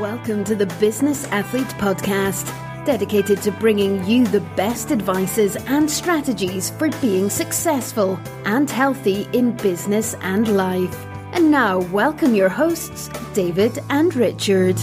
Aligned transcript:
Welcome 0.00 0.44
to 0.44 0.56
the 0.56 0.64
Business 0.80 1.26
Athlete 1.30 1.74
Podcast, 1.76 2.46
dedicated 2.86 3.42
to 3.42 3.52
bringing 3.52 4.02
you 4.06 4.26
the 4.26 4.40
best 4.56 4.92
advices 4.92 5.56
and 5.66 5.90
strategies 5.90 6.70
for 6.70 6.88
being 7.02 7.28
successful 7.28 8.18
and 8.46 8.70
healthy 8.70 9.28
in 9.34 9.54
business 9.58 10.16
and 10.22 10.56
life. 10.56 10.96
And 11.34 11.50
now, 11.50 11.80
welcome 11.92 12.34
your 12.34 12.48
hosts, 12.48 13.10
David 13.34 13.78
and 13.90 14.16
Richard. 14.16 14.78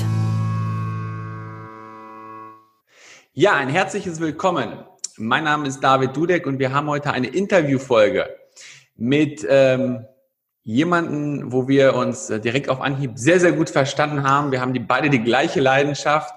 Ja, 3.34 3.56
ein 3.56 3.70
herzliches 3.70 4.20
Willkommen. 4.20 4.86
Mein 5.18 5.46
Name 5.46 5.68
ist 5.68 5.80
David 5.80 6.16
Dudek 6.16 6.46
und 6.46 6.60
wir 6.60 6.72
haben 6.72 6.90
heute 6.90 7.12
eine 7.12 7.30
Interviewfolge 7.30 8.30
mit 8.98 9.44
ähm, 9.50 10.06
jemanden, 10.68 11.54
wo 11.54 11.70
wir 11.70 11.96
uns 11.96 12.30
äh, 12.30 12.42
direkt 12.42 12.68
auf 12.68 12.82
Anhieb 12.82 13.12
sehr, 13.16 13.40
sehr 13.40 13.54
gut 13.54 13.70
verstanden 13.70 14.24
haben. 14.24 14.52
Wir 14.52 14.60
haben 14.60 14.74
die 14.74 14.82
beide 14.82 15.10
die 15.10 15.24
gleiche 15.24 15.62
Leidenschaft. 15.62 16.36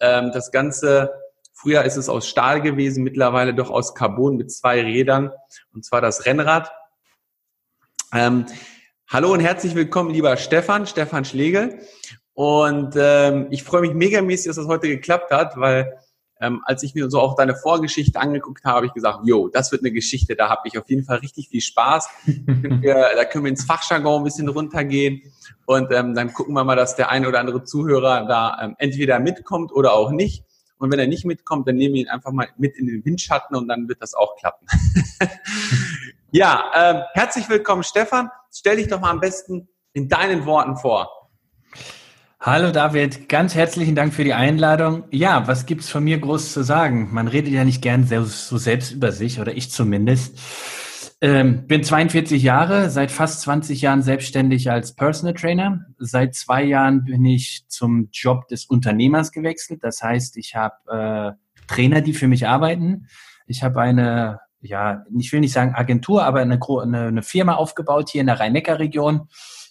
Ähm, 0.00 0.32
das 0.34 0.52
Ganze, 0.52 1.14
früher 1.54 1.82
ist 1.84 1.96
es 1.96 2.10
aus 2.10 2.28
Stahl 2.28 2.60
gewesen, 2.60 3.02
mittlerweile 3.02 3.54
doch 3.54 3.70
aus 3.70 3.94
Carbon 3.94 4.36
mit 4.36 4.52
zwei 4.52 4.82
Rädern, 4.82 5.32
und 5.72 5.86
zwar 5.86 6.02
das 6.02 6.26
Rennrad. 6.26 6.70
Ähm, 8.12 8.44
hallo 9.08 9.32
und 9.32 9.40
herzlich 9.40 9.74
willkommen, 9.74 10.10
lieber 10.10 10.36
Stefan, 10.36 10.86
Stefan 10.86 11.24
Schlegel. 11.24 11.80
Und 12.34 12.96
ähm, 12.98 13.46
ich 13.48 13.64
freue 13.64 13.80
mich 13.80 13.94
megamäßig, 13.94 14.48
dass 14.48 14.56
das 14.56 14.66
heute 14.66 14.88
geklappt 14.88 15.30
hat, 15.30 15.56
weil 15.56 15.98
ähm, 16.40 16.62
als 16.64 16.82
ich 16.82 16.94
mir 16.94 17.10
so 17.10 17.20
auch 17.20 17.34
deine 17.36 17.54
Vorgeschichte 17.54 18.18
angeguckt 18.18 18.64
habe, 18.64 18.76
habe 18.76 18.86
ich 18.86 18.94
gesagt, 18.94 19.20
jo, 19.24 19.48
das 19.48 19.72
wird 19.72 19.82
eine 19.82 19.92
Geschichte, 19.92 20.36
da 20.36 20.48
habe 20.48 20.62
ich 20.64 20.78
auf 20.78 20.88
jeden 20.88 21.04
Fall 21.04 21.18
richtig 21.18 21.48
viel 21.50 21.60
Spaß. 21.60 22.08
wir, 22.24 22.94
da 23.16 23.24
können 23.24 23.44
wir 23.44 23.50
ins 23.50 23.64
Fachjargon 23.64 24.22
ein 24.22 24.24
bisschen 24.24 24.48
runtergehen 24.48 25.22
und 25.66 25.92
ähm, 25.92 26.14
dann 26.14 26.32
gucken 26.32 26.54
wir 26.54 26.64
mal, 26.64 26.76
dass 26.76 26.96
der 26.96 27.10
eine 27.10 27.28
oder 27.28 27.40
andere 27.40 27.64
Zuhörer 27.64 28.26
da 28.26 28.58
ähm, 28.62 28.74
entweder 28.78 29.20
mitkommt 29.20 29.72
oder 29.72 29.92
auch 29.92 30.10
nicht. 30.10 30.44
Und 30.78 30.90
wenn 30.90 30.98
er 30.98 31.06
nicht 31.06 31.26
mitkommt, 31.26 31.68
dann 31.68 31.76
nehmen 31.76 31.94
wir 31.94 32.00
ihn 32.00 32.08
einfach 32.08 32.32
mal 32.32 32.48
mit 32.56 32.74
in 32.76 32.86
den 32.86 33.04
Windschatten 33.04 33.54
und 33.54 33.68
dann 33.68 33.86
wird 33.86 34.00
das 34.00 34.14
auch 34.14 34.34
klappen. 34.36 34.66
ja, 36.30 36.64
ähm, 36.74 37.02
herzlich 37.12 37.50
willkommen, 37.50 37.82
Stefan. 37.82 38.30
Stell 38.50 38.76
dich 38.76 38.88
doch 38.88 38.98
mal 38.98 39.10
am 39.10 39.20
besten 39.20 39.68
in 39.92 40.08
deinen 40.08 40.46
Worten 40.46 40.76
vor. 40.76 41.19
Hallo 42.42 42.70
David, 42.70 43.28
ganz 43.28 43.54
herzlichen 43.54 43.94
Dank 43.94 44.14
für 44.14 44.24
die 44.24 44.32
Einladung. 44.32 45.04
Ja, 45.10 45.46
was 45.46 45.66
gibt's 45.66 45.90
von 45.90 46.02
mir 46.02 46.16
groß 46.16 46.54
zu 46.54 46.62
sagen? 46.62 47.12
Man 47.12 47.28
redet 47.28 47.52
ja 47.52 47.64
nicht 47.64 47.82
gern 47.82 48.06
so 48.06 48.56
selbst 48.56 48.92
über 48.92 49.12
sich, 49.12 49.40
oder 49.40 49.54
ich 49.54 49.70
zumindest. 49.70 50.40
Ähm, 51.20 51.66
bin 51.66 51.84
42 51.84 52.42
Jahre, 52.42 52.88
seit 52.88 53.10
fast 53.10 53.42
20 53.42 53.82
Jahren 53.82 54.00
selbstständig 54.00 54.70
als 54.70 54.94
Personal 54.94 55.34
Trainer. 55.34 55.84
Seit 55.98 56.34
zwei 56.34 56.64
Jahren 56.64 57.04
bin 57.04 57.26
ich 57.26 57.64
zum 57.68 58.08
Job 58.10 58.48
des 58.48 58.64
Unternehmers 58.64 59.32
gewechselt. 59.32 59.80
Das 59.84 60.02
heißt, 60.02 60.38
ich 60.38 60.54
habe 60.56 61.36
äh, 61.36 61.66
Trainer, 61.66 62.00
die 62.00 62.14
für 62.14 62.26
mich 62.26 62.48
arbeiten. 62.48 63.06
Ich 63.44 63.62
habe 63.62 63.82
eine, 63.82 64.40
ja, 64.62 65.04
ich 65.14 65.30
will 65.30 65.40
nicht 65.40 65.52
sagen 65.52 65.74
Agentur, 65.74 66.24
aber 66.24 66.40
eine, 66.40 66.58
eine, 66.58 67.02
eine 67.02 67.22
Firma 67.22 67.56
aufgebaut 67.56 68.08
hier 68.08 68.22
in 68.22 68.28
der 68.28 68.40
Rhein-Neckar-Region 68.40 69.28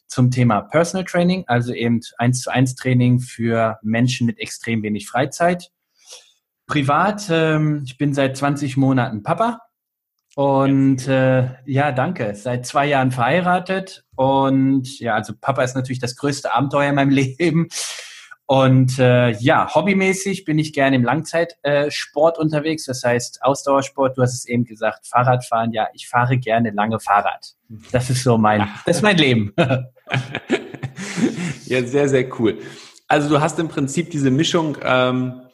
zum 0.09 0.31
Thema 0.31 0.61
Personal 0.61 1.05
Training, 1.05 1.45
also 1.47 1.73
eben 1.73 2.01
eins 2.17 2.41
zu 2.41 2.51
eins 2.51 2.75
Training 2.75 3.19
für 3.19 3.79
Menschen 3.81 4.27
mit 4.27 4.39
extrem 4.39 4.83
wenig 4.83 5.07
Freizeit. 5.07 5.71
Privat, 6.67 7.27
ähm, 7.29 7.83
ich 7.85 7.97
bin 7.97 8.13
seit 8.13 8.35
20 8.35 8.75
Monaten 8.75 9.23
Papa 9.23 9.61
und 10.35 11.07
äh, 11.07 11.49
ja, 11.65 11.91
danke. 11.91 12.35
Seit 12.35 12.65
zwei 12.65 12.87
Jahren 12.87 13.11
verheiratet 13.11 14.03
und 14.15 14.99
ja, 14.99 15.15
also 15.15 15.33
Papa 15.39 15.63
ist 15.63 15.75
natürlich 15.75 15.99
das 15.99 16.15
größte 16.15 16.53
Abenteuer 16.53 16.89
in 16.89 16.95
meinem 16.95 17.09
Leben. 17.39 17.67
Und 18.51 18.97
äh, 18.97 19.29
ja, 19.29 19.75
hobbymäßig 19.75 20.43
bin 20.43 20.57
ich 20.57 20.73
gerne 20.73 20.95
im 20.95 21.03
Langzeitsport 21.03 22.37
äh, 22.37 22.41
unterwegs, 22.41 22.85
das 22.85 23.03
heißt 23.03 23.43
Ausdauersport. 23.43 24.17
Du 24.17 24.23
hast 24.23 24.33
es 24.33 24.45
eben 24.45 24.65
gesagt, 24.65 25.05
Fahrradfahren. 25.05 25.71
Ja, 25.71 25.87
ich 25.93 26.07
fahre 26.07 26.35
gerne 26.39 26.71
lange 26.71 26.99
Fahrrad. 26.99 27.53
Das 27.91 28.09
ist 28.09 28.23
so 28.23 28.39
mein, 28.39 28.67
das 28.87 28.97
ist 28.97 29.01
mein 29.03 29.17
Leben. 29.17 29.53
ja, 31.65 31.83
sehr, 31.83 32.09
sehr 32.09 32.39
cool. 32.39 32.57
Also 33.07 33.29
du 33.29 33.39
hast 33.39 33.59
im 33.59 33.67
Prinzip 33.67 34.09
diese 34.09 34.31
Mischung, 34.31 34.79
ähm, 34.81 35.41
äh, 35.43 35.48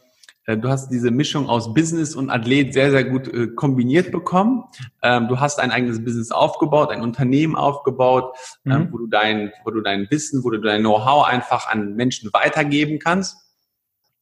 du 0.45 0.69
hast 0.69 0.89
diese 0.89 1.11
Mischung 1.11 1.49
aus 1.49 1.73
Business 1.73 2.15
und 2.15 2.29
Athlet 2.29 2.73
sehr, 2.73 2.91
sehr 2.91 3.03
gut 3.03 3.27
äh, 3.27 3.47
kombiniert 3.47 4.11
bekommen. 4.11 4.63
Ähm, 5.01 5.27
du 5.27 5.39
hast 5.39 5.59
ein 5.59 5.71
eigenes 5.71 6.03
Business 6.03 6.31
aufgebaut, 6.31 6.91
ein 6.91 7.01
Unternehmen 7.01 7.55
aufgebaut, 7.55 8.35
ähm, 8.65 8.71
mhm. 8.71 8.91
wo 8.91 8.97
du 8.99 9.07
dein, 9.07 9.51
wo 9.63 9.71
du 9.71 9.81
dein 9.81 10.07
Wissen, 10.11 10.43
wo 10.43 10.51
du 10.51 10.59
dein 10.59 10.81
Know-how 10.81 11.25
einfach 11.25 11.67
an 11.67 11.95
Menschen 11.95 12.31
weitergeben 12.33 12.99
kannst. 12.99 13.37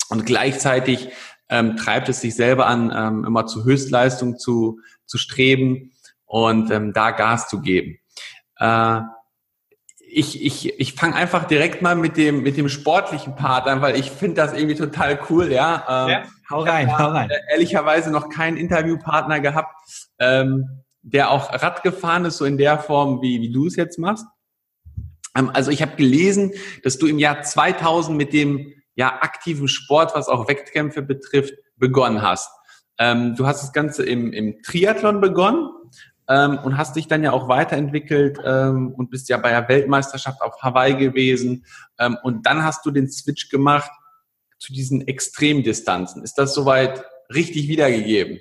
Und 0.09 0.25
gleichzeitig 0.25 1.09
ähm, 1.49 1.75
treibt 1.75 2.07
es 2.09 2.21
dich 2.21 2.35
selber 2.35 2.67
an, 2.67 2.91
ähm, 2.95 3.25
immer 3.25 3.45
zu 3.45 3.65
Höchstleistung 3.65 4.37
zu, 4.37 4.79
zu 5.05 5.17
streben 5.17 5.91
und 6.25 6.71
ähm, 6.71 6.93
da 6.93 7.11
Gas 7.11 7.47
zu 7.47 7.61
geben. 7.61 7.99
Äh, 8.57 9.01
ich, 10.15 10.43
ich, 10.43 10.79
ich 10.79 10.93
fange 10.93 11.15
einfach 11.15 11.45
direkt 11.45 11.81
mal 11.81 11.95
mit 11.95 12.17
dem, 12.17 12.43
mit 12.43 12.57
dem 12.57 12.69
sportlichen 12.69 13.35
Part 13.35 13.67
an, 13.67 13.81
weil 13.81 13.95
ich 13.95 14.11
finde 14.11 14.35
das 14.35 14.53
irgendwie 14.53 14.75
total 14.75 15.19
cool, 15.29 15.51
ja. 15.51 16.05
Ähm, 16.05 16.09
ja 16.09 16.23
hau 16.49 16.61
rein, 16.61 16.97
hau 16.97 17.09
rein. 17.09 17.29
Äh, 17.29 17.39
ehrlicherweise 17.51 18.11
noch 18.11 18.29
keinen 18.29 18.57
Interviewpartner 18.57 19.39
gehabt, 19.39 19.75
ähm, 20.19 20.83
der 21.01 21.31
auch 21.31 21.51
Rad 21.51 21.83
gefahren 21.83 22.25
ist, 22.25 22.37
so 22.37 22.45
in 22.45 22.57
der 22.57 22.79
Form, 22.79 23.21
wie, 23.21 23.41
wie 23.41 23.51
du 23.51 23.67
es 23.67 23.75
jetzt 23.75 23.99
machst. 23.99 24.25
Ähm, 25.35 25.49
also 25.53 25.71
ich 25.71 25.81
habe 25.81 25.95
gelesen, 25.95 26.53
dass 26.83 26.97
du 26.97 27.07
im 27.07 27.19
Jahr 27.19 27.41
2000 27.41 28.15
mit 28.15 28.33
dem 28.33 28.73
ja, 28.95 29.07
aktiven 29.21 29.67
Sport, 29.67 30.13
was 30.15 30.29
auch 30.29 30.47
Wettkämpfe 30.47 31.01
betrifft, 31.01 31.55
begonnen 31.77 32.21
hast. 32.21 32.49
Ähm, 32.99 33.35
du 33.35 33.47
hast 33.47 33.63
das 33.63 33.73
Ganze 33.73 34.05
im, 34.05 34.31
im 34.31 34.61
Triathlon 34.61 35.19
begonnen 35.19 35.69
ähm, 36.27 36.59
und 36.63 36.77
hast 36.77 36.95
dich 36.95 37.07
dann 37.07 37.23
ja 37.23 37.31
auch 37.31 37.47
weiterentwickelt 37.47 38.39
ähm, 38.45 38.93
und 38.95 39.09
bist 39.09 39.29
ja 39.29 39.37
bei 39.37 39.49
der 39.49 39.67
Weltmeisterschaft 39.67 40.41
auf 40.41 40.61
Hawaii 40.61 40.95
gewesen. 40.95 41.65
Ähm, 41.99 42.17
und 42.23 42.45
dann 42.45 42.63
hast 42.63 42.85
du 42.85 42.91
den 42.91 43.09
Switch 43.09 43.49
gemacht 43.49 43.91
zu 44.59 44.73
diesen 44.73 45.07
Extremdistanzen. 45.07 46.23
Ist 46.23 46.35
das 46.37 46.53
soweit 46.53 47.03
richtig 47.33 47.67
wiedergegeben? 47.67 48.39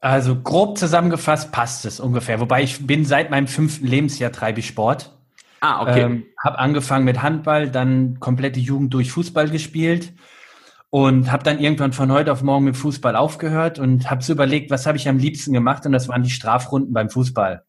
Also 0.00 0.34
grob 0.40 0.78
zusammengefasst 0.78 1.52
passt 1.52 1.84
es 1.84 2.00
ungefähr. 2.00 2.40
Wobei 2.40 2.62
ich 2.62 2.86
bin 2.86 3.04
seit 3.04 3.30
meinem 3.30 3.46
fünften 3.46 3.86
Lebensjahr 3.86 4.32
treibe 4.32 4.60
ich 4.60 4.66
Sport. 4.66 5.16
Ah, 5.60 5.82
okay. 5.82 6.00
Ähm, 6.00 6.26
habe 6.42 6.58
angefangen 6.58 7.04
mit 7.04 7.22
Handball, 7.22 7.70
dann 7.70 8.18
komplette 8.18 8.58
Jugend 8.58 8.92
durch 8.94 9.12
Fußball 9.12 9.48
gespielt 9.48 10.12
und 10.92 11.32
habe 11.32 11.42
dann 11.42 11.58
irgendwann 11.58 11.94
von 11.94 12.12
heute 12.12 12.30
auf 12.30 12.42
morgen 12.42 12.66
mit 12.66 12.76
Fußball 12.76 13.16
aufgehört 13.16 13.78
und 13.78 14.10
habe 14.10 14.22
so 14.22 14.34
überlegt, 14.34 14.70
was 14.70 14.84
habe 14.84 14.98
ich 14.98 15.08
am 15.08 15.16
liebsten 15.16 15.54
gemacht 15.54 15.86
und 15.86 15.92
das 15.92 16.06
waren 16.06 16.22
die 16.22 16.28
Strafrunden 16.28 16.92
beim 16.92 17.08
Fußball. 17.08 17.64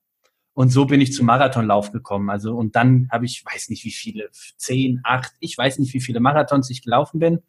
Und 0.51 0.73
so 0.73 0.85
bin 0.85 1.00
ich 1.00 1.13
zum 1.13 1.28
Marathonlauf 1.28 1.94
gekommen. 1.94 2.29
Also 2.29 2.53
und 2.53 2.75
dann 2.75 3.07
habe 3.13 3.23
ich, 3.23 3.41
weiß 3.45 3.69
nicht 3.69 3.85
wie 3.85 3.94
viele, 3.94 4.28
zehn, 4.57 5.00
acht, 5.06 5.31
ich 5.39 5.57
weiß 5.57 5.79
nicht 5.79 5.94
wie 5.94 6.01
viele 6.01 6.19
Marathons 6.19 6.69
ich 6.69 6.81
gelaufen 6.81 7.19
bin. 7.19 7.39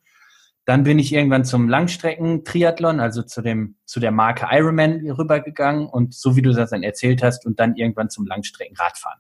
Dann 0.65 0.85
bin 0.85 1.01
ich 1.01 1.13
irgendwann 1.13 1.45
zum 1.45 1.69
Langstrecken-Triathlon, 1.69 3.01
also 3.01 3.23
zu 3.25 3.43
dem 3.43 3.75
zu 3.85 3.99
der 3.99 4.13
Marke 4.13 4.47
Ironman 4.53 5.11
rübergegangen 5.11 5.89
und 5.89 6.15
so 6.15 6.37
wie 6.37 6.43
du 6.43 6.53
das 6.53 6.71
dann 6.71 6.85
erzählt 6.85 7.21
hast 7.21 7.47
und 7.47 7.59
dann 7.59 7.75
irgendwann 7.75 8.11
zum 8.11 8.27
Langstrecken-Radfahren. 8.27 9.19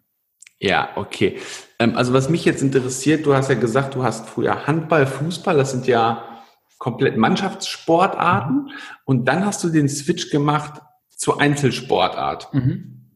Ja, 0.60 0.90
okay. 0.94 1.36
Ähm, 1.80 1.96
also 1.96 2.12
was 2.12 2.28
mich 2.28 2.44
jetzt 2.44 2.62
interessiert, 2.62 3.26
du 3.26 3.34
hast 3.34 3.48
ja 3.48 3.56
gesagt, 3.56 3.96
du 3.96 4.04
hast 4.04 4.28
früher 4.28 4.68
Handball, 4.68 5.04
Fußball, 5.04 5.56
das 5.56 5.72
sind 5.72 5.88
ja 5.88 6.28
komplett 6.84 7.16
Mannschaftssportarten 7.16 8.68
und 9.06 9.26
dann 9.26 9.46
hast 9.46 9.64
du 9.64 9.70
den 9.70 9.88
Switch 9.88 10.28
gemacht 10.28 10.82
zur 11.08 11.40
Einzelsportart. 11.40 12.52
Mhm. 12.52 13.08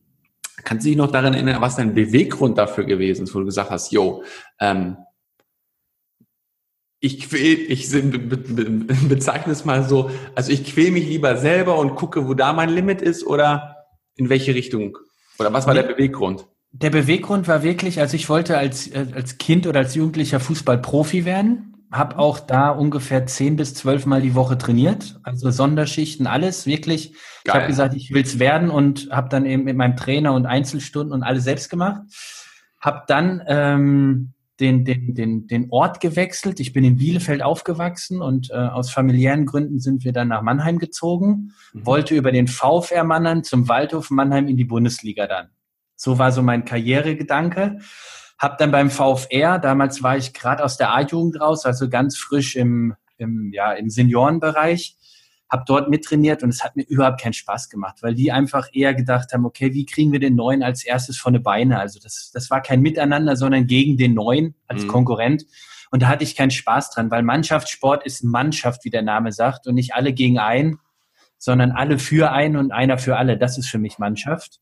Kannst 0.65 0.87
du 0.87 0.89
dich 0.89 0.97
noch 0.97 1.13
daran 1.13 1.35
erinnern, 1.35 1.61
was 1.61 1.77
dein 1.77 1.93
Beweggrund 1.93 2.57
dafür 2.57 2.85
gewesen 2.85 3.25
ist, 3.25 3.35
wo 3.35 3.41
du 3.41 3.45
gesagt 3.45 3.71
hast, 3.71 3.93
yo, 3.93 4.23
ähm, 4.59 4.97
ich 6.99 7.21
quäl, 7.21 7.71
ich 7.71 7.91
bezeichne 9.09 9.53
es 9.53 9.67
mal 9.67 9.87
so, 9.87 10.11
also 10.35 10.51
ich 10.51 10.65
quäl 10.65 10.91
mich 10.91 11.07
lieber 11.07 11.37
selber 11.37 11.79
und 11.79 11.95
gucke, 11.95 12.27
wo 12.27 12.33
da 12.33 12.55
mein 12.55 12.71
Limit 12.71 13.03
ist 13.03 13.23
oder 13.23 13.85
in 14.17 14.31
welche 14.31 14.55
Richtung? 14.55 14.97
Oder 15.39 15.53
was 15.53 15.67
war 15.67 15.75
der 15.75 15.83
Beweggrund? 15.83 16.47
Der 16.71 16.89
Beweggrund 16.89 17.47
war 17.47 17.63
wirklich, 17.63 18.01
also 18.01 18.17
ich 18.17 18.31
wollte 18.31 18.57
als, 18.57 18.89
äh, 18.89 19.09
als 19.13 19.37
Kind 19.37 19.67
oder 19.67 19.81
als 19.81 19.95
Jugendlicher 19.95 20.41
Fußballprofi 20.41 21.27
werden 21.27 21.75
habe 21.91 22.19
auch 22.19 22.39
da 22.39 22.71
ungefähr 22.71 23.27
zehn 23.27 23.57
bis 23.57 23.75
zwölf 23.75 24.05
Mal 24.05 24.21
die 24.21 24.35
Woche 24.35 24.59
trainiert, 24.59 25.19
also 25.23 25.51
Sonderschichten, 25.51 26.27
alles 26.27 26.67
wirklich. 26.67 27.13
Geil. 27.13 27.19
Ich 27.45 27.55
habe 27.55 27.67
gesagt, 27.67 27.95
ich 27.95 28.13
will's 28.13 28.39
werden 28.39 28.71
und 28.71 29.09
habe 29.11 29.29
dann 29.29 29.47
eben 29.47 29.65
mit 29.65 29.77
meinem 29.77 29.97
Trainer 29.97 30.35
und 30.35 30.47
Einzelstunden 30.47 31.13
und 31.15 31.23
alles 31.23 31.45
selbst 31.45 31.71
gemacht. 31.71 32.03
Habe 32.81 33.05
dann 33.07 33.43
ähm, 33.47 34.35
den, 34.61 34.85
den, 34.85 35.15
den, 35.15 35.47
den 35.47 35.69
Ort 35.71 36.01
gewechselt. 36.01 36.61
Ich 36.61 36.73
bin 36.73 36.85
in 36.85 36.97
Bielefeld 36.97 37.43
aufgewachsen 37.43 38.21
und 38.21 38.51
äh, 38.51 38.55
aus 38.55 38.91
familiären 38.91 39.47
Gründen 39.47 39.79
sind 39.79 40.05
wir 40.05 40.13
dann 40.13 40.29
nach 40.29 40.43
Mannheim 40.43 40.79
gezogen. 40.79 41.53
Mhm. 41.73 41.87
Wollte 41.87 42.15
über 42.15 42.33
den 42.33 42.49
VfR 42.49 43.05
Mannheim 43.05 43.45
zum 43.45 43.69
Waldhof 43.69 44.11
Mannheim 44.11 44.49
in 44.49 44.57
die 44.57 44.65
Bundesliga 44.65 45.27
dann. 45.27 45.49
So 45.97 46.19
war 46.19 46.33
so 46.33 46.43
mein 46.43 46.65
Karrieregedanke 46.65 47.79
Hab 48.39 48.59
dann 48.59 48.71
beim 48.71 48.91
VfR, 48.91 49.59
damals 49.59 50.03
war 50.03 50.17
ich 50.17 50.33
gerade 50.33 50.65
aus 50.65 50.77
der 50.77 50.95
A-Jugend 50.95 51.41
raus, 51.41 51.67
also 51.67 51.89
ganz 51.89 52.17
frisch 52.17 52.55
im, 52.57 52.95
im, 53.17 53.53
ja, 53.53 53.73
im 53.73 53.91
Seniorenbereich, 53.91 54.97
habe 55.51 55.65
dort 55.67 55.89
mittrainiert 55.89 56.43
und 56.43 56.51
es 56.51 56.63
hat 56.63 56.77
mir 56.77 56.83
überhaupt 56.83 57.21
keinen 57.21 57.33
Spaß 57.33 57.71
gemacht, 57.71 57.97
weil 58.03 58.15
die 58.15 58.31
einfach 58.31 58.69
eher 58.73 58.95
gedacht 58.95 59.33
haben, 59.33 59.47
okay, 59.47 59.73
wie 59.73 59.87
kriegen 59.87 60.13
wir 60.13 60.21
den 60.21 60.37
Neuen 60.37 60.63
als 60.63 60.85
erstes 60.85 61.19
von 61.19 61.33
der 61.33 61.41
Beine? 61.41 61.81
Also 61.81 61.99
das, 62.01 62.31
das 62.33 62.51
war 62.51 62.61
kein 62.61 62.81
Miteinander, 62.83 63.35
sondern 63.35 63.67
gegen 63.67 63.97
den 63.97 64.15
Neuen 64.15 64.55
als 64.67 64.85
mhm. 64.85 64.89
Konkurrent. 64.89 65.47
Und 65.91 66.03
da 66.03 66.09
hatte 66.09 66.25
ich 66.25 66.37
keinen 66.37 66.51
Spaß 66.51 66.91
dran, 66.91 67.11
weil 67.11 67.23
Mannschaftssport 67.23 68.05
ist 68.05 68.23
Mannschaft, 68.23 68.85
wie 68.85 68.91
der 68.91 69.03
Name 69.03 69.33
sagt, 69.33 69.67
und 69.67 69.75
nicht 69.75 69.95
alle 69.95 70.13
gegen 70.13 70.39
einen, 70.39 70.79
sondern 71.39 71.71
alle 71.71 71.99
für 71.99 72.31
einen 72.33 72.57
und 72.57 72.73
einer 72.73 72.99
für 72.99 73.17
alle. 73.17 73.39
Das 73.39 73.57
ist 73.57 73.69
für 73.69 73.79
mich 73.79 73.99
Mannschaft. 73.99 74.61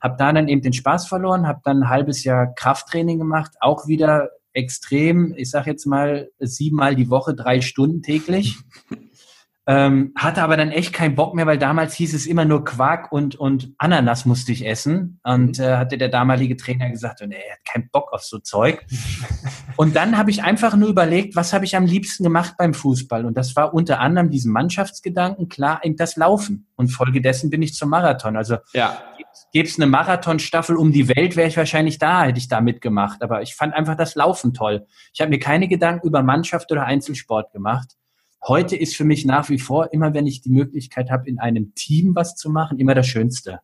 Hab 0.00 0.18
da 0.18 0.32
dann 0.32 0.48
eben 0.48 0.62
den 0.62 0.72
Spaß 0.72 1.08
verloren, 1.08 1.46
habe 1.46 1.60
dann 1.64 1.82
ein 1.82 1.88
halbes 1.88 2.24
Jahr 2.24 2.54
Krafttraining 2.54 3.18
gemacht, 3.18 3.52
auch 3.60 3.86
wieder 3.86 4.30
extrem, 4.52 5.34
ich 5.36 5.50
sag 5.50 5.66
jetzt 5.66 5.86
mal 5.86 6.30
siebenmal 6.38 6.96
die 6.96 7.10
Woche, 7.10 7.34
drei 7.34 7.60
Stunden 7.60 8.02
täglich. 8.02 8.58
Ähm, 9.70 10.12
hatte 10.16 10.42
aber 10.42 10.56
dann 10.56 10.70
echt 10.70 10.94
keinen 10.94 11.14
Bock 11.14 11.34
mehr, 11.34 11.46
weil 11.46 11.58
damals 11.58 11.92
hieß 11.92 12.14
es 12.14 12.26
immer 12.26 12.46
nur 12.46 12.64
Quark 12.64 13.12
und, 13.12 13.36
und 13.36 13.74
Ananas 13.76 14.24
musste 14.24 14.50
ich 14.50 14.66
essen. 14.66 15.20
Und 15.24 15.58
äh, 15.58 15.76
hatte 15.76 15.98
der 15.98 16.08
damalige 16.08 16.56
Trainer 16.56 16.88
gesagt, 16.88 17.20
und 17.20 17.32
er 17.32 17.52
hat 17.52 17.64
keinen 17.70 17.90
Bock 17.90 18.10
auf 18.14 18.24
so 18.24 18.38
Zeug. 18.38 18.86
und 19.76 19.94
dann 19.94 20.16
habe 20.16 20.30
ich 20.30 20.42
einfach 20.42 20.74
nur 20.74 20.88
überlegt, 20.88 21.36
was 21.36 21.52
habe 21.52 21.66
ich 21.66 21.76
am 21.76 21.84
liebsten 21.84 22.24
gemacht 22.24 22.54
beim 22.56 22.72
Fußball? 22.72 23.26
Und 23.26 23.36
das 23.36 23.56
war 23.56 23.74
unter 23.74 24.00
anderem 24.00 24.30
diesen 24.30 24.52
Mannschaftsgedanken, 24.52 25.50
klar, 25.50 25.80
eben 25.84 25.96
das 25.96 26.16
Laufen. 26.16 26.66
Und 26.76 26.88
folgedessen 26.88 27.50
bin 27.50 27.60
ich 27.60 27.74
zum 27.74 27.90
Marathon. 27.90 28.38
Also 28.38 28.56
ja. 28.72 28.96
gäbe 29.52 29.68
es 29.68 29.78
eine 29.78 29.86
Marathonstaffel 29.86 30.76
um 30.76 30.92
die 30.92 31.08
Welt, 31.08 31.36
wäre 31.36 31.46
ich 31.46 31.58
wahrscheinlich 31.58 31.98
da, 31.98 32.24
hätte 32.24 32.38
ich 32.38 32.48
da 32.48 32.62
mitgemacht. 32.62 33.22
Aber 33.22 33.42
ich 33.42 33.54
fand 33.54 33.74
einfach 33.74 33.96
das 33.96 34.14
Laufen 34.14 34.54
toll. 34.54 34.86
Ich 35.12 35.20
habe 35.20 35.28
mir 35.28 35.38
keine 35.38 35.68
Gedanken 35.68 36.06
über 36.06 36.22
Mannschaft 36.22 36.72
oder 36.72 36.86
Einzelsport 36.86 37.52
gemacht. 37.52 37.97
Heute 38.46 38.76
ist 38.76 38.96
für 38.96 39.04
mich 39.04 39.24
nach 39.24 39.48
wie 39.48 39.58
vor, 39.58 39.92
immer 39.92 40.14
wenn 40.14 40.26
ich 40.26 40.40
die 40.40 40.50
Möglichkeit 40.50 41.10
habe, 41.10 41.28
in 41.28 41.38
einem 41.38 41.74
Team 41.74 42.14
was 42.14 42.36
zu 42.36 42.50
machen, 42.50 42.78
immer 42.78 42.94
das 42.94 43.06
Schönste. 43.06 43.60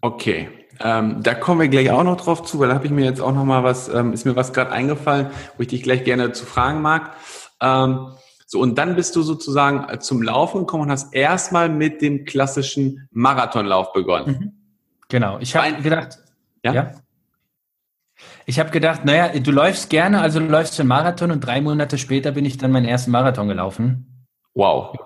Okay, 0.00 0.48
ähm, 0.80 1.22
da 1.22 1.34
kommen 1.34 1.60
wir 1.60 1.68
gleich 1.68 1.90
auch 1.90 2.04
noch 2.04 2.16
drauf 2.16 2.42
zu, 2.44 2.58
weil 2.58 2.68
da 2.68 2.74
habe 2.74 2.86
ich 2.86 2.92
mir 2.92 3.04
jetzt 3.04 3.20
auch 3.20 3.32
noch 3.32 3.44
mal 3.44 3.64
was, 3.64 3.88
ähm, 3.88 4.12
ist 4.12 4.24
mir 4.24 4.36
was 4.36 4.52
gerade 4.52 4.70
eingefallen, 4.70 5.30
wo 5.56 5.62
ich 5.62 5.68
dich 5.68 5.82
gleich 5.82 6.04
gerne 6.04 6.32
zu 6.32 6.46
fragen 6.46 6.82
mag. 6.82 7.16
Ähm, 7.60 8.12
so, 8.46 8.60
und 8.60 8.78
dann 8.78 8.94
bist 8.94 9.16
du 9.16 9.22
sozusagen 9.22 10.00
zum 10.00 10.22
Laufen 10.22 10.60
gekommen 10.60 10.84
und 10.84 10.90
hast 10.90 11.12
erstmal 11.12 11.68
mit 11.68 12.00
dem 12.02 12.24
klassischen 12.24 13.08
Marathonlauf 13.10 13.92
begonnen. 13.92 14.38
Mhm. 14.38 14.52
Genau, 15.08 15.38
ich 15.40 15.56
habe 15.56 15.82
gedacht, 15.82 16.18
ja? 16.62 16.72
ja? 16.72 16.94
Ich 18.48 18.60
habe 18.60 18.70
gedacht, 18.70 19.04
naja, 19.04 19.28
du 19.40 19.50
läufst 19.50 19.90
gerne, 19.90 20.20
also 20.20 20.38
du 20.38 20.46
läufst 20.46 20.78
den 20.78 20.86
Marathon 20.86 21.32
und 21.32 21.40
drei 21.40 21.60
Monate 21.60 21.98
später 21.98 22.30
bin 22.30 22.44
ich 22.44 22.56
dann 22.56 22.70
meinen 22.70 22.86
ersten 22.86 23.10
Marathon 23.10 23.48
gelaufen. 23.48 24.28
Wow. 24.54 24.96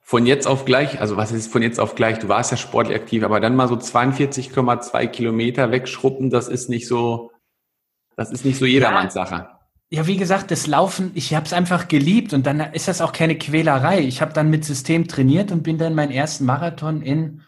Von 0.00 0.26
jetzt 0.26 0.48
auf 0.48 0.64
gleich, 0.64 1.00
also 1.00 1.16
was 1.16 1.30
ist 1.30 1.52
von 1.52 1.62
jetzt 1.62 1.78
auf 1.78 1.94
gleich? 1.94 2.18
Du 2.18 2.28
warst 2.28 2.50
ja 2.50 2.56
sportlich 2.56 2.96
aktiv, 2.96 3.22
aber 3.22 3.38
dann 3.38 3.54
mal 3.54 3.68
so 3.68 3.76
42,2 3.76 5.06
Kilometer 5.06 5.70
wegschruppen, 5.70 6.30
das 6.30 6.48
ist 6.48 6.68
nicht 6.68 6.88
so, 6.88 7.30
das 8.16 8.32
ist 8.32 8.44
nicht 8.44 8.58
so 8.58 8.66
jedermanns 8.66 9.14
Sache. 9.14 9.48
Ja, 9.90 10.08
wie 10.08 10.16
gesagt, 10.16 10.50
das 10.50 10.66
Laufen, 10.66 11.12
ich 11.14 11.34
habe 11.34 11.46
es 11.46 11.52
einfach 11.52 11.86
geliebt 11.86 12.32
und 12.32 12.44
dann 12.44 12.58
ist 12.58 12.88
das 12.88 13.00
auch 13.00 13.12
keine 13.12 13.38
Quälerei. 13.38 14.00
Ich 14.00 14.20
habe 14.20 14.32
dann 14.32 14.50
mit 14.50 14.64
System 14.64 15.06
trainiert 15.06 15.52
und 15.52 15.62
bin 15.62 15.78
dann 15.78 15.94
meinen 15.94 16.10
ersten 16.10 16.44
Marathon 16.44 17.02
in 17.02 17.42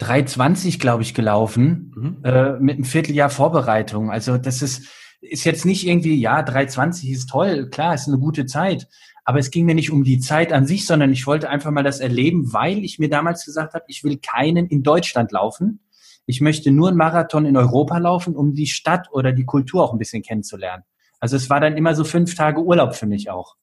3,20, 0.00 0.80
glaube 0.80 1.02
ich, 1.02 1.14
gelaufen, 1.14 1.92
mhm. 1.94 2.16
äh, 2.24 2.58
mit 2.58 2.76
einem 2.76 2.84
Vierteljahr 2.84 3.30
Vorbereitung. 3.30 4.10
Also 4.10 4.38
das 4.38 4.62
ist, 4.62 4.88
ist 5.20 5.44
jetzt 5.44 5.66
nicht 5.66 5.86
irgendwie, 5.86 6.18
ja, 6.18 6.40
3,20 6.40 7.10
ist 7.12 7.28
toll, 7.28 7.68
klar, 7.70 7.94
ist 7.94 8.08
eine 8.08 8.18
gute 8.18 8.46
Zeit. 8.46 8.88
Aber 9.24 9.38
es 9.38 9.50
ging 9.50 9.66
mir 9.66 9.74
nicht 9.74 9.90
um 9.90 10.02
die 10.02 10.18
Zeit 10.18 10.52
an 10.52 10.66
sich, 10.66 10.86
sondern 10.86 11.12
ich 11.12 11.26
wollte 11.26 11.50
einfach 11.50 11.70
mal 11.70 11.84
das 11.84 12.00
erleben, 12.00 12.52
weil 12.52 12.84
ich 12.84 12.98
mir 12.98 13.10
damals 13.10 13.44
gesagt 13.44 13.74
habe, 13.74 13.84
ich 13.88 14.02
will 14.02 14.18
keinen 14.18 14.66
in 14.66 14.82
Deutschland 14.82 15.30
laufen. 15.30 15.80
Ich 16.26 16.40
möchte 16.40 16.70
nur 16.70 16.88
einen 16.88 16.96
Marathon 16.96 17.44
in 17.44 17.56
Europa 17.56 17.98
laufen, 17.98 18.34
um 18.34 18.54
die 18.54 18.66
Stadt 18.66 19.08
oder 19.12 19.32
die 19.32 19.44
Kultur 19.44 19.84
auch 19.84 19.92
ein 19.92 19.98
bisschen 19.98 20.22
kennenzulernen. 20.22 20.84
Also 21.20 21.36
es 21.36 21.50
war 21.50 21.60
dann 21.60 21.76
immer 21.76 21.94
so 21.94 22.04
fünf 22.04 22.34
Tage 22.34 22.62
Urlaub 22.62 22.94
für 22.94 23.06
mich 23.06 23.30
auch. 23.30 23.56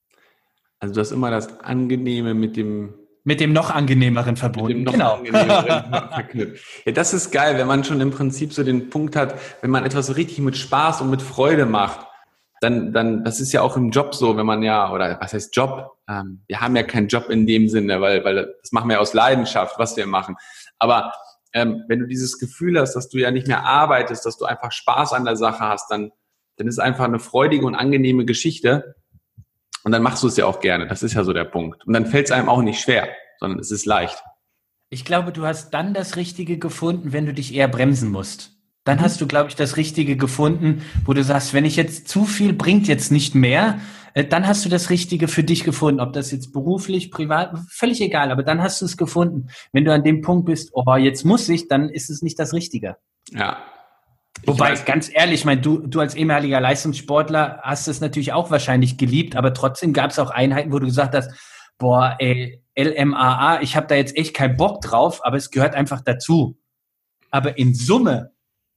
Also 0.79 0.93
das 0.93 1.07
ist 1.07 1.13
immer 1.13 1.31
das 1.31 1.59
Angenehme 1.59 2.35
mit 2.35 2.55
dem 2.55 2.93
mit 3.27 3.41
dem 3.41 3.51
noch 3.51 3.71
angenehmeren 3.71 4.37
verbunden. 4.37 4.83
Noch 4.83 4.93
genau. 4.93 5.15
Angenehmeren 5.15 5.91
verknüpft. 6.13 6.65
Ja, 6.85 6.93
das 6.93 7.13
ist 7.13 7.29
geil, 7.31 7.57
wenn 7.57 7.67
man 7.67 7.83
schon 7.83 7.99
im 7.99 8.09
Prinzip 8.09 8.53
so 8.53 8.63
den 8.63 8.89
Punkt 8.89 9.17
hat, 9.17 9.37
wenn 9.59 9.69
man 9.69 9.83
etwas 9.83 10.07
so 10.07 10.13
richtig 10.13 10.39
mit 10.39 10.55
Spaß 10.55 11.01
und 11.01 11.09
mit 11.09 11.21
Freude 11.21 11.65
macht, 11.65 12.07
dann, 12.61 12.93
dann, 12.93 13.25
das 13.25 13.41
ist 13.41 13.51
ja 13.51 13.63
auch 13.63 13.75
im 13.75 13.89
Job 13.89 14.15
so, 14.15 14.37
wenn 14.37 14.45
man 14.45 14.63
ja, 14.63 14.93
oder 14.93 15.17
was 15.19 15.33
heißt 15.33 15.53
Job? 15.53 15.97
Ähm, 16.09 16.45
wir 16.47 16.61
haben 16.61 16.73
ja 16.77 16.83
keinen 16.83 17.09
Job 17.09 17.29
in 17.29 17.45
dem 17.45 17.67
Sinne, 17.67 17.99
weil, 17.99 18.23
weil 18.23 18.55
das 18.61 18.71
machen 18.71 18.89
wir 18.89 19.01
aus 19.01 19.13
Leidenschaft, 19.13 19.77
was 19.77 19.97
wir 19.97 20.07
machen. 20.07 20.37
Aber 20.79 21.11
ähm, 21.51 21.83
wenn 21.89 21.99
du 21.99 22.07
dieses 22.07 22.39
Gefühl 22.39 22.79
hast, 22.79 22.93
dass 22.93 23.09
du 23.09 23.17
ja 23.17 23.29
nicht 23.29 23.47
mehr 23.47 23.65
arbeitest, 23.65 24.25
dass 24.25 24.37
du 24.37 24.45
einfach 24.45 24.71
Spaß 24.71 25.11
an 25.11 25.25
der 25.25 25.35
Sache 25.35 25.65
hast, 25.65 25.91
dann, 25.91 26.13
dann 26.55 26.67
ist 26.67 26.75
es 26.75 26.79
einfach 26.79 27.03
eine 27.03 27.19
freudige 27.19 27.65
und 27.65 27.75
angenehme 27.75 28.23
Geschichte. 28.23 28.95
Und 29.87 29.93
dann 29.93 30.03
machst 30.03 30.21
du 30.21 30.27
es 30.27 30.35
ja 30.35 30.45
auch 30.45 30.59
gerne. 30.59 30.85
Das 30.85 31.01
ist 31.01 31.13
ja 31.13 31.23
so 31.23 31.31
der 31.31 31.45
Punkt. 31.45 31.87
Und 31.87 31.93
dann 31.93 32.05
fällt 32.05 32.25
es 32.25 32.33
einem 32.33 32.49
auch 32.49 32.61
nicht 32.61 32.81
schwer, 32.81 33.07
sondern 33.39 33.57
es 33.57 33.71
ist 33.71 33.85
leicht. 33.85 34.21
Ich 34.89 35.05
glaube, 35.05 35.31
du 35.31 35.45
hast 35.45 35.69
dann 35.69 35.93
das 35.93 36.17
Richtige 36.17 36.57
gefunden, 36.57 37.13
wenn 37.13 37.25
du 37.25 37.33
dich 37.33 37.55
eher 37.55 37.69
bremsen 37.69 38.11
musst. 38.11 38.51
Dann 38.83 38.97
mhm. 38.97 39.03
hast 39.03 39.21
du, 39.21 39.27
glaube 39.27 39.47
ich, 39.47 39.55
das 39.55 39.77
Richtige 39.77 40.17
gefunden, 40.17 40.81
wo 41.05 41.13
du 41.13 41.23
sagst, 41.23 41.53
wenn 41.53 41.63
ich 41.63 41.77
jetzt 41.77 42.09
zu 42.09 42.25
viel 42.25 42.51
bringt 42.51 42.89
jetzt 42.89 43.13
nicht 43.13 43.33
mehr, 43.33 43.79
äh, 44.13 44.25
dann 44.25 44.45
hast 44.45 44.65
du 44.65 44.69
das 44.69 44.89
Richtige 44.89 45.29
für 45.29 45.45
dich 45.45 45.63
gefunden. 45.63 46.01
Ob 46.01 46.11
das 46.11 46.31
jetzt 46.31 46.51
beruflich, 46.51 47.09
privat, 47.09 47.57
völlig 47.69 48.01
egal, 48.01 48.29
aber 48.29 48.43
dann 48.43 48.61
hast 48.61 48.81
du 48.81 48.85
es 48.85 48.97
gefunden. 48.97 49.47
Wenn 49.71 49.85
du 49.85 49.93
an 49.93 50.03
dem 50.03 50.21
Punkt 50.21 50.47
bist, 50.47 50.71
oh, 50.73 50.97
jetzt 50.97 51.23
muss 51.23 51.47
ich, 51.47 51.69
dann 51.69 51.87
ist 51.87 52.09
es 52.09 52.21
nicht 52.21 52.37
das 52.39 52.51
Richtige. 52.51 52.97
Ja, 53.31 53.63
Wobei, 54.45 54.75
ganz 54.75 55.09
ehrlich, 55.13 55.41
ich 55.41 55.45
meine, 55.45 55.61
du, 55.61 55.79
du 55.79 55.99
als 55.99 56.15
ehemaliger 56.15 56.61
Leistungssportler 56.61 57.59
hast 57.63 57.87
es 57.87 58.01
natürlich 58.01 58.33
auch 58.33 58.51
wahrscheinlich 58.51 58.97
geliebt, 58.97 59.35
aber 59.35 59.53
trotzdem 59.53 59.93
gab 59.93 60.11
es 60.11 60.19
auch 60.19 60.29
Einheiten, 60.29 60.71
wo 60.71 60.79
du 60.79 60.85
gesagt 60.85 61.15
hast, 61.15 61.31
boah, 61.77 62.15
ey, 62.19 62.61
LMAA, 62.77 63.61
ich 63.61 63.75
habe 63.75 63.87
da 63.87 63.95
jetzt 63.95 64.15
echt 64.15 64.33
keinen 64.33 64.55
Bock 64.55 64.81
drauf, 64.81 65.25
aber 65.25 65.37
es 65.37 65.51
gehört 65.51 65.75
einfach 65.75 66.01
dazu. 66.01 66.57
Aber 67.31 67.57
in 67.57 67.73
Summe 67.73 68.31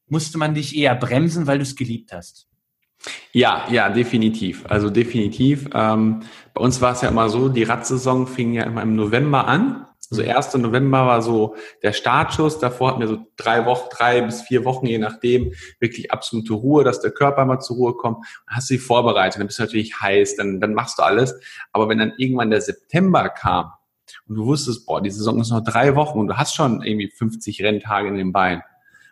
musste 0.07 0.39
man 0.39 0.55
dich 0.55 0.77
eher 0.77 0.95
bremsen, 0.95 1.47
weil 1.47 1.59
du 1.59 1.63
es 1.63 1.77
geliebt 1.77 2.13
hast. 2.13 2.49
Ja, 3.33 3.67
ja, 3.71 3.89
definitiv. 3.89 4.65
Also 4.69 4.91
definitiv. 4.91 5.69
Ähm, 5.73 6.23
bei 6.53 6.63
uns 6.63 6.81
war 6.81 6.93
es 6.93 7.01
ja 7.01 7.09
immer 7.09 7.29
so, 7.31 7.49
die 7.49 7.63
Radsaison 7.63 8.27
fing 8.27 8.53
ja 8.53 8.65
immer 8.65 8.83
im 8.83 8.97
November 8.97 9.47
an. 9.47 9.87
Also 10.11 10.23
1. 10.23 10.55
November 10.55 11.07
war 11.07 11.23
so 11.23 11.55
der 11.83 11.93
Startschuss. 11.93 12.59
Davor 12.59 12.89
hatten 12.89 13.01
wir 13.01 13.07
so 13.07 13.19
drei 13.37 13.65
Wochen, 13.65 13.89
drei 13.97 14.21
bis 14.23 14.43
vier 14.43 14.65
Wochen, 14.65 14.87
je 14.87 14.99
nachdem, 14.99 15.53
wirklich 15.79 16.11
absolute 16.11 16.53
Ruhe, 16.53 16.83
dass 16.83 17.01
der 17.01 17.13
Körper 17.13 17.45
mal 17.45 17.61
zur 17.61 17.77
Ruhe 17.77 17.95
kommt. 17.95 18.27
Dann 18.47 18.57
hast 18.57 18.71
du 18.71 18.75
dich 18.75 18.83
vorbereitet, 18.83 19.39
dann 19.39 19.47
bist 19.47 19.61
du 19.61 19.63
natürlich 19.63 20.01
heiß, 20.01 20.37
dann, 20.37 20.61
dann 20.61 20.75
machst 20.75 20.99
du 20.99 21.05
alles. 21.05 21.39
Aber 21.73 21.89
wenn 21.89 21.99
dann 21.99 22.13
irgendwann 22.19 22.51
der 22.51 22.61
September 22.61 23.29
kam 23.29 23.71
und 24.27 24.35
du 24.35 24.47
wusstest, 24.47 24.85
boah, 24.87 25.01
die 25.01 25.11
Saison 25.11 25.41
ist 25.41 25.51
noch 25.51 25.63
drei 25.63 25.95
Wochen 25.95 26.19
und 26.19 26.27
du 26.27 26.37
hast 26.37 26.57
schon 26.57 26.83
irgendwie 26.83 27.09
50 27.09 27.63
Renntage 27.63 28.09
in 28.09 28.17
den 28.17 28.33
Beinen 28.33 28.63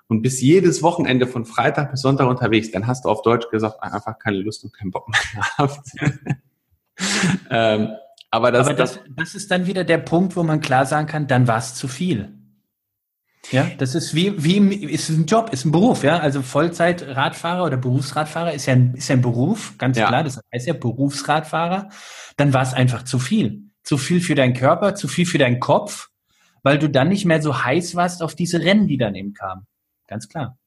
und 0.08 0.22
bist 0.22 0.42
jedes 0.42 0.82
Wochenende 0.82 1.28
von 1.28 1.44
Freitag 1.44 1.92
bis 1.92 2.00
Sonntag 2.00 2.26
unterwegs, 2.26 2.72
dann 2.72 2.88
hast 2.88 3.04
du 3.04 3.08
auf 3.08 3.22
Deutsch 3.22 3.48
gesagt 3.50 3.80
einfach 3.82 4.18
keine 4.18 4.38
Lust 4.38 4.64
und 4.64 4.72
keinen 4.72 4.90
Bock 4.90 5.08
mehr 5.08 5.20
gehabt. 5.34 5.78
ähm, 7.50 7.90
aber 8.30 8.52
das, 8.52 8.66
Aber 8.66 8.76
das, 8.76 9.00
das, 9.08 9.34
ist 9.34 9.50
dann 9.50 9.66
wieder 9.66 9.84
der 9.84 9.98
Punkt, 9.98 10.36
wo 10.36 10.42
man 10.42 10.60
klar 10.60 10.86
sagen 10.86 11.06
kann, 11.06 11.26
dann 11.26 11.48
war 11.48 11.58
es 11.58 11.74
zu 11.74 11.88
viel. 11.88 12.34
Ja, 13.50 13.66
das 13.78 13.94
ist 13.94 14.14
wie, 14.14 14.44
wie 14.44 14.58
ist 14.84 15.08
ein 15.08 15.24
Job, 15.24 15.50
ist 15.52 15.64
ein 15.64 15.72
Beruf, 15.72 16.02
ja. 16.02 16.18
Also 16.18 16.42
Vollzeit-Radfahrer 16.42 17.64
oder 17.64 17.78
Berufsradfahrer 17.78 18.52
ist 18.52 18.66
ja 18.66 18.74
ein, 18.74 18.94
ist 18.94 19.08
ja 19.08 19.16
ein 19.16 19.22
Beruf, 19.22 19.78
ganz 19.78 19.96
ja. 19.96 20.08
klar, 20.08 20.24
das 20.24 20.40
heißt 20.54 20.66
ja 20.66 20.74
Berufsradfahrer. 20.74 21.88
Dann 22.36 22.52
war 22.52 22.62
es 22.62 22.74
einfach 22.74 23.04
zu 23.04 23.18
viel. 23.18 23.70
Zu 23.82 23.96
viel 23.96 24.20
für 24.20 24.34
deinen 24.34 24.52
Körper, 24.52 24.94
zu 24.94 25.08
viel 25.08 25.24
für 25.24 25.38
deinen 25.38 25.60
Kopf, 25.60 26.10
weil 26.62 26.78
du 26.78 26.90
dann 26.90 27.08
nicht 27.08 27.24
mehr 27.24 27.40
so 27.40 27.64
heiß 27.64 27.94
warst 27.94 28.22
auf 28.22 28.34
diese 28.34 28.60
Rennen, 28.60 28.86
die 28.86 28.98
dann 28.98 29.14
eben 29.14 29.32
kamen. 29.32 29.66
Ganz 30.06 30.28
klar. 30.28 30.58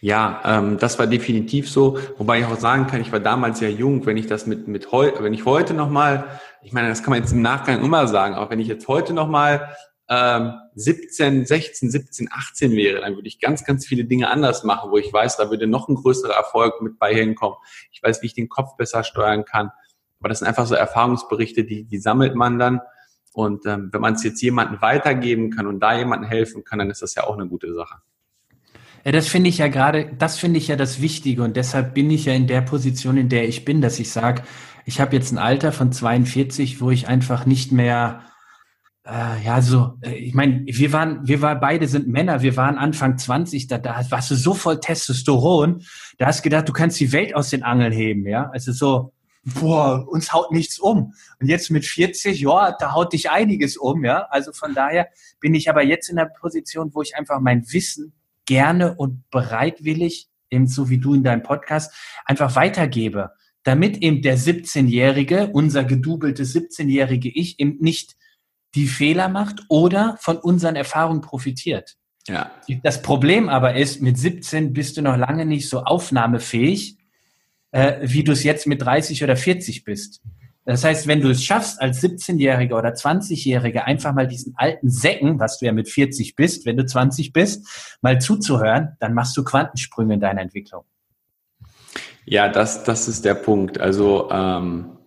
Ja, 0.00 0.42
ähm, 0.44 0.78
das 0.78 0.98
war 0.98 1.06
definitiv 1.06 1.70
so. 1.70 1.98
Wobei 2.18 2.40
ich 2.40 2.46
auch 2.46 2.58
sagen 2.58 2.86
kann, 2.86 3.00
ich 3.00 3.12
war 3.12 3.20
damals 3.20 3.60
ja 3.60 3.68
jung. 3.68 4.06
Wenn 4.06 4.16
ich 4.16 4.26
das 4.26 4.46
mit 4.46 4.68
mit 4.68 4.92
heu, 4.92 5.10
wenn 5.18 5.34
ich 5.34 5.44
heute 5.44 5.74
noch 5.74 5.90
mal, 5.90 6.40
ich 6.62 6.72
meine, 6.72 6.88
das 6.88 7.02
kann 7.02 7.10
man 7.10 7.20
jetzt 7.20 7.32
im 7.32 7.42
Nachgang 7.42 7.82
immer 7.82 8.06
sagen, 8.06 8.34
aber 8.34 8.50
wenn 8.50 8.60
ich 8.60 8.68
jetzt 8.68 8.86
heute 8.88 9.12
noch 9.14 9.28
mal 9.28 9.74
ähm, 10.08 10.52
17, 10.74 11.46
16, 11.46 11.90
17, 11.90 12.28
18 12.30 12.72
wäre, 12.72 13.00
dann 13.00 13.16
würde 13.16 13.26
ich 13.26 13.40
ganz, 13.40 13.64
ganz 13.64 13.86
viele 13.86 14.04
Dinge 14.04 14.30
anders 14.30 14.62
machen, 14.62 14.90
wo 14.90 14.98
ich 14.98 15.12
weiß, 15.12 15.36
da 15.36 15.50
würde 15.50 15.66
noch 15.66 15.88
ein 15.88 15.96
größerer 15.96 16.34
Erfolg 16.34 16.80
mit 16.80 16.98
bei 16.98 17.14
hinkommen. 17.14 17.58
Ich 17.90 18.02
weiß, 18.02 18.22
wie 18.22 18.26
ich 18.26 18.34
den 18.34 18.48
Kopf 18.48 18.76
besser 18.76 19.02
steuern 19.02 19.44
kann. 19.44 19.70
Aber 20.20 20.28
das 20.28 20.38
sind 20.38 20.48
einfach 20.48 20.66
so 20.66 20.74
Erfahrungsberichte, 20.74 21.64
die, 21.64 21.84
die 21.84 21.98
sammelt 21.98 22.34
man 22.34 22.58
dann. 22.58 22.80
Und 23.32 23.66
ähm, 23.66 23.90
wenn 23.92 24.00
man 24.00 24.14
es 24.14 24.22
jetzt 24.22 24.40
jemandem 24.40 24.80
weitergeben 24.80 25.50
kann 25.50 25.66
und 25.66 25.80
da 25.80 25.96
jemandem 25.98 26.28
helfen 26.28 26.64
kann, 26.64 26.78
dann 26.78 26.90
ist 26.90 27.02
das 27.02 27.14
ja 27.14 27.24
auch 27.24 27.34
eine 27.34 27.48
gute 27.48 27.74
Sache. 27.74 27.96
Ja, 29.06 29.12
das 29.12 29.28
finde 29.28 29.48
ich 29.48 29.58
ja 29.58 29.68
gerade, 29.68 30.10
das 30.18 30.36
finde 30.36 30.58
ich 30.58 30.66
ja 30.66 30.74
das 30.74 31.00
Wichtige 31.00 31.44
und 31.44 31.56
deshalb 31.56 31.94
bin 31.94 32.10
ich 32.10 32.24
ja 32.24 32.32
in 32.32 32.48
der 32.48 32.60
Position, 32.60 33.16
in 33.16 33.28
der 33.28 33.48
ich 33.48 33.64
bin, 33.64 33.80
dass 33.80 34.00
ich 34.00 34.10
sage, 34.10 34.42
ich 34.84 35.00
habe 35.00 35.14
jetzt 35.14 35.30
ein 35.30 35.38
Alter 35.38 35.70
von 35.70 35.92
42, 35.92 36.80
wo 36.80 36.90
ich 36.90 37.06
einfach 37.06 37.46
nicht 37.46 37.70
mehr 37.70 38.24
äh, 39.04 39.44
ja, 39.44 39.62
so, 39.62 39.96
äh, 40.02 40.16
ich 40.16 40.34
meine, 40.34 40.64
wir 40.66 40.92
waren, 40.92 41.20
wir 41.24 41.40
waren, 41.40 41.60
beide 41.60 41.86
sind 41.86 42.08
Männer, 42.08 42.42
wir 42.42 42.56
waren 42.56 42.78
Anfang 42.78 43.16
20, 43.16 43.68
da, 43.68 43.78
da 43.78 44.04
warst 44.10 44.32
du 44.32 44.34
so 44.34 44.54
voll 44.54 44.80
Testosteron, 44.80 45.84
da 46.18 46.26
hast 46.26 46.40
du 46.40 46.42
gedacht, 46.42 46.68
du 46.68 46.72
kannst 46.72 46.98
die 46.98 47.12
Welt 47.12 47.32
aus 47.32 47.50
den 47.50 47.62
Angeln 47.62 47.92
heben, 47.92 48.26
ja. 48.26 48.50
Also 48.50 48.72
so, 48.72 49.12
boah, 49.44 50.04
uns 50.08 50.32
haut 50.32 50.50
nichts 50.50 50.80
um. 50.80 51.14
Und 51.40 51.46
jetzt 51.46 51.70
mit 51.70 51.84
40, 51.84 52.40
ja, 52.40 52.72
da 52.76 52.92
haut 52.92 53.12
dich 53.12 53.30
einiges 53.30 53.76
um, 53.76 54.04
ja. 54.04 54.26
Also 54.30 54.52
von 54.52 54.74
daher 54.74 55.06
bin 55.38 55.54
ich 55.54 55.70
aber 55.70 55.84
jetzt 55.84 56.08
in 56.08 56.16
der 56.16 56.24
Position, 56.40 56.90
wo 56.92 57.02
ich 57.02 57.14
einfach 57.14 57.38
mein 57.38 57.62
Wissen 57.70 58.12
gerne 58.46 58.94
und 58.94 59.28
bereitwillig, 59.30 60.28
eben 60.50 60.66
so 60.66 60.88
wie 60.88 60.98
du 60.98 61.14
in 61.14 61.24
deinem 61.24 61.42
Podcast, 61.42 61.92
einfach 62.24 62.56
weitergebe. 62.56 63.32
Damit 63.62 63.98
eben 63.98 64.22
der 64.22 64.38
17-Jährige, 64.38 65.48
unser 65.52 65.84
gedubelte 65.84 66.44
17-jährige 66.44 67.28
Ich 67.28 67.58
eben 67.58 67.78
nicht 67.80 68.16
die 68.74 68.86
Fehler 68.86 69.28
macht 69.28 69.62
oder 69.68 70.16
von 70.20 70.36
unseren 70.36 70.76
Erfahrungen 70.76 71.20
profitiert. 71.20 71.96
Ja. 72.28 72.50
Das 72.82 73.02
Problem 73.02 73.48
aber 73.48 73.76
ist, 73.76 74.02
mit 74.02 74.18
17 74.18 74.72
bist 74.72 74.96
du 74.96 75.02
noch 75.02 75.16
lange 75.16 75.46
nicht 75.46 75.68
so 75.68 75.82
aufnahmefähig, 75.82 76.98
äh, 77.70 77.98
wie 78.02 78.24
du 78.24 78.32
es 78.32 78.44
jetzt 78.44 78.66
mit 78.66 78.82
30 78.82 79.22
oder 79.22 79.36
40 79.36 79.84
bist. 79.84 80.22
Das 80.66 80.82
heißt, 80.82 81.06
wenn 81.06 81.20
du 81.20 81.30
es 81.30 81.44
schaffst, 81.44 81.80
als 81.80 82.02
17-Jähriger 82.02 82.76
oder 82.76 82.90
20-Jähriger 82.90 83.82
einfach 83.82 84.12
mal 84.12 84.26
diesen 84.26 84.54
alten 84.56 84.90
Säcken, 84.90 85.38
was 85.38 85.58
du 85.58 85.66
ja 85.66 85.72
mit 85.72 85.88
40 85.88 86.34
bist, 86.34 86.66
wenn 86.66 86.76
du 86.76 86.84
20 86.84 87.32
bist, 87.32 87.98
mal 88.02 88.20
zuzuhören, 88.20 88.96
dann 88.98 89.14
machst 89.14 89.36
du 89.36 89.44
Quantensprünge 89.44 90.14
in 90.14 90.20
deiner 90.20 90.40
Entwicklung. 90.40 90.82
Ja, 92.24 92.48
das, 92.48 92.82
das 92.82 93.06
ist 93.06 93.24
der 93.24 93.34
Punkt. 93.34 93.78
Also 93.80 94.28
ähm, 94.32 94.98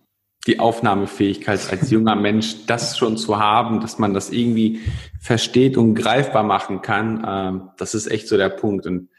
die 0.46 0.58
Aufnahmefähigkeit 0.58 1.60
als 1.70 1.90
junger 1.90 2.16
Mensch, 2.16 2.64
das 2.64 2.96
schon 2.96 3.18
zu 3.18 3.38
haben, 3.38 3.80
dass 3.80 3.98
man 3.98 4.14
das 4.14 4.30
irgendwie 4.30 4.80
versteht 5.20 5.76
und 5.76 5.94
greifbar 5.94 6.42
machen 6.42 6.80
kann, 6.80 7.22
ähm, 7.28 7.70
das 7.76 7.94
ist 7.94 8.06
echt 8.06 8.28
so 8.28 8.38
der 8.38 8.48
Punkt. 8.48 8.86
Und 8.86 9.10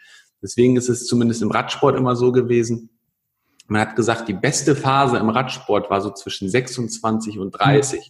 deswegen 0.41 0.75
ist 0.75 0.89
es 0.89 1.05
zumindest 1.05 1.43
im 1.43 1.51
Radsport 1.51 1.95
immer 1.95 2.15
so 2.15 2.31
gewesen. 2.31 2.89
Man 3.67 3.81
hat 3.81 3.95
gesagt, 3.95 4.27
die 4.27 4.33
beste 4.33 4.75
Phase 4.75 5.17
im 5.17 5.29
Radsport 5.29 5.89
war 5.89 6.01
so 6.01 6.11
zwischen 6.11 6.49
26 6.49 7.39
und 7.39 7.51
30, 7.51 7.99
mhm. 7.99 8.03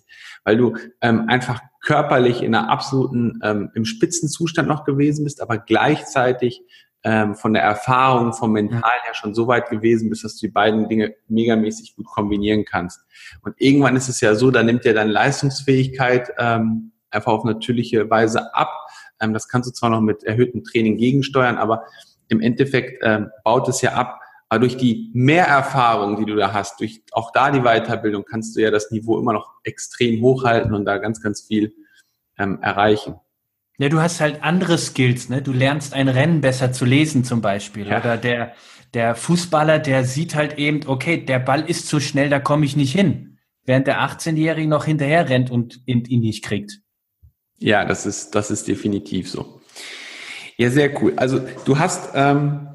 weil 0.43 0.57
du 0.57 0.75
ähm, 1.01 1.25
einfach 1.27 1.61
körperlich 1.81 2.41
in 2.41 2.55
einer 2.55 2.69
absoluten, 2.69 3.39
ähm, 3.43 3.71
im 3.75 3.85
Spitzenzustand 3.85 4.67
noch 4.67 4.85
gewesen 4.85 5.23
bist, 5.23 5.41
aber 5.41 5.57
gleichzeitig 5.57 6.63
ähm, 7.03 7.35
von 7.35 7.53
der 7.53 7.63
Erfahrung, 7.63 8.33
vom 8.33 8.51
Mental 8.51 8.81
her 8.81 9.13
schon 9.13 9.33
so 9.33 9.47
weit 9.47 9.69
gewesen 9.69 10.09
bist, 10.09 10.23
dass 10.23 10.37
du 10.37 10.47
die 10.47 10.51
beiden 10.51 10.87
Dinge 10.87 11.15
megamäßig 11.27 11.95
gut 11.95 12.05
kombinieren 12.05 12.65
kannst. 12.65 13.01
Und 13.41 13.55
irgendwann 13.57 13.95
ist 13.95 14.07
es 14.07 14.21
ja 14.21 14.35
so, 14.35 14.51
da 14.51 14.61
nimmt 14.61 14.85
ja 14.85 14.93
deine 14.93 15.11
Leistungsfähigkeit 15.11 16.31
ähm, 16.37 16.91
einfach 17.09 17.31
auf 17.33 17.43
natürliche 17.43 18.09
Weise 18.09 18.53
ab. 18.53 18.71
Ähm, 19.19 19.33
das 19.33 19.47
kannst 19.47 19.69
du 19.69 19.73
zwar 19.73 19.89
noch 19.89 20.01
mit 20.01 20.23
erhöhtem 20.23 20.63
Training 20.63 20.97
gegensteuern, 20.97 21.57
aber 21.57 21.83
im 22.27 22.39
Endeffekt 22.39 23.01
ähm, 23.03 23.29
baut 23.43 23.67
es 23.67 23.81
ja 23.81 23.93
ab. 23.93 24.20
Aber 24.51 24.59
durch 24.59 24.75
die 24.75 25.09
Mehrerfahrung, 25.13 26.17
die 26.17 26.25
du 26.25 26.35
da 26.35 26.51
hast, 26.51 26.81
durch 26.81 27.03
auch 27.13 27.31
da 27.31 27.51
die 27.51 27.61
Weiterbildung, 27.61 28.25
kannst 28.29 28.53
du 28.53 28.59
ja 28.59 28.69
das 28.69 28.91
Niveau 28.91 29.17
immer 29.17 29.31
noch 29.31 29.49
extrem 29.63 30.21
hochhalten 30.21 30.73
und 30.73 30.83
da 30.83 30.97
ganz, 30.97 31.21
ganz 31.21 31.47
viel 31.47 31.73
ähm, 32.37 32.59
erreichen. 32.61 33.15
Ja, 33.77 33.87
du 33.87 34.01
hast 34.01 34.19
halt 34.19 34.43
andere 34.43 34.77
Skills, 34.77 35.29
ne? 35.29 35.41
Du 35.41 35.53
lernst 35.53 35.93
ein 35.93 36.09
Rennen 36.09 36.41
besser 36.41 36.73
zu 36.73 36.83
lesen 36.83 37.23
zum 37.23 37.39
Beispiel. 37.39 37.87
Ja. 37.87 38.01
Oder 38.01 38.17
der, 38.17 38.51
der 38.93 39.15
Fußballer, 39.15 39.79
der 39.79 40.03
sieht 40.03 40.35
halt 40.35 40.57
eben, 40.57 40.85
okay, 40.85 41.23
der 41.23 41.39
Ball 41.39 41.61
ist 41.61 41.87
zu 41.87 42.01
schnell, 42.01 42.29
da 42.29 42.41
komme 42.41 42.65
ich 42.65 42.75
nicht 42.75 42.91
hin. 42.91 43.37
Während 43.63 43.87
der 43.87 44.01
18-Jährige 44.01 44.67
noch 44.67 44.83
hinterher 44.83 45.29
rennt 45.29 45.49
und 45.49 45.79
ihn, 45.85 46.03
ihn 46.03 46.19
nicht 46.19 46.43
kriegt. 46.43 46.81
Ja, 47.57 47.85
das 47.85 48.05
ist, 48.05 48.35
das 48.35 48.51
ist 48.51 48.67
definitiv 48.67 49.29
so. 49.29 49.61
Ja, 50.57 50.69
sehr 50.69 51.01
cool. 51.01 51.13
Also 51.15 51.39
du 51.63 51.79
hast 51.79 52.11
ähm, 52.15 52.67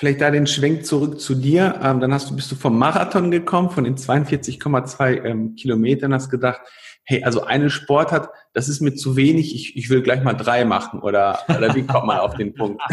vielleicht 0.00 0.22
da 0.22 0.30
den 0.30 0.46
Schwenk 0.46 0.86
zurück 0.86 1.20
zu 1.20 1.34
dir. 1.34 1.78
Ähm, 1.82 2.00
dann 2.00 2.14
hast 2.14 2.30
du, 2.30 2.34
bist 2.34 2.50
du 2.50 2.56
vom 2.56 2.78
Marathon 2.78 3.30
gekommen, 3.30 3.68
von 3.68 3.84
den 3.84 3.96
42,2 3.96 5.24
ähm, 5.24 5.56
Kilometern, 5.56 6.14
hast 6.14 6.30
gedacht, 6.30 6.62
hey, 7.04 7.22
also 7.22 7.44
eine 7.44 7.68
Sportart, 7.68 8.30
das 8.54 8.70
ist 8.70 8.80
mir 8.80 8.94
zu 8.94 9.14
wenig, 9.16 9.54
ich, 9.54 9.76
ich 9.76 9.90
will 9.90 10.00
gleich 10.00 10.22
mal 10.22 10.32
drei 10.32 10.64
machen 10.64 11.00
oder, 11.00 11.40
oder 11.50 11.74
wie 11.74 11.86
kommt 11.86 12.06
man 12.06 12.18
auf 12.18 12.34
den 12.34 12.54
Punkt? 12.54 12.80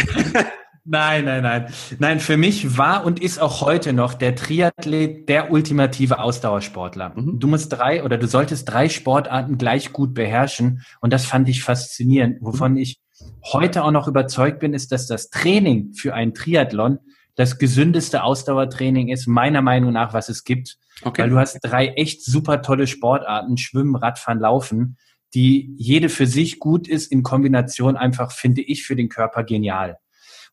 Nein, 0.89 1.25
nein, 1.25 1.43
nein. 1.43 1.65
Nein, 1.99 2.21
für 2.21 2.37
mich 2.37 2.77
war 2.77 3.03
und 3.03 3.21
ist 3.21 3.41
auch 3.41 3.59
heute 3.59 3.91
noch 3.91 4.13
der 4.13 4.35
Triathlet 4.35 5.27
der 5.27 5.51
ultimative 5.51 6.19
Ausdauersportler. 6.19 7.11
Mhm. 7.13 7.39
Du 7.39 7.47
musst 7.47 7.73
drei 7.73 8.05
oder 8.05 8.17
du 8.17 8.25
solltest 8.25 8.69
drei 8.69 8.87
Sportarten 8.87 9.57
gleich 9.57 9.91
gut 9.91 10.13
beherrschen. 10.13 10.85
Und 11.01 11.11
das 11.11 11.25
fand 11.25 11.49
ich 11.49 11.61
faszinierend. 11.61 12.37
Wovon 12.39 12.71
mhm. 12.71 12.77
ich 12.77 13.01
heute 13.43 13.83
auch 13.83 13.91
noch 13.91 14.07
überzeugt 14.07 14.59
bin, 14.59 14.73
ist, 14.73 14.91
dass 14.91 15.07
das 15.07 15.29
Training 15.29 15.93
für 15.93 16.13
einen 16.13 16.33
Triathlon 16.33 16.99
das 17.35 17.59
gesündeste 17.59 18.23
Ausdauertraining 18.23 19.09
ist, 19.09 19.27
meiner 19.27 19.61
Meinung 19.61 19.93
nach, 19.93 20.13
was 20.13 20.27
es 20.27 20.43
gibt. 20.43 20.77
Okay. 21.03 21.21
Weil 21.21 21.29
du 21.29 21.37
hast 21.37 21.59
drei 21.61 21.89
echt 21.89 22.23
super 22.23 22.61
tolle 22.61 22.87
Sportarten, 22.87 23.57
Schwimmen, 23.57 23.95
Radfahren, 23.95 24.39
Laufen, 24.39 24.97
die 25.33 25.75
jede 25.77 26.09
für 26.09 26.25
sich 26.25 26.59
gut 26.59 26.87
ist, 26.87 27.11
in 27.11 27.21
Kombination 27.21 27.95
einfach, 27.95 28.31
finde 28.31 28.61
ich, 28.61 28.83
für 28.83 28.95
den 28.95 29.09
Körper 29.09 29.43
genial. 29.43 29.99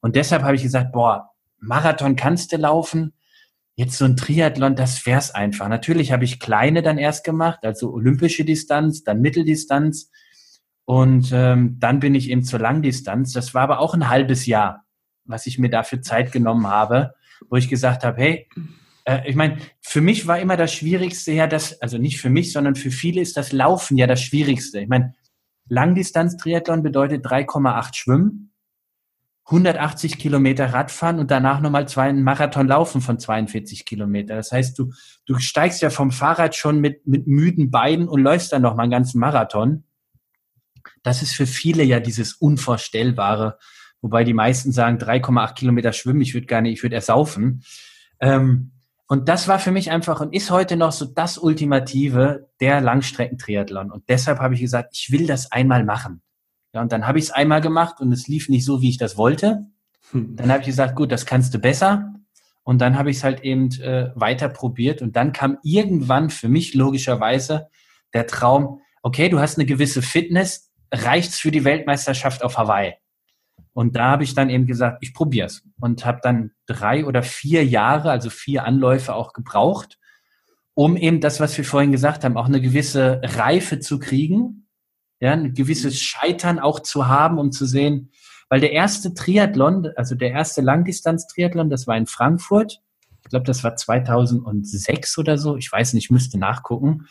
Und 0.00 0.16
deshalb 0.16 0.42
habe 0.42 0.56
ich 0.56 0.62
gesagt, 0.62 0.92
boah, 0.92 1.30
Marathon 1.58 2.16
kannst 2.16 2.52
du 2.52 2.56
laufen, 2.58 3.14
jetzt 3.76 3.96
so 3.96 4.04
ein 4.04 4.16
Triathlon, 4.16 4.76
das 4.76 5.06
wär's 5.06 5.30
einfach. 5.34 5.68
Natürlich 5.68 6.12
habe 6.12 6.24
ich 6.24 6.38
kleine 6.38 6.82
dann 6.82 6.98
erst 6.98 7.24
gemacht, 7.24 7.60
also 7.62 7.92
olympische 7.92 8.44
Distanz, 8.44 9.02
dann 9.02 9.20
Mitteldistanz 9.20 10.10
und 10.84 11.30
ähm, 11.32 11.76
dann 11.78 12.00
bin 12.00 12.14
ich 12.14 12.30
eben 12.30 12.44
zur 12.44 12.60
Langdistanz. 12.60 13.32
Das 13.32 13.54
war 13.54 13.62
aber 13.62 13.78
auch 13.78 13.94
ein 13.94 14.08
halbes 14.08 14.46
Jahr 14.46 14.84
was 15.24 15.46
ich 15.46 15.58
mir 15.58 15.70
dafür 15.70 16.02
Zeit 16.02 16.32
genommen 16.32 16.66
habe, 16.66 17.14
wo 17.48 17.56
ich 17.56 17.68
gesagt 17.68 18.04
habe, 18.04 18.20
hey, 18.20 18.48
äh, 19.04 19.28
ich 19.28 19.36
meine, 19.36 19.58
für 19.80 20.00
mich 20.00 20.26
war 20.26 20.38
immer 20.38 20.56
das 20.56 20.72
Schwierigste 20.72 21.32
ja 21.32 21.46
das, 21.46 21.80
also 21.80 21.98
nicht 21.98 22.20
für 22.20 22.30
mich, 22.30 22.52
sondern 22.52 22.74
für 22.74 22.90
viele 22.90 23.20
ist 23.20 23.36
das 23.36 23.52
Laufen 23.52 23.96
ja 23.96 24.06
das 24.06 24.22
Schwierigste. 24.22 24.80
Ich 24.80 24.88
meine, 24.88 25.14
Langdistanz-Triathlon 25.68 26.82
bedeutet 26.82 27.24
3,8 27.26 27.94
Schwimmen, 27.94 28.50
180 29.46 30.18
Kilometer 30.18 30.72
Radfahren 30.72 31.18
und 31.18 31.30
danach 31.30 31.60
nochmal 31.60 31.86
zwei 31.86 32.12
Marathon 32.12 32.66
laufen 32.66 33.02
von 33.02 33.18
42 33.18 33.84
Kilometer. 33.84 34.36
Das 34.36 34.52
heißt, 34.52 34.78
du, 34.78 34.92
du 35.26 35.38
steigst 35.38 35.82
ja 35.82 35.90
vom 35.90 36.12
Fahrrad 36.12 36.54
schon 36.54 36.80
mit, 36.80 37.06
mit 37.06 37.26
müden 37.26 37.70
Beinen 37.70 38.08
und 38.08 38.22
läufst 38.22 38.52
dann 38.52 38.62
nochmal 38.62 38.84
einen 38.84 38.92
ganzen 38.92 39.20
Marathon. 39.20 39.84
Das 41.02 41.22
ist 41.22 41.34
für 41.34 41.46
viele 41.46 41.82
ja 41.82 42.00
dieses 42.00 42.34
Unvorstellbare, 42.34 43.58
wobei 44.00 44.24
die 44.24 44.34
meisten 44.34 44.72
sagen 44.72 44.98
3,8 44.98 45.54
Kilometer 45.54 45.92
schwimmen, 45.92 46.20
ich 46.20 46.34
würde 46.34 46.46
gar 46.46 46.60
nicht, 46.60 46.74
ich 46.74 46.82
würde 46.82 46.96
ersaufen. 46.96 47.64
Ähm, 48.20 48.72
und 49.06 49.28
das 49.28 49.48
war 49.48 49.58
für 49.58 49.70
mich 49.70 49.90
einfach 49.90 50.20
und 50.20 50.34
ist 50.34 50.50
heute 50.50 50.76
noch 50.76 50.92
so 50.92 51.04
das 51.04 51.36
Ultimative 51.36 52.48
der 52.60 52.80
Langstreckentriathlon. 52.80 53.90
Und 53.90 54.08
deshalb 54.08 54.38
habe 54.38 54.54
ich 54.54 54.60
gesagt, 54.60 54.96
ich 54.96 55.10
will 55.12 55.26
das 55.26 55.52
einmal 55.52 55.84
machen. 55.84 56.22
Ja, 56.72 56.80
und 56.80 56.90
dann 56.90 57.06
habe 57.06 57.18
ich 57.18 57.26
es 57.26 57.30
einmal 57.30 57.60
gemacht 57.60 58.00
und 58.00 58.12
es 58.12 58.26
lief 58.26 58.48
nicht 58.48 58.64
so, 58.64 58.80
wie 58.80 58.88
ich 58.88 58.98
das 58.98 59.16
wollte. 59.16 59.66
Hm. 60.10 60.36
Dann 60.36 60.50
habe 60.50 60.60
ich 60.60 60.66
gesagt, 60.66 60.96
gut, 60.96 61.12
das 61.12 61.26
kannst 61.26 61.54
du 61.54 61.58
besser. 61.58 62.14
Und 62.64 62.80
dann 62.80 62.98
habe 62.98 63.10
ich 63.10 63.18
es 63.18 63.24
halt 63.24 63.44
eben 63.44 63.70
äh, 63.80 64.10
weiter 64.14 64.48
probiert. 64.48 65.02
Und 65.02 65.16
dann 65.16 65.32
kam 65.32 65.58
irgendwann 65.62 66.30
für 66.30 66.48
mich 66.48 66.74
logischerweise 66.74 67.68
der 68.14 68.26
Traum, 68.26 68.80
okay, 69.02 69.28
du 69.28 69.38
hast 69.38 69.58
eine 69.58 69.66
gewisse 69.66 70.00
Fitness, 70.00 70.72
reicht's 70.92 71.38
für 71.38 71.50
die 71.50 71.64
Weltmeisterschaft 71.64 72.42
auf 72.42 72.58
Hawaii? 72.58 72.94
Und 73.72 73.96
da 73.96 74.10
habe 74.10 74.24
ich 74.24 74.34
dann 74.34 74.50
eben 74.50 74.66
gesagt, 74.66 74.98
ich 75.00 75.12
probiere 75.12 75.46
es 75.46 75.62
und 75.80 76.06
habe 76.06 76.20
dann 76.22 76.52
drei 76.66 77.04
oder 77.04 77.22
vier 77.22 77.64
Jahre, 77.64 78.10
also 78.10 78.30
vier 78.30 78.64
Anläufe 78.64 79.14
auch 79.14 79.32
gebraucht, 79.32 79.98
um 80.74 80.96
eben 80.96 81.20
das, 81.20 81.40
was 81.40 81.56
wir 81.56 81.64
vorhin 81.64 81.92
gesagt 81.92 82.24
haben, 82.24 82.36
auch 82.36 82.46
eine 82.46 82.60
gewisse 82.60 83.20
Reife 83.22 83.80
zu 83.80 83.98
kriegen, 83.98 84.68
ja, 85.20 85.32
ein 85.32 85.54
gewisses 85.54 86.00
Scheitern 86.00 86.58
auch 86.58 86.80
zu 86.80 87.08
haben, 87.08 87.38
um 87.38 87.50
zu 87.50 87.66
sehen, 87.66 88.10
weil 88.48 88.60
der 88.60 88.72
erste 88.72 89.14
Triathlon, 89.14 89.88
also 89.96 90.14
der 90.14 90.30
erste 90.30 90.60
Langdistanz-Triathlon, 90.60 91.70
das 91.70 91.86
war 91.86 91.96
in 91.96 92.06
Frankfurt. 92.06 92.80
Ich 93.22 93.30
glaube, 93.30 93.46
das 93.46 93.64
war 93.64 93.74
2006 93.74 95.18
oder 95.18 95.38
so. 95.38 95.56
Ich 95.56 95.72
weiß 95.72 95.94
nicht, 95.94 96.04
ich 96.04 96.10
müsste 96.10 96.38
nachgucken. 96.38 97.06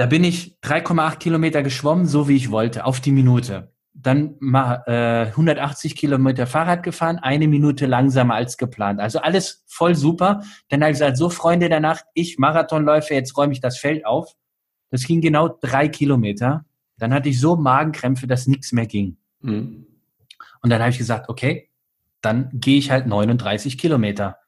Da 0.00 0.06
bin 0.06 0.24
ich 0.24 0.56
3,8 0.62 1.18
Kilometer 1.18 1.62
geschwommen, 1.62 2.06
so 2.06 2.26
wie 2.26 2.34
ich 2.34 2.50
wollte, 2.50 2.86
auf 2.86 3.00
die 3.00 3.12
Minute 3.12 3.70
dann 3.92 4.36
mal 4.40 4.82
äh, 4.86 5.26
180 5.26 5.94
Kilometer 5.94 6.46
Fahrrad 6.46 6.82
gefahren, 6.82 7.18
eine 7.18 7.48
Minute 7.48 7.84
langsamer 7.84 8.32
als 8.32 8.56
geplant. 8.56 8.98
Also 8.98 9.18
alles 9.18 9.62
voll 9.66 9.94
super. 9.94 10.42
Dann 10.70 10.80
habe 10.80 10.92
ich 10.92 10.98
gesagt, 10.98 11.18
so 11.18 11.28
Freunde 11.28 11.68
der 11.68 11.80
Nacht, 11.80 12.06
ich 12.14 12.38
Marathonläufer, 12.38 13.12
jetzt 13.12 13.36
räume 13.36 13.52
ich 13.52 13.60
das 13.60 13.76
Feld 13.76 14.06
auf. 14.06 14.36
Das 14.88 15.04
ging 15.04 15.20
genau 15.20 15.48
drei 15.48 15.88
Kilometer. 15.88 16.64
Dann 16.96 17.12
hatte 17.12 17.28
ich 17.28 17.38
so 17.38 17.56
Magenkrämpfe, 17.56 18.26
dass 18.26 18.46
nichts 18.46 18.72
mehr 18.72 18.86
ging. 18.86 19.18
Mhm. 19.42 19.84
Und 20.62 20.70
dann 20.70 20.80
habe 20.80 20.92
ich 20.92 20.98
gesagt, 20.98 21.28
okay, 21.28 21.68
dann 22.22 22.48
gehe 22.54 22.78
ich 22.78 22.90
halt 22.90 23.06
39 23.06 23.76
Kilometer 23.76 24.38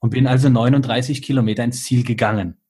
und 0.00 0.08
bin 0.08 0.26
also 0.26 0.48
39 0.48 1.20
Kilometer 1.20 1.64
ins 1.64 1.84
Ziel 1.84 2.02
gegangen. 2.02 2.61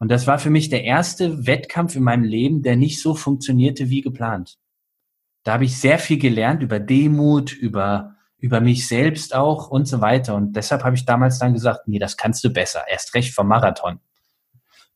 Und 0.00 0.10
das 0.10 0.26
war 0.26 0.38
für 0.38 0.50
mich 0.50 0.70
der 0.70 0.82
erste 0.82 1.46
Wettkampf 1.46 1.94
in 1.94 2.02
meinem 2.02 2.24
Leben, 2.24 2.62
der 2.62 2.74
nicht 2.74 3.00
so 3.00 3.14
funktionierte 3.14 3.90
wie 3.90 4.00
geplant. 4.00 4.58
Da 5.44 5.52
habe 5.52 5.66
ich 5.66 5.78
sehr 5.78 5.98
viel 5.98 6.18
gelernt 6.18 6.62
über 6.62 6.80
Demut, 6.80 7.52
über, 7.52 8.16
über 8.38 8.62
mich 8.62 8.88
selbst 8.88 9.34
auch 9.34 9.68
und 9.68 9.86
so 9.86 10.00
weiter. 10.00 10.34
Und 10.34 10.56
deshalb 10.56 10.84
habe 10.84 10.96
ich 10.96 11.04
damals 11.04 11.38
dann 11.38 11.52
gesagt, 11.52 11.86
nee, 11.86 11.98
das 11.98 12.16
kannst 12.16 12.42
du 12.42 12.50
besser. 12.50 12.82
Erst 12.88 13.14
recht 13.14 13.34
vom 13.34 13.46
Marathon. 13.46 14.00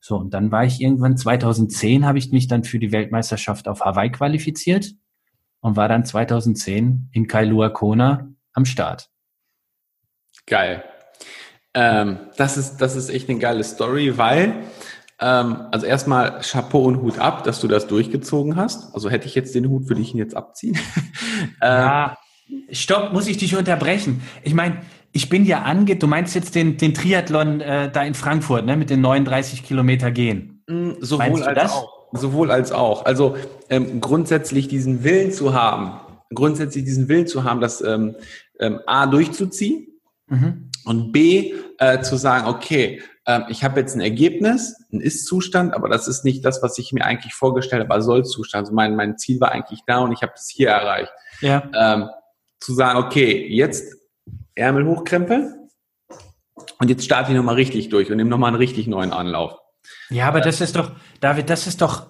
So, 0.01 0.17
und 0.17 0.33
dann 0.33 0.51
war 0.51 0.65
ich 0.65 0.81
irgendwann 0.81 1.17
2010, 1.17 2.05
habe 2.05 2.17
ich 2.17 2.31
mich 2.31 2.47
dann 2.47 2.63
für 2.63 2.79
die 2.79 2.91
Weltmeisterschaft 2.91 3.67
auf 3.67 3.81
Hawaii 3.81 4.11
qualifiziert 4.11 4.91
und 5.61 5.75
war 5.75 5.87
dann 5.87 6.03
2010 6.03 7.09
in 7.11 7.27
Kailua 7.27 7.69
Kona 7.69 8.29
am 8.53 8.65
Start. 8.65 9.09
Geil. 10.47 10.83
Ähm, 11.75 12.19
das, 12.37 12.55
ist, 12.55 12.77
das 12.77 12.95
ist 12.95 13.09
echt 13.09 13.29
eine 13.29 13.37
geile 13.37 13.63
Story, 13.63 14.17
weil, 14.17 14.53
ähm, 15.19 15.67
also 15.71 15.85
erstmal 15.85 16.41
Chapeau 16.41 16.83
und 16.83 17.01
Hut 17.01 17.19
ab, 17.19 17.43
dass 17.43 17.61
du 17.61 17.67
das 17.67 17.87
durchgezogen 17.87 18.55
hast. 18.55 18.93
Also 18.93 19.09
hätte 19.09 19.27
ich 19.27 19.35
jetzt 19.35 19.55
den 19.55 19.69
Hut, 19.69 19.87
würde 19.87 20.01
ich 20.01 20.13
ihn 20.13 20.17
jetzt 20.17 20.35
abziehen. 20.35 20.77
ja, 21.61 22.17
stopp, 22.71 23.13
muss 23.13 23.27
ich 23.27 23.37
dich 23.37 23.55
unterbrechen. 23.55 24.21
Ich 24.43 24.53
meine, 24.53 24.81
ich 25.11 25.29
bin 25.29 25.45
ja 25.45 25.61
ange, 25.61 25.95
du 25.95 26.07
meinst 26.07 26.35
jetzt 26.35 26.55
den, 26.55 26.77
den 26.77 26.93
Triathlon 26.93 27.61
äh, 27.61 27.89
da 27.89 28.03
in 28.03 28.13
Frankfurt, 28.13 28.65
ne, 28.65 28.75
mit 28.75 28.89
den 28.89 28.99
39 28.99 29.63
Kilometer 29.63 30.11
gehen. 30.11 30.63
Mm, 30.67 30.91
sowohl 30.99 31.43
als 31.43 31.55
das? 31.55 31.71
auch. 31.71 31.91
Sowohl 32.11 32.51
als 32.51 32.71
auch. 32.71 33.05
Also 33.05 33.37
ähm, 33.69 34.01
grundsätzlich 34.01 34.67
diesen 34.67 35.03
Willen 35.03 35.31
zu 35.31 35.53
haben, 35.53 35.99
grundsätzlich 36.33 36.83
diesen 36.83 37.07
Willen 37.07 37.27
zu 37.27 37.45
haben, 37.45 37.61
das 37.61 37.81
ähm, 37.81 38.15
ähm, 38.59 38.79
A 38.85 39.05
durchzuziehen 39.05 39.87
mhm. 40.27 40.69
und 40.85 41.11
B 41.11 41.53
äh, 41.77 42.01
zu 42.01 42.17
sagen, 42.17 42.47
okay, 42.47 43.01
ähm, 43.27 43.45
ich 43.49 43.63
habe 43.63 43.79
jetzt 43.79 43.95
ein 43.95 44.01
Ergebnis, 44.01 44.75
ein 44.91 45.01
Ist-Zustand, 45.01 45.73
aber 45.73 45.89
das 45.89 46.07
ist 46.07 46.25
nicht 46.25 46.45
das, 46.45 46.61
was 46.61 46.77
ich 46.77 46.91
mir 46.91 47.05
eigentlich 47.05 47.33
vorgestellt 47.33 47.83
habe, 47.83 47.93
als 47.93 48.05
Soll-Zustand. 48.05 48.65
Also 48.65 48.73
mein, 48.73 48.95
mein 48.95 49.17
Ziel 49.17 49.39
war 49.39 49.51
eigentlich 49.51 49.81
da 49.87 49.99
und 49.99 50.11
ich 50.11 50.21
habe 50.21 50.33
es 50.35 50.49
hier 50.49 50.69
erreicht. 50.69 51.11
Ja. 51.41 51.69
Ähm, 51.73 52.09
zu 52.59 52.73
sagen, 52.73 52.99
okay, 52.99 53.47
jetzt 53.47 53.95
Ärmel 54.55 54.85
hochkrempeln 54.85 55.69
und 56.79 56.89
jetzt 56.89 57.03
starte 57.03 57.31
ich 57.31 57.37
nochmal 57.37 57.55
richtig 57.55 57.89
durch 57.89 58.11
und 58.11 58.17
nehme 58.17 58.29
nochmal 58.29 58.49
einen 58.49 58.57
richtig 58.57 58.87
neuen 58.87 59.11
Anlauf. 59.11 59.59
Ja, 60.09 60.27
aber 60.27 60.41
das 60.41 60.61
ist 60.61 60.75
doch, 60.75 60.91
David, 61.19 61.49
das 61.49 61.67
ist 61.67 61.81
doch, 61.81 62.07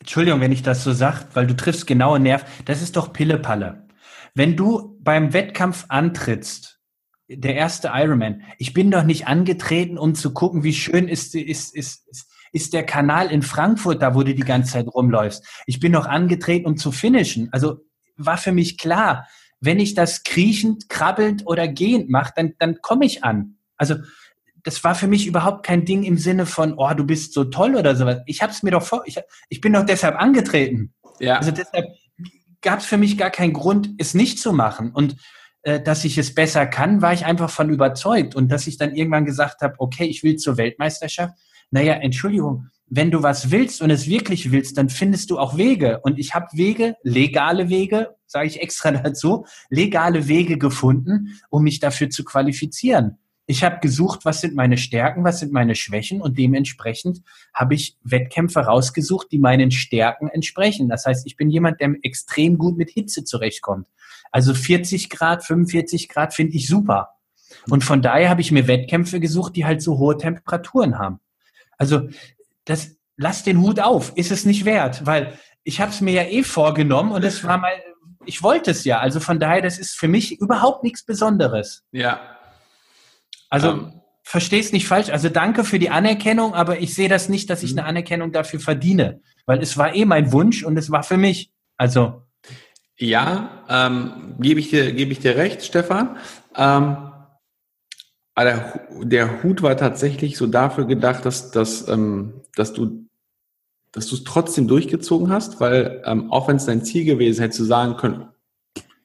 Entschuldigung, 0.00 0.40
wenn 0.40 0.52
ich 0.52 0.62
das 0.62 0.84
so 0.84 0.92
sage, 0.92 1.26
weil 1.34 1.46
du 1.46 1.54
triffst 1.54 1.86
genaue 1.86 2.18
Nerv, 2.18 2.44
das 2.64 2.82
ist 2.82 2.96
doch 2.96 3.12
Pillepalle. 3.12 3.86
Wenn 4.34 4.56
du 4.56 4.98
beim 5.00 5.32
Wettkampf 5.32 5.86
antrittst, 5.88 6.79
der 7.36 7.54
erste 7.54 7.90
Ironman, 7.94 8.42
ich 8.58 8.72
bin 8.72 8.90
doch 8.90 9.04
nicht 9.04 9.28
angetreten, 9.28 9.98
um 9.98 10.14
zu 10.14 10.32
gucken, 10.32 10.64
wie 10.64 10.72
schön 10.72 11.06
ist, 11.06 11.34
ist, 11.34 11.74
ist, 11.74 12.04
ist, 12.52 12.72
der 12.72 12.84
Kanal 12.84 13.30
in 13.30 13.42
Frankfurt, 13.42 14.02
da 14.02 14.14
wo 14.14 14.22
du 14.22 14.34
die 14.34 14.42
ganze 14.42 14.72
Zeit 14.72 14.88
rumläufst. 14.88 15.46
Ich 15.66 15.78
bin 15.78 15.92
doch 15.92 16.06
angetreten, 16.06 16.66
um 16.66 16.76
zu 16.76 16.90
finishen. 16.90 17.48
Also 17.52 17.84
war 18.16 18.36
für 18.36 18.52
mich 18.52 18.78
klar, 18.78 19.28
wenn 19.60 19.78
ich 19.78 19.94
das 19.94 20.24
kriechend, 20.24 20.88
krabbelnd 20.88 21.46
oder 21.46 21.68
gehend 21.68 22.10
mache, 22.10 22.32
dann, 22.34 22.54
dann 22.58 22.80
komme 22.80 23.06
ich 23.06 23.22
an. 23.22 23.56
Also 23.76 23.96
das 24.64 24.82
war 24.82 24.94
für 24.94 25.06
mich 25.06 25.26
überhaupt 25.26 25.64
kein 25.64 25.84
Ding 25.84 26.02
im 26.02 26.18
Sinne 26.18 26.46
von, 26.46 26.74
oh, 26.76 26.92
du 26.94 27.04
bist 27.04 27.32
so 27.32 27.44
toll 27.44 27.76
oder 27.76 27.94
sowas. 27.94 28.18
Ich 28.26 28.42
habe 28.42 28.52
es 28.52 28.62
mir 28.62 28.72
doch 28.72 28.82
vor, 28.82 29.02
ich, 29.06 29.18
ich 29.48 29.60
bin 29.60 29.72
doch 29.72 29.86
deshalb 29.86 30.16
angetreten. 30.16 30.92
Ja. 31.20 31.36
Also 31.36 31.52
deshalb 31.52 31.86
gab 32.60 32.80
es 32.80 32.86
für 32.86 32.98
mich 32.98 33.16
gar 33.16 33.30
keinen 33.30 33.52
Grund, 33.52 33.90
es 33.98 34.14
nicht 34.14 34.38
zu 34.38 34.52
machen. 34.52 34.90
Und 34.92 35.16
dass 35.62 36.04
ich 36.04 36.16
es 36.18 36.34
besser 36.34 36.66
kann, 36.66 37.02
war 37.02 37.12
ich 37.12 37.26
einfach 37.26 37.50
von 37.50 37.70
überzeugt. 37.70 38.34
Und 38.34 38.50
dass 38.50 38.66
ich 38.66 38.78
dann 38.78 38.94
irgendwann 38.94 39.24
gesagt 39.24 39.60
habe, 39.62 39.74
okay, 39.78 40.04
ich 40.04 40.22
will 40.22 40.36
zur 40.36 40.56
Weltmeisterschaft. 40.56 41.34
Naja, 41.70 41.94
Entschuldigung, 41.94 42.66
wenn 42.90 43.12
du 43.12 43.22
was 43.22 43.52
willst 43.52 43.80
und 43.80 43.90
es 43.90 44.08
wirklich 44.08 44.50
willst, 44.50 44.76
dann 44.76 44.88
findest 44.88 45.30
du 45.30 45.38
auch 45.38 45.56
Wege. 45.56 46.00
Und 46.02 46.18
ich 46.18 46.34
habe 46.34 46.46
Wege, 46.52 46.96
legale 47.02 47.68
Wege, 47.68 48.16
sage 48.26 48.48
ich 48.48 48.60
extra 48.60 48.90
dazu, 48.90 49.46
legale 49.70 50.26
Wege 50.26 50.58
gefunden, 50.58 51.40
um 51.50 51.62
mich 51.62 51.78
dafür 51.78 52.10
zu 52.10 52.24
qualifizieren. 52.24 53.18
Ich 53.46 53.64
habe 53.64 53.80
gesucht, 53.80 54.24
was 54.24 54.40
sind 54.40 54.54
meine 54.54 54.78
Stärken, 54.78 55.24
was 55.24 55.40
sind 55.40 55.52
meine 55.52 55.74
Schwächen 55.74 56.20
und 56.20 56.38
dementsprechend 56.38 57.22
habe 57.52 57.74
ich 57.74 57.96
Wettkämpfe 58.04 58.60
rausgesucht, 58.60 59.28
die 59.32 59.40
meinen 59.40 59.72
Stärken 59.72 60.28
entsprechen. 60.28 60.88
Das 60.88 61.04
heißt, 61.04 61.26
ich 61.26 61.36
bin 61.36 61.50
jemand, 61.50 61.80
der 61.80 61.94
extrem 62.02 62.58
gut 62.58 62.76
mit 62.76 62.90
Hitze 62.90 63.24
zurechtkommt. 63.24 63.88
Also 64.30 64.54
40 64.54 65.10
Grad, 65.10 65.44
45 65.44 66.08
Grad 66.08 66.34
finde 66.34 66.56
ich 66.56 66.66
super. 66.66 67.10
Und 67.68 67.84
von 67.84 68.00
daher 68.00 68.30
habe 68.30 68.40
ich 68.40 68.52
mir 68.52 68.66
Wettkämpfe 68.68 69.20
gesucht, 69.20 69.56
die 69.56 69.64
halt 69.64 69.82
so 69.82 69.98
hohe 69.98 70.16
Temperaturen 70.16 70.98
haben. 70.98 71.20
Also 71.78 72.08
das, 72.64 72.96
lass 73.16 73.42
den 73.42 73.60
Hut 73.60 73.80
auf, 73.80 74.16
ist 74.16 74.30
es 74.30 74.44
nicht 74.44 74.64
wert, 74.64 75.04
weil 75.06 75.38
ich 75.64 75.80
habe 75.80 75.90
es 75.90 76.00
mir 76.00 76.12
ja 76.12 76.22
eh 76.22 76.42
vorgenommen 76.42 77.12
und 77.12 77.24
es 77.24 77.44
war 77.44 77.58
mal, 77.58 77.72
ich 78.24 78.42
wollte 78.42 78.70
es 78.70 78.84
ja. 78.84 78.98
Also 79.00 79.20
von 79.20 79.40
daher, 79.40 79.62
das 79.62 79.78
ist 79.78 79.92
für 79.92 80.08
mich 80.08 80.40
überhaupt 80.40 80.84
nichts 80.84 81.04
Besonderes. 81.04 81.82
Ja. 81.92 82.20
Also 83.48 83.72
um. 83.72 83.78
Ähm. 83.80 84.00
versteh's 84.22 84.72
nicht 84.72 84.86
falsch. 84.86 85.10
Also 85.10 85.28
danke 85.28 85.64
für 85.64 85.78
die 85.78 85.90
Anerkennung, 85.90 86.54
aber 86.54 86.78
ich 86.80 86.94
sehe 86.94 87.08
das 87.08 87.28
nicht, 87.28 87.50
dass 87.50 87.62
ich 87.62 87.72
mhm. 87.72 87.80
eine 87.80 87.88
Anerkennung 87.88 88.32
dafür 88.32 88.60
verdiene, 88.60 89.20
weil 89.46 89.60
es 89.60 89.76
war 89.76 89.94
eh 89.94 90.04
mein 90.04 90.32
Wunsch 90.32 90.62
und 90.62 90.76
es 90.76 90.90
war 90.90 91.02
für 91.02 91.16
mich. 91.16 91.50
Also 91.76 92.22
ja, 93.00 93.64
ähm, 93.68 94.36
gebe 94.38 94.60
ich 94.60 94.70
dir 94.70 94.92
gebe 94.92 95.12
ich 95.12 95.20
dir 95.20 95.36
recht, 95.36 95.64
Stefan. 95.64 96.16
Ähm, 96.54 96.96
der, 98.38 98.88
der 99.02 99.42
Hut 99.42 99.62
war 99.62 99.76
tatsächlich 99.76 100.36
so 100.36 100.46
dafür 100.46 100.86
gedacht, 100.86 101.26
dass, 101.26 101.50
dass, 101.50 101.88
ähm, 101.88 102.42
dass 102.56 102.72
du 102.72 103.06
dass 103.92 104.06
du 104.06 104.14
es 104.14 104.24
trotzdem 104.24 104.68
durchgezogen 104.68 105.30
hast, 105.30 105.60
weil 105.60 106.02
ähm, 106.06 106.30
auch 106.30 106.46
wenn 106.46 106.56
es 106.56 106.66
dein 106.66 106.84
Ziel 106.84 107.04
gewesen 107.04 107.42
hätte, 107.42 107.56
zu 107.56 107.64
sagen 107.64 107.96
können, 107.96 108.28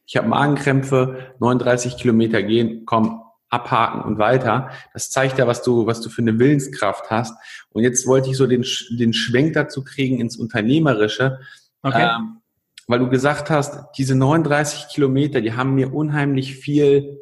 ich 0.06 0.16
habe 0.16 0.28
Magenkrämpfe, 0.28 1.34
39 1.40 1.98
Kilometer 1.98 2.44
gehen, 2.44 2.86
komm, 2.86 3.24
abhaken 3.50 4.02
und 4.02 4.20
weiter. 4.20 4.70
Das 4.94 5.10
zeigt 5.10 5.40
ja, 5.40 5.48
was 5.48 5.64
du, 5.64 5.88
was 5.88 6.02
du 6.02 6.10
für 6.10 6.22
eine 6.22 6.38
Willenskraft 6.38 7.10
hast. 7.10 7.36
Und 7.70 7.82
jetzt 7.82 8.06
wollte 8.06 8.30
ich 8.30 8.38
so 8.38 8.46
den, 8.46 8.64
den 8.92 9.14
Schwenk 9.14 9.54
dazu 9.54 9.84
kriegen 9.84 10.20
ins 10.20 10.38
Unternehmerische, 10.38 11.40
okay. 11.82 12.16
ähm, 12.16 12.42
weil 12.88 13.00
du 13.00 13.10
gesagt 13.10 13.50
hast, 13.50 13.98
diese 13.98 14.16
39 14.16 14.88
Kilometer, 14.90 15.42
die 15.42 15.54
haben 15.54 15.76
mir 15.76 15.94
unheimlich 15.94 16.56
viel 16.56 17.20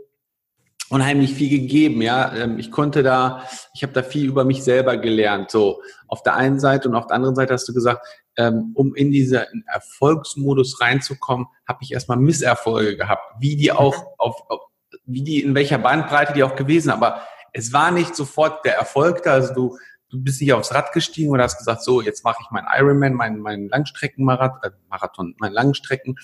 unheimlich 0.93 1.33
viel 1.33 1.49
gegeben. 1.49 2.01
Ja, 2.01 2.33
ähm, 2.35 2.59
ich 2.59 2.71
konnte 2.71 3.03
da, 3.03 3.43
ich 3.73 3.83
habe 3.83 3.93
da 3.93 4.03
viel 4.03 4.27
über 4.27 4.45
mich 4.45 4.63
selber 4.63 4.97
gelernt. 4.97 5.49
So 5.49 5.81
auf 6.07 6.21
der 6.21 6.35
einen 6.35 6.59
Seite 6.59 6.87
und 6.87 6.95
auf 6.95 7.07
der 7.07 7.15
anderen 7.15 7.35
Seite 7.35 7.53
hast 7.53 7.67
du 7.67 7.73
gesagt, 7.73 8.05
ähm, 8.37 8.71
um 8.75 8.93
in 8.95 9.11
diese 9.11 9.47
Erfolgsmodus 9.65 10.81
reinzukommen, 10.81 11.47
habe 11.67 11.79
ich 11.81 11.93
erstmal 11.93 12.17
Misserfolge 12.17 12.95
gehabt, 12.95 13.23
wie 13.39 13.55
die 13.55 13.71
auch 13.71 13.97
mhm. 13.97 14.07
auf, 14.17 14.49
auf, 14.49 14.61
wie 15.05 15.23
die 15.23 15.41
in 15.41 15.55
welcher 15.55 15.79
Bandbreite 15.79 16.33
die 16.33 16.43
auch 16.43 16.55
gewesen. 16.55 16.91
Aber 16.91 17.21
es 17.53 17.73
war 17.73 17.91
nicht 17.91 18.15
sofort 18.15 18.63
der 18.65 18.77
Erfolg 18.77 19.23
da. 19.23 19.33
Also 19.33 19.53
du 19.53 19.77
du 20.13 20.23
bist 20.23 20.39
nicht 20.39 20.53
aufs 20.53 20.73
Rad 20.73 20.93
gestiegen 20.93 21.31
oder 21.31 21.43
hast 21.43 21.57
gesagt, 21.57 21.83
so 21.83 22.01
jetzt 22.01 22.23
mache 22.23 22.37
ich 22.41 22.51
meinen 22.51 22.67
Ironman, 22.77 23.13
meinen 23.13 23.39
meinen 23.39 23.67
Langstreckenmarathon, 23.67 24.59
äh, 24.63 24.69
Marathon, 24.89 25.35
meinen 25.39 25.53
Langstrecken 25.53 26.15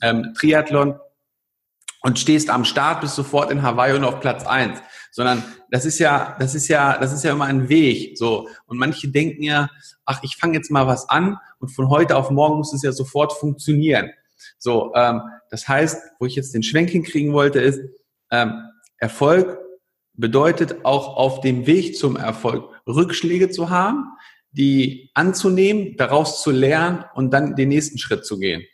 ähm, 0.00 0.32
Triathlon 0.36 0.98
und 2.02 2.18
stehst 2.18 2.48
am 2.50 2.64
Start, 2.64 3.00
bist 3.00 3.16
sofort 3.16 3.50
in 3.50 3.62
Hawaii 3.62 3.94
und 3.94 4.04
auf 4.04 4.20
Platz 4.20 4.46
eins, 4.46 4.78
sondern 5.10 5.42
das 5.70 5.84
ist 5.84 5.98
ja, 5.98 6.36
das 6.38 6.54
ist 6.54 6.68
ja, 6.68 6.96
das 6.98 7.12
ist 7.12 7.24
ja 7.24 7.32
immer 7.32 7.46
ein 7.46 7.68
Weg, 7.68 8.16
so. 8.16 8.48
Und 8.66 8.78
manche 8.78 9.08
denken 9.08 9.42
ja, 9.42 9.68
ach, 10.04 10.20
ich 10.22 10.36
fange 10.36 10.54
jetzt 10.54 10.70
mal 10.70 10.86
was 10.86 11.08
an 11.08 11.38
und 11.58 11.70
von 11.70 11.88
heute 11.88 12.16
auf 12.16 12.30
morgen 12.30 12.58
muss 12.58 12.72
es 12.72 12.82
ja 12.82 12.92
sofort 12.92 13.32
funktionieren. 13.32 14.10
So, 14.58 14.92
ähm, 14.94 15.22
das 15.50 15.66
heißt, 15.66 16.00
wo 16.20 16.26
ich 16.26 16.36
jetzt 16.36 16.54
den 16.54 16.62
Schwenk 16.62 16.90
hinkriegen 16.90 17.32
wollte, 17.32 17.60
ist, 17.60 17.80
ähm, 18.30 18.62
Erfolg 18.98 19.58
bedeutet 20.14 20.84
auch 20.84 21.16
auf 21.16 21.40
dem 21.40 21.66
Weg 21.66 21.96
zum 21.96 22.16
Erfolg 22.16 22.70
Rückschläge 22.86 23.50
zu 23.50 23.70
haben, 23.70 24.12
die 24.52 25.10
anzunehmen, 25.14 25.96
daraus 25.96 26.42
zu 26.42 26.50
lernen 26.50 27.04
und 27.14 27.32
dann 27.32 27.56
den 27.56 27.68
nächsten 27.68 27.98
Schritt 27.98 28.24
zu 28.24 28.38
gehen. 28.38 28.64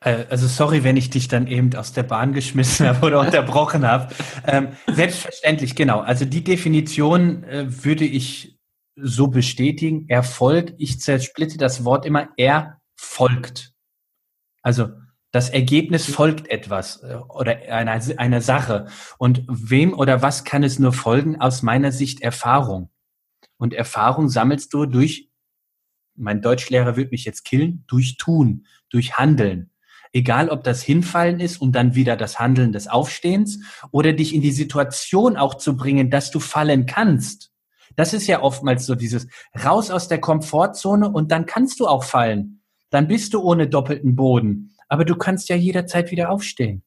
Äh, 0.00 0.26
also 0.30 0.46
sorry, 0.46 0.84
wenn 0.84 0.96
ich 0.96 1.10
dich 1.10 1.28
dann 1.28 1.46
eben 1.46 1.74
aus 1.74 1.92
der 1.92 2.04
Bahn 2.04 2.32
geschmissen 2.32 2.86
habe 2.86 3.06
oder 3.06 3.20
unterbrochen 3.26 3.86
habe. 3.86 4.14
Ähm, 4.46 4.68
selbstverständlich, 4.86 5.74
genau. 5.74 6.00
Also 6.00 6.24
die 6.24 6.44
Definition 6.44 7.42
äh, 7.44 7.66
würde 7.84 8.04
ich 8.04 8.58
so 8.96 9.28
bestätigen. 9.28 10.08
Erfolg, 10.08 10.74
ich 10.78 11.00
zersplitte 11.00 11.58
das 11.58 11.84
Wort 11.84 12.04
immer, 12.06 12.28
er 12.36 12.80
folgt. 12.96 13.72
Also 14.62 14.90
das 15.30 15.50
Ergebnis 15.50 16.06
folgt 16.06 16.48
etwas 16.50 17.02
äh, 17.02 17.16
oder 17.28 17.58
einer, 17.70 18.00
einer 18.16 18.40
Sache. 18.40 18.86
Und 19.18 19.44
wem 19.48 19.92
oder 19.92 20.22
was 20.22 20.44
kann 20.44 20.62
es 20.62 20.78
nur 20.78 20.92
folgen? 20.92 21.40
Aus 21.40 21.62
meiner 21.62 21.92
Sicht 21.92 22.22
Erfahrung. 22.22 22.90
Und 23.58 23.74
Erfahrung 23.74 24.28
sammelst 24.28 24.72
du 24.72 24.86
durch, 24.86 25.28
mein 26.14 26.42
Deutschlehrer 26.42 26.96
wird 26.96 27.12
mich 27.12 27.24
jetzt 27.24 27.44
killen, 27.44 27.84
durch 27.86 28.16
Tun, 28.16 28.66
durch 28.88 29.18
Handeln. 29.18 29.70
Egal, 30.12 30.48
ob 30.48 30.64
das 30.64 30.82
Hinfallen 30.82 31.38
ist 31.38 31.60
und 31.60 31.72
dann 31.72 31.94
wieder 31.94 32.16
das 32.16 32.38
Handeln 32.40 32.72
des 32.72 32.88
Aufstehens 32.88 33.60
oder 33.90 34.14
dich 34.14 34.34
in 34.34 34.40
die 34.40 34.52
Situation 34.52 35.36
auch 35.36 35.54
zu 35.54 35.76
bringen, 35.76 36.10
dass 36.10 36.30
du 36.30 36.40
fallen 36.40 36.86
kannst. 36.86 37.52
Das 37.94 38.14
ist 38.14 38.26
ja 38.26 38.42
oftmals 38.42 38.86
so 38.86 38.94
dieses 38.94 39.26
raus 39.64 39.90
aus 39.90 40.08
der 40.08 40.20
Komfortzone 40.20 41.10
und 41.10 41.30
dann 41.30 41.46
kannst 41.46 41.78
du 41.80 41.86
auch 41.86 42.04
fallen. 42.04 42.62
Dann 42.90 43.06
bist 43.06 43.34
du 43.34 43.40
ohne 43.42 43.68
doppelten 43.68 44.16
Boden. 44.16 44.74
Aber 44.88 45.04
du 45.04 45.16
kannst 45.16 45.48
ja 45.48 45.56
jederzeit 45.56 46.10
wieder 46.10 46.30
aufstehen. 46.30 46.82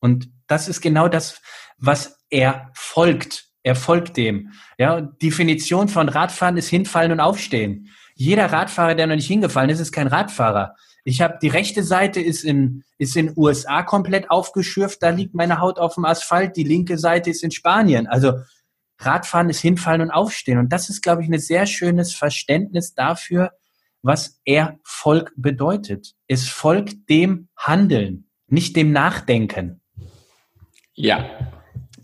Und 0.00 0.30
das 0.46 0.68
ist 0.68 0.80
genau 0.80 1.08
das, 1.08 1.40
was 1.76 2.18
er 2.30 2.70
folgt. 2.74 3.46
Er 3.62 3.74
folgt 3.74 4.16
dem. 4.16 4.52
Ja, 4.78 5.00
Definition 5.00 5.88
von 5.88 6.08
Radfahren 6.08 6.56
ist 6.56 6.68
hinfallen 6.68 7.12
und 7.12 7.20
aufstehen. 7.20 7.90
Jeder 8.14 8.46
Radfahrer, 8.46 8.94
der 8.94 9.06
noch 9.06 9.16
nicht 9.16 9.26
hingefallen 9.26 9.70
ist, 9.70 9.80
ist 9.80 9.92
kein 9.92 10.06
Radfahrer. 10.06 10.74
Ich 11.04 11.20
habe 11.20 11.38
die 11.40 11.48
rechte 11.48 11.82
Seite 11.82 12.20
ist 12.20 12.44
in 12.44 12.84
ist 12.98 13.16
in 13.16 13.32
USA 13.36 13.82
komplett 13.82 14.30
aufgeschürft, 14.30 15.02
da 15.02 15.10
liegt 15.10 15.34
meine 15.34 15.60
Haut 15.60 15.78
auf 15.78 15.94
dem 15.94 16.04
Asphalt. 16.04 16.56
Die 16.56 16.64
linke 16.64 16.98
Seite 16.98 17.30
ist 17.30 17.44
in 17.44 17.52
Spanien. 17.52 18.06
Also 18.06 18.34
Radfahren 18.98 19.48
ist 19.48 19.60
hinfallen 19.60 20.02
und 20.02 20.10
aufstehen. 20.10 20.58
Und 20.58 20.72
das 20.72 20.90
ist, 20.90 21.00
glaube 21.00 21.22
ich, 21.22 21.28
ein 21.28 21.38
sehr 21.38 21.66
schönes 21.66 22.14
Verständnis 22.14 22.94
dafür, 22.94 23.52
was 24.02 24.40
Erfolg 24.44 25.32
bedeutet. 25.36 26.14
Es 26.26 26.48
folgt 26.48 27.08
dem 27.08 27.48
Handeln, 27.56 28.28
nicht 28.46 28.76
dem 28.76 28.92
Nachdenken. 28.92 29.80
Ja, 30.94 31.26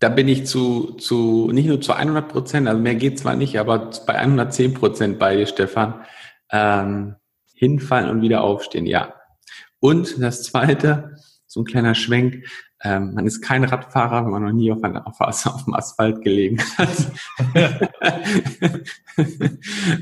da 0.00 0.09
bin 0.09 0.28
ich 0.28 0.46
zu, 0.46 0.92
zu 0.94 1.50
nicht 1.52 1.66
nur 1.66 1.80
zu 1.80 1.92
100 1.92 2.28
Prozent, 2.28 2.68
also 2.68 2.80
mehr 2.80 2.94
geht 2.94 3.18
zwar 3.18 3.37
nicht, 3.37 3.59
aber 3.59 3.90
bei 4.07 4.16
110 4.16 4.74
Prozent 4.74 5.18
bei 5.18 5.37
dir, 5.37 5.46
Stefan. 5.46 6.04
Ähm, 6.50 7.16
hinfallen 7.54 8.11
und 8.11 8.20
wieder 8.20 8.42
aufstehen, 8.42 8.87
ja. 8.87 9.14
Und 9.80 10.20
das 10.22 10.42
Zweite, 10.42 11.16
so 11.54 11.60
ein 11.60 11.66
kleiner 11.66 11.94
Schwenk, 11.94 12.44
ähm, 12.82 13.14
man 13.14 13.26
ist 13.28 13.40
kein 13.40 13.62
Radfahrer, 13.62 14.24
wenn 14.24 14.32
man 14.32 14.42
noch 14.42 14.52
nie 14.52 14.72
auf, 14.72 14.82
ein, 14.82 14.96
auf, 14.96 15.20
auf 15.20 15.64
dem 15.64 15.74
Asphalt 15.74 16.20
gelegen 16.22 16.60
hat. 16.76 17.12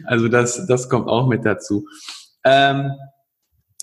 also 0.07 0.29
das, 0.29 0.67
das 0.67 0.89
kommt 0.89 1.09
auch 1.09 1.29
mit 1.29 1.45
dazu. 1.45 1.87
Ähm, 2.43 2.93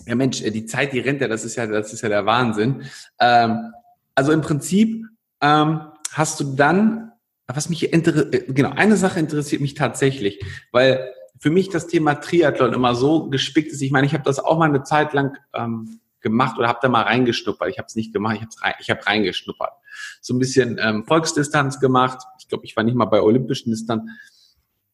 ja 0.07 0.15
Mensch, 0.15 0.41
die 0.41 0.65
Zeit, 0.65 0.93
die 0.93 0.99
rennt 0.99 1.21
ja, 1.21 1.27
das 1.27 1.45
ist 1.45 1.57
ja, 1.57 1.67
das 1.67 1.93
ist 1.93 2.01
ja 2.01 2.09
der 2.09 2.25
Wahnsinn. 2.25 2.81
Ähm, 3.19 3.71
also 4.15 4.31
im 4.31 4.41
Prinzip 4.41 5.05
ähm, 5.39 5.81
hast 6.11 6.39
du 6.39 6.55
dann, 6.55 7.11
was 7.45 7.69
mich 7.69 7.93
interessiert, 7.93 8.55
genau, 8.55 8.71
eine 8.71 8.97
Sache 8.97 9.19
interessiert 9.19 9.61
mich 9.61 9.75
tatsächlich, 9.75 10.43
weil 10.71 11.13
für 11.39 11.51
mich 11.51 11.69
das 11.69 11.85
Thema 11.85 12.15
Triathlon 12.15 12.73
immer 12.73 12.95
so 12.95 13.29
gespickt 13.29 13.71
ist. 13.71 13.81
Ich 13.83 13.91
meine, 13.91 14.07
ich 14.07 14.13
habe 14.13 14.23
das 14.23 14.39
auch 14.39 14.57
mal 14.57 14.69
eine 14.69 14.81
Zeit 14.81 15.13
lang 15.13 15.37
ähm, 15.53 15.99
gemacht 16.21 16.57
oder 16.57 16.67
habe 16.67 16.79
da 16.81 16.89
mal 16.89 17.03
reingeschnuppert. 17.03 17.69
Ich 17.69 17.77
habe 17.77 17.87
es 17.87 17.95
nicht 17.95 18.13
gemacht, 18.13 18.35
ich 18.35 18.41
habe 18.41 18.51
rein, 18.61 18.73
hab 18.89 19.07
reingeschnuppert. 19.07 19.73
So 20.21 20.33
ein 20.33 20.39
bisschen 20.39 20.79
ähm, 20.81 21.05
Volksdistanz 21.05 21.79
gemacht. 21.79 22.19
Ich 22.39 22.47
glaube, 22.47 22.65
ich 22.65 22.75
war 22.75 22.83
nicht 22.83 22.95
mal 22.95 23.05
bei 23.05 23.21
olympischen 23.21 23.71
Distanz. 23.71 24.09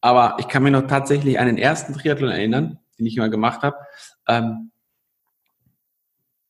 Aber 0.00 0.36
ich 0.38 0.48
kann 0.48 0.62
mir 0.62 0.70
noch 0.70 0.86
tatsächlich 0.86 1.38
an 1.38 1.46
den 1.46 1.58
ersten 1.58 1.94
Triathlon 1.94 2.30
erinnern, 2.30 2.78
den 2.98 3.06
ich 3.06 3.16
mal 3.16 3.30
gemacht 3.30 3.62
habe. 3.62 3.76
Ähm, 4.28 4.70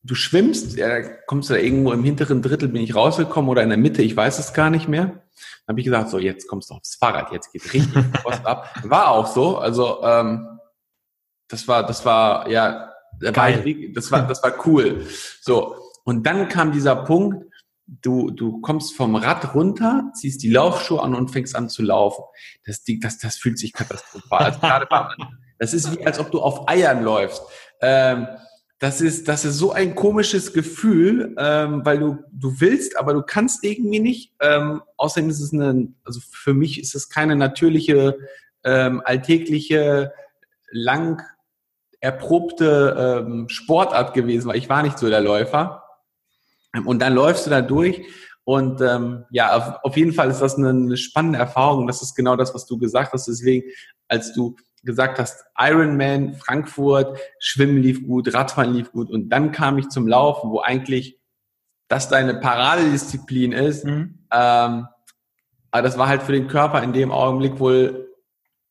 du 0.03 0.15
schwimmst, 0.15 0.77
ja, 0.77 1.01
kommst 1.25 1.49
du 1.49 1.53
da 1.53 1.59
irgendwo 1.59 1.91
im 1.91 2.03
hinteren 2.03 2.41
Drittel, 2.41 2.69
bin 2.69 2.81
ich 2.81 2.95
rausgekommen 2.95 3.49
oder 3.49 3.63
in 3.63 3.69
der 3.69 3.77
Mitte, 3.77 4.01
ich 4.01 4.15
weiß 4.15 4.39
es 4.39 4.53
gar 4.53 4.69
nicht 4.69 4.87
mehr. 4.87 5.05
Dann 5.05 5.73
habe 5.73 5.79
ich 5.79 5.85
gesagt, 5.85 6.09
so 6.09 6.17
jetzt 6.17 6.47
kommst 6.47 6.69
du 6.69 6.75
aufs 6.75 6.95
Fahrrad, 6.95 7.31
jetzt 7.31 7.51
geht 7.51 7.73
richtig 7.73 8.11
Post 8.23 8.45
ab. 8.45 8.73
War 8.83 9.11
auch 9.11 9.27
so, 9.27 9.57
also 9.57 10.01
ähm, 10.03 10.59
das 11.47 11.67
war, 11.67 11.85
das 11.85 12.05
war 12.05 12.49
ja 12.49 12.93
Geil. 13.19 13.91
das 13.93 14.11
war, 14.11 14.27
das 14.27 14.43
war 14.43 14.53
cool. 14.65 15.05
So. 15.41 15.75
Und 16.03 16.25
dann 16.25 16.47
kam 16.47 16.71
dieser 16.71 16.95
Punkt, 16.95 17.45
du, 17.87 18.31
du 18.31 18.61
kommst 18.61 18.95
vom 18.95 19.15
Rad 19.15 19.55
runter, 19.55 20.11
ziehst 20.13 20.43
die 20.43 20.49
Laufschuhe 20.49 21.01
an 21.01 21.15
und 21.15 21.29
fängst 21.29 21.55
an 21.55 21.69
zu 21.69 21.83
laufen. 21.83 22.23
Das, 22.65 22.83
das, 23.01 23.17
das 23.17 23.37
fühlt 23.37 23.57
sich 23.57 23.73
katastrophal. 23.73 24.43
Also 24.43 24.59
gerade 24.59 24.87
das 25.59 25.73
ist 25.73 25.91
wie, 25.91 26.05
als 26.05 26.19
ob 26.19 26.31
du 26.31 26.41
auf 26.41 26.69
Eiern 26.69 27.03
läufst. 27.03 27.41
Ähm, 27.81 28.27
das 28.79 29.01
ist, 29.01 29.27
das 29.27 29.43
ist 29.43 29.57
so 29.57 29.71
ein 29.71 29.95
komisches 29.95 30.53
Gefühl, 30.53 31.35
ähm, 31.39 31.83
weil 31.83 31.97
du, 31.97 32.19
du 32.31 32.59
willst, 32.59 32.97
aber 32.97 33.13
du 33.13 33.23
kannst 33.23 33.63
irgendwie 33.63 33.99
nicht. 33.99 34.33
Ähm, 34.39 34.81
außerdem 34.97 35.29
ist 35.31 35.41
es 35.41 35.51
eine, 35.51 35.87
also 36.03 36.19
für 36.31 36.53
mich 36.53 36.79
ist 36.79 36.93
es 36.93 37.09
keine 37.09 37.35
natürliche, 37.35 38.19
ähm, 38.63 39.01
alltägliche, 39.03 40.13
lang 40.69 41.23
erprobte 41.99 43.23
ähm, 43.25 43.49
Sportart 43.49 44.13
gewesen, 44.13 44.47
weil 44.47 44.57
ich 44.57 44.69
war 44.69 44.83
nicht 44.83 44.97
so 44.99 45.09
der 45.09 45.21
Läufer. 45.21 45.83
Und 46.85 47.01
dann 47.01 47.13
läufst 47.13 47.45
du 47.45 47.49
da 47.49 47.61
durch 47.61 48.05
und 48.47 48.79
ähm, 48.79 49.25
ja, 49.29 49.57
auf, 49.57 49.83
auf 49.83 49.97
jeden 49.97 50.13
Fall 50.13 50.29
ist 50.29 50.41
das 50.41 50.55
eine, 50.55 50.69
eine 50.69 50.95
spannende 50.95 51.37
Erfahrung. 51.37 51.85
Das 51.85 52.01
ist 52.01 52.15
genau 52.15 52.37
das, 52.37 52.55
was 52.55 52.65
du 52.65 52.77
gesagt 52.77 53.11
hast. 53.11 53.27
Deswegen, 53.27 53.69
als 54.07 54.31
du 54.31 54.55
gesagt 54.83 55.19
hast, 55.19 55.43
Ironman, 55.59 56.35
Frankfurt, 56.35 57.19
Schwimmen 57.39 57.81
lief 57.81 58.05
gut, 58.07 58.33
Radfahren 58.33 58.73
lief 58.73 58.93
gut 58.93 59.09
und 59.09 59.27
dann 59.29 59.51
kam 59.51 59.77
ich 59.77 59.89
zum 59.89 60.07
Laufen, 60.07 60.49
wo 60.49 60.61
eigentlich 60.61 61.19
das 61.89 62.07
deine 62.07 62.35
Paradedisziplin 62.35 63.51
ist. 63.51 63.83
Mhm. 63.83 64.19
Ähm, 64.31 64.87
aber 65.71 65.81
das 65.81 65.97
war 65.97 66.07
halt 66.07 66.23
für 66.23 66.31
den 66.31 66.47
Körper 66.47 66.81
in 66.81 66.93
dem 66.93 67.11
Augenblick 67.11 67.59
wohl 67.59 68.13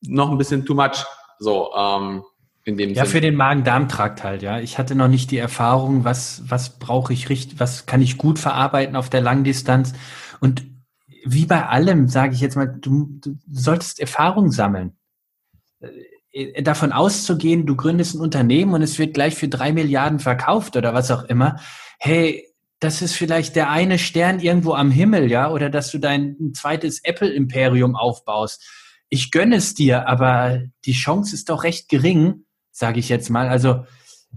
noch 0.01 0.31
ein 0.31 0.39
bisschen 0.39 0.65
too 0.65 0.75
much. 0.75 1.05
So, 1.39 1.71
ähm, 1.77 2.25
in 2.67 2.77
dem 2.77 2.91
ja, 2.91 3.05
Sinn. 3.05 3.13
für 3.13 3.21
den 3.21 3.37
Magen-Darm-Trakt 3.37 4.25
halt, 4.25 4.43
ja. 4.43 4.59
Ich 4.59 4.77
hatte 4.77 4.97
noch 4.97 5.07
nicht 5.07 5.31
die 5.31 5.39
Erfahrung, 5.39 6.05
was, 6.05 6.43
was 6.49 6.79
brauche 6.79 7.13
ich 7.13 7.29
richtig, 7.29 7.61
was 7.61 7.87
kann 7.87 8.03
ich 8.03 8.19
gut 8.19 8.41
verarbeiten 8.41 8.97
auf 8.97 9.09
der 9.09 9.21
Langdistanz. 9.21 9.93
Und 10.41 10.67
wie 11.25 11.47
bei 11.47 11.65
allem, 11.67 12.09
sage 12.09 12.35
ich 12.35 12.41
jetzt 12.41 12.57
mal, 12.57 12.67
du, 12.67 13.09
du 13.21 13.39
solltest 13.49 14.01
Erfahrung 14.01 14.51
sammeln. 14.51 14.97
Äh, 16.33 16.63
davon 16.65 16.91
auszugehen, 16.91 17.67
du 17.67 17.77
gründest 17.77 18.17
ein 18.17 18.21
Unternehmen 18.21 18.75
und 18.75 18.83
es 18.83 18.99
wird 18.99 19.15
gleich 19.15 19.37
für 19.37 19.49
drei 19.49 19.73
Milliarden 19.73 20.19
verkauft 20.19 20.77
oder 20.77 20.93
was 20.93 21.13
auch 21.13 21.23
immer. 21.23 21.61
Hey, 22.01 22.49
das 22.81 23.01
ist 23.01 23.15
vielleicht 23.15 23.55
der 23.55 23.71
eine 23.71 23.99
Stern 23.99 24.41
irgendwo 24.41 24.75
am 24.75 24.91
Himmel, 24.91 25.31
ja, 25.31 25.53
oder 25.53 25.71
dass 25.71 25.93
du 25.93 25.99
dein 25.99 26.37
zweites 26.53 26.99
Apple-Imperium 27.05 27.95
aufbaust. 27.95 28.69
Ich 29.09 29.31
gönne 29.31 29.57
es 29.57 29.75
dir, 29.75 30.09
aber 30.09 30.65
die 30.85 30.95
Chance 30.95 31.33
ist 31.37 31.49
doch 31.49 31.63
recht 31.63 31.89
gering, 31.89 32.43
sage 32.77 33.01
ich 33.01 33.09
jetzt 33.09 33.31
mal. 33.31 33.49
Also 33.49 33.87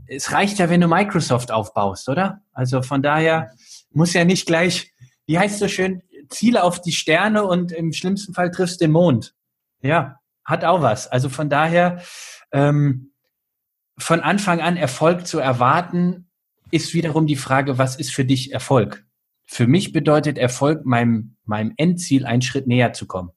es 0.08 0.32
reicht 0.32 0.60
ja, 0.60 0.70
wenn 0.70 0.80
du 0.80 0.88
Microsoft 0.88 1.52
aufbaust, 1.52 2.08
oder? 2.08 2.42
Also 2.54 2.82
von 2.82 3.02
daher 3.02 3.52
muss 3.92 4.14
ja 4.14 4.24
nicht 4.24 4.48
gleich, 4.48 4.94
wie 5.26 5.38
heißt 5.38 5.60
so 5.60 5.68
schön, 5.68 6.02
Ziele 6.30 6.64
auf 6.64 6.80
die 6.80 6.94
Sterne 6.94 7.44
und 7.44 7.74
im 7.74 7.92
schlimmsten 7.92 8.34
Fall 8.34 8.50
triffst 8.52 8.80
den 8.80 8.92
Mond. 8.92 9.36
Ja, 9.82 10.20
hat 10.46 10.64
auch 10.64 10.82
was. 10.82 11.08
Also 11.08 11.28
von 11.28 11.50
daher, 11.50 12.02
ähm, 12.54 13.12
von 13.98 14.22
Anfang 14.22 14.62
an 14.62 14.78
Erfolg 14.78 15.28
zu 15.28 15.40
erwarten, 15.40 16.30
ist 16.72 16.94
wiederum 16.94 17.28
die 17.28 17.36
Frage, 17.36 17.78
was 17.78 17.98
ist 17.98 18.14
für 18.14 18.24
dich 18.24 18.54
Erfolg? 18.54 19.06
Für 19.46 19.68
mich 19.68 19.92
bedeutet 19.92 20.38
Erfolg, 20.38 20.86
meinem, 20.86 21.36
meinem 21.44 21.74
Endziel 21.76 22.26
einen 22.26 22.42
Schritt 22.42 22.68
näher 22.68 22.94
zu 22.94 23.06
kommen. 23.06 23.32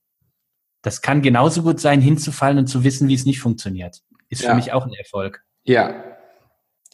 Das 0.83 1.03
kann 1.03 1.23
genauso 1.23 1.63
gut 1.63 1.81
sein, 1.81 2.01
hinzufallen 2.01 2.59
und 2.59 2.67
zu 2.69 2.85
wissen, 2.85 3.09
wie 3.09 3.15
es 3.15 3.25
nicht 3.25 3.41
funktioniert 3.41 4.03
ist 4.33 4.43
ja. 4.43 4.51
für 4.51 4.57
mich 4.57 4.73
auch 4.73 4.87
ein 4.87 4.93
Erfolg. 4.95 5.45
Ja. 5.63 5.95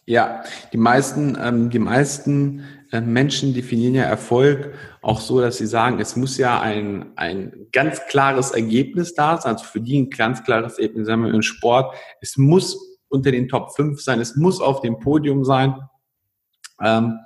Ja, 0.07 0.43
die 0.73 0.79
meisten, 0.79 1.37
ähm, 1.41 1.69
die 1.69 1.79
meisten 1.79 2.65
äh, 2.93 3.01
Menschen 3.01 3.53
definieren 3.53 3.95
ja 3.95 4.05
Erfolg 4.05 4.73
auch 5.03 5.21
so, 5.21 5.41
dass 5.41 5.59
sie 5.59 5.67
sagen, 5.67 6.01
es 6.01 6.17
muss 6.17 6.39
ja 6.39 6.61
ein, 6.61 7.13
ein 7.17 7.67
ganz 7.73 8.01
klares 8.09 8.53
Ergebnis 8.53 9.15
da 9.15 9.39
sein, 9.39 9.53
also 9.53 9.67
für 9.67 9.83
die 9.83 10.01
ein 10.01 10.09
ganz 10.09 10.43
klares 10.45 10.79
Ergebnis, 10.79 11.07
sagen 11.07 11.25
wir 11.25 11.35
im 11.35 11.43
Sport, 11.43 11.95
es 12.23 12.39
muss 12.39 12.99
unter 13.09 13.31
den 13.31 13.49
Top 13.49 13.77
5 13.77 14.01
sein, 14.01 14.21
es 14.21 14.35
muss 14.35 14.63
auf 14.63 14.81
dem 14.81 14.99
Podium 14.99 15.45
sein. 15.45 15.75
Ähm, 16.83 17.19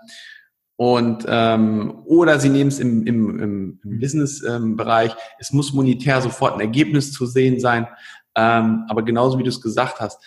und 0.76 1.24
ähm, 1.28 2.02
oder 2.06 2.40
sie 2.40 2.48
nehmen 2.48 2.68
es 2.68 2.80
im, 2.80 3.06
im, 3.06 3.38
im, 3.38 3.80
im 3.84 4.00
Business-Bereich, 4.00 5.14
es 5.38 5.52
muss 5.52 5.72
monetär 5.72 6.20
sofort 6.20 6.54
ein 6.54 6.60
Ergebnis 6.60 7.12
zu 7.12 7.26
sehen 7.26 7.60
sein. 7.60 7.86
Ähm, 8.34 8.86
aber 8.88 9.02
genauso 9.02 9.38
wie 9.38 9.42
du 9.42 9.48
es 9.48 9.60
gesagt 9.60 10.00
hast, 10.00 10.22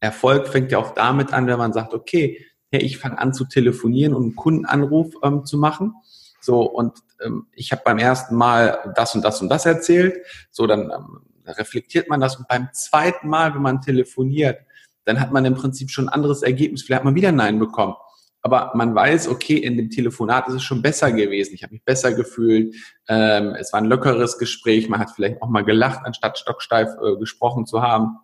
Erfolg 0.00 0.48
fängt 0.48 0.72
ja 0.72 0.78
auch 0.78 0.94
damit 0.94 1.32
an, 1.32 1.46
wenn 1.46 1.58
man 1.58 1.72
sagt, 1.72 1.92
okay, 1.92 2.44
hey, 2.70 2.80
ich 2.82 2.98
fange 2.98 3.18
an 3.18 3.34
zu 3.34 3.44
telefonieren 3.44 4.14
und 4.14 4.22
einen 4.22 4.36
Kundenanruf 4.36 5.14
ähm, 5.22 5.44
zu 5.44 5.58
machen. 5.58 5.94
So, 6.40 6.62
und 6.62 6.98
ähm, 7.22 7.46
ich 7.52 7.72
habe 7.72 7.82
beim 7.84 7.98
ersten 7.98 8.34
Mal 8.34 8.92
das 8.96 9.14
und 9.14 9.22
das 9.22 9.42
und 9.42 9.48
das 9.48 9.66
erzählt. 9.66 10.24
So, 10.50 10.66
dann 10.66 10.90
ähm, 10.90 11.20
reflektiert 11.46 12.08
man 12.08 12.20
das. 12.20 12.36
Und 12.36 12.48
beim 12.48 12.68
zweiten 12.72 13.28
Mal, 13.28 13.54
wenn 13.54 13.62
man 13.62 13.80
telefoniert, 13.80 14.60
dann 15.04 15.20
hat 15.20 15.32
man 15.32 15.44
im 15.44 15.54
Prinzip 15.54 15.90
schon 15.90 16.06
ein 16.06 16.14
anderes 16.14 16.42
Ergebnis. 16.42 16.82
Vielleicht 16.82 17.00
hat 17.00 17.04
man 17.04 17.14
wieder 17.14 17.32
Nein 17.32 17.58
bekommen. 17.58 17.94
Aber 18.42 18.72
man 18.74 18.94
weiß, 18.94 19.28
okay, 19.28 19.56
in 19.56 19.76
dem 19.76 19.90
Telefonat 19.90 20.48
ist 20.48 20.54
es 20.54 20.62
schon 20.62 20.82
besser 20.82 21.12
gewesen. 21.12 21.54
Ich 21.54 21.62
habe 21.62 21.74
mich 21.74 21.84
besser 21.84 22.14
gefühlt. 22.14 22.74
Ähm, 23.08 23.54
es 23.58 23.72
war 23.72 23.80
ein 23.80 23.86
lockeres 23.86 24.38
Gespräch. 24.38 24.88
Man 24.88 25.00
hat 25.00 25.10
vielleicht 25.10 25.42
auch 25.42 25.48
mal 25.48 25.64
gelacht, 25.64 26.00
anstatt 26.04 26.38
stocksteif 26.38 26.88
äh, 27.02 27.16
gesprochen 27.16 27.66
zu 27.66 27.82
haben. 27.82 28.16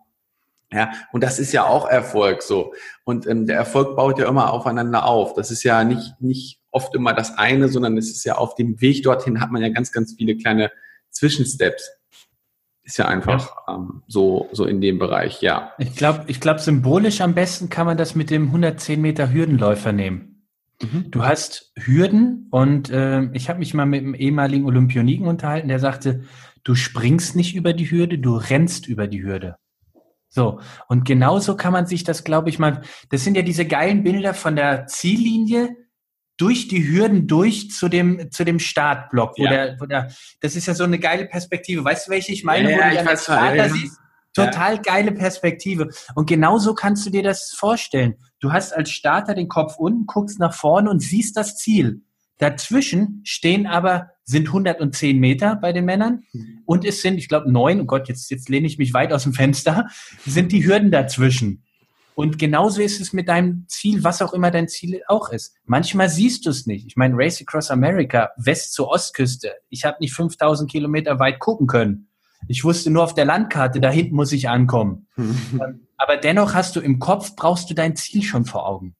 Ja, 0.71 0.91
und 1.13 1.23
das 1.23 1.39
ist 1.39 1.53
ja 1.53 1.65
auch 1.65 1.87
Erfolg 1.87 2.41
so. 2.41 2.73
Und 3.05 3.25
ähm, 3.25 3.47
der 3.47 3.55
Erfolg 3.55 3.95
baut 3.95 4.19
ja 4.19 4.27
immer 4.27 4.51
aufeinander 4.51 5.05
auf. 5.05 5.33
Das 5.33 5.49
ist 5.49 5.63
ja 5.63 5.83
nicht, 5.83 6.19
nicht 6.19 6.59
oft 6.71 6.93
immer 6.93 7.13
das 7.13 7.37
eine, 7.37 7.69
sondern 7.69 7.97
es 7.97 8.09
ist 8.09 8.25
ja 8.25 8.35
auf 8.35 8.55
dem 8.55 8.81
Weg 8.81 9.03
dorthin 9.03 9.39
hat 9.39 9.51
man 9.51 9.61
ja 9.61 9.69
ganz, 9.69 9.91
ganz 9.91 10.15
viele 10.17 10.35
kleine 10.35 10.71
Zwischensteps. 11.09 11.89
Ist 12.87 12.97
ja 12.97 13.05
einfach 13.09 13.53
ja. 13.67 13.75
Ähm, 13.75 14.01
so, 14.07 14.47
so 14.53 14.63
in 14.63 14.79
dem 14.79 14.97
Bereich, 14.97 15.41
ja. 15.41 15.73
Ich 15.77 15.97
glaube, 15.97 16.23
ich 16.27 16.39
glaube, 16.39 16.61
symbolisch 16.61 17.19
am 17.19 17.33
besten 17.33 17.67
kann 17.67 17.85
man 17.85 17.97
das 17.97 18.15
mit 18.15 18.29
dem 18.29 18.45
110 18.45 19.01
Meter 19.01 19.33
Hürdenläufer 19.33 19.91
nehmen. 19.91 20.45
Mhm. 20.81 21.11
Du 21.11 21.25
hast 21.25 21.73
Hürden 21.75 22.47
und 22.49 22.89
äh, 22.89 23.23
ich 23.33 23.49
habe 23.49 23.59
mich 23.59 23.73
mal 23.73 23.85
mit 23.85 24.03
einem 24.03 24.13
ehemaligen 24.13 24.65
Olympioniken 24.65 25.27
unterhalten, 25.27 25.67
der 25.67 25.79
sagte, 25.79 26.23
du 26.63 26.75
springst 26.75 27.35
nicht 27.35 27.57
über 27.57 27.73
die 27.73 27.91
Hürde, 27.91 28.19
du 28.19 28.37
rennst 28.37 28.87
über 28.87 29.07
die 29.07 29.21
Hürde. 29.21 29.57
So, 30.29 30.61
und 30.87 31.03
genauso 31.03 31.57
kann 31.57 31.73
man 31.73 31.87
sich 31.87 32.05
das, 32.05 32.23
glaube 32.23 32.47
ich, 32.49 32.57
mal, 32.57 32.83
das 33.09 33.21
sind 33.21 33.35
ja 33.35 33.43
diese 33.43 33.65
geilen 33.65 34.03
Bilder 34.03 34.33
von 34.33 34.55
der 34.55 34.87
Ziellinie 34.87 35.75
durch 36.37 36.67
die 36.67 36.87
Hürden 36.87 37.27
durch 37.27 37.71
zu 37.71 37.89
dem, 37.89 38.31
zu 38.31 38.45
dem 38.45 38.59
Startblock. 38.59 39.37
Ja. 39.37 39.49
Oder, 39.49 39.77
oder, 39.81 40.07
das 40.39 40.55
ist 40.55 40.67
ja 40.67 40.73
so 40.73 40.83
eine 40.83 40.99
geile 40.99 41.25
Perspektive. 41.25 41.83
Weißt 41.83 42.07
du, 42.07 42.11
welche 42.11 42.31
ich 42.31 42.43
meine? 42.43 42.71
Ja, 42.71 42.77
wo 42.77 42.89
du 42.89 42.95
ich 43.01 43.05
weiß, 43.05 43.23
Starter 43.23 43.55
ja. 43.55 43.69
siehst? 43.69 43.99
Total 44.33 44.75
ja. 44.75 44.81
geile 44.81 45.11
Perspektive. 45.11 45.89
Und 46.13 46.29
genauso 46.29 46.75
kannst 46.75 47.05
du 47.05 47.09
dir 47.09 47.23
das 47.23 47.53
vorstellen. 47.57 48.15
Du 48.39 48.51
hast 48.51 48.71
als 48.71 48.91
Starter 48.91 49.33
den 49.33 49.47
Kopf 49.47 49.77
unten, 49.77 50.05
guckst 50.05 50.39
nach 50.39 50.53
vorne 50.53 50.91
und 50.91 50.99
siehst 50.99 51.35
das 51.35 51.57
Ziel. 51.57 52.01
Dazwischen 52.37 53.21
stehen 53.23 53.65
aber, 53.65 54.11
sind 54.23 54.47
110 54.47 55.17
Meter 55.17 55.55
bei 55.55 55.73
den 55.73 55.85
Männern 55.85 56.23
mhm. 56.33 56.59
und 56.65 56.85
es 56.85 57.01
sind, 57.01 57.17
ich 57.17 57.29
glaube, 57.29 57.51
neun, 57.51 57.81
oh 57.81 57.85
Gott, 57.85 58.09
jetzt, 58.09 58.29
jetzt 58.29 58.47
lehne 58.47 58.67
ich 58.67 58.77
mich 58.77 58.93
weit 58.93 59.11
aus 59.11 59.23
dem 59.23 59.33
Fenster, 59.33 59.87
sind 60.23 60.51
die 60.51 60.63
Hürden 60.63 60.91
dazwischen. 60.91 61.63
Und 62.17 62.39
genauso 62.39 62.81
ist 62.81 62.99
es 62.99 63.13
mit 63.13 63.27
deinem 63.29 63.65
Ziel, 63.67 64.03
was 64.03 64.23
auch 64.23 64.33
immer 64.33 64.49
dein 64.49 64.67
Ziel 64.67 65.03
auch 65.07 65.29
ist. 65.29 65.53
Manchmal 65.65 66.09
siehst 66.09 66.47
du 66.47 66.49
es 66.49 66.65
nicht. 66.65 66.87
Ich 66.87 66.95
meine, 66.95 67.13
Race 67.15 67.39
Across 67.39 67.69
America, 67.69 68.31
West 68.37 68.73
zur 68.73 68.87
Ostküste. 68.87 69.53
Ich 69.69 69.85
habe 69.85 69.97
nicht 69.99 70.15
5000 70.15 70.67
Kilometer 70.67 71.19
weit 71.19 71.37
gucken 71.37 71.67
können. 71.67 72.09
Ich 72.47 72.63
wusste 72.63 72.89
nur 72.89 73.03
auf 73.03 73.13
der 73.13 73.25
Landkarte, 73.25 73.79
da 73.79 73.91
hinten 73.91 74.15
muss 74.15 74.31
ich 74.31 74.49
ankommen. 74.49 75.07
Ähm, 75.17 75.87
aber 75.97 76.17
dennoch 76.17 76.55
hast 76.55 76.75
du 76.75 76.79
im 76.79 76.97
Kopf, 76.97 77.35
brauchst 77.35 77.69
du 77.69 77.75
dein 77.75 77.95
Ziel 77.95 78.23
schon 78.23 78.45
vor 78.45 78.67
Augen. 78.67 78.95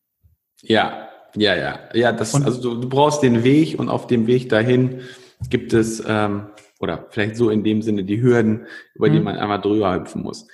Ja, 0.61 1.09
ja, 1.35 1.55
ja. 1.55 1.79
Ja, 1.93 2.11
das, 2.11 2.35
und, 2.35 2.45
also 2.45 2.61
du, 2.61 2.81
du 2.81 2.89
brauchst 2.89 3.23
den 3.23 3.43
Weg 3.43 3.79
und 3.79 3.89
auf 3.89 4.05
dem 4.05 4.27
Weg 4.27 4.49
dahin 4.49 5.01
gibt 5.49 5.73
es, 5.73 6.03
ähm, 6.07 6.47
oder 6.79 7.07
vielleicht 7.09 7.35
so 7.35 7.49
in 7.49 7.63
dem 7.63 7.81
Sinne 7.81 8.03
die 8.03 8.21
Hürden, 8.21 8.67
über 8.93 9.09
die 9.09 9.19
mhm. 9.19 9.25
man 9.25 9.37
einmal 9.37 9.61
drüber 9.61 9.95
hüpfen 9.95 10.23
muss. 10.23 10.47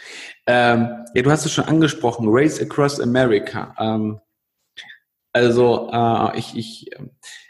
Ähm, 0.48 0.90
ja, 1.14 1.22
du 1.22 1.32
hast 1.32 1.46
es 1.46 1.52
schon 1.52 1.66
angesprochen, 1.66 2.28
Race 2.30 2.62
Across 2.62 3.00
America. 3.00 3.76
Ähm, 3.78 4.20
also 5.34 5.90
äh, 5.92 6.38
ich, 6.38 6.56
ich, 6.56 6.92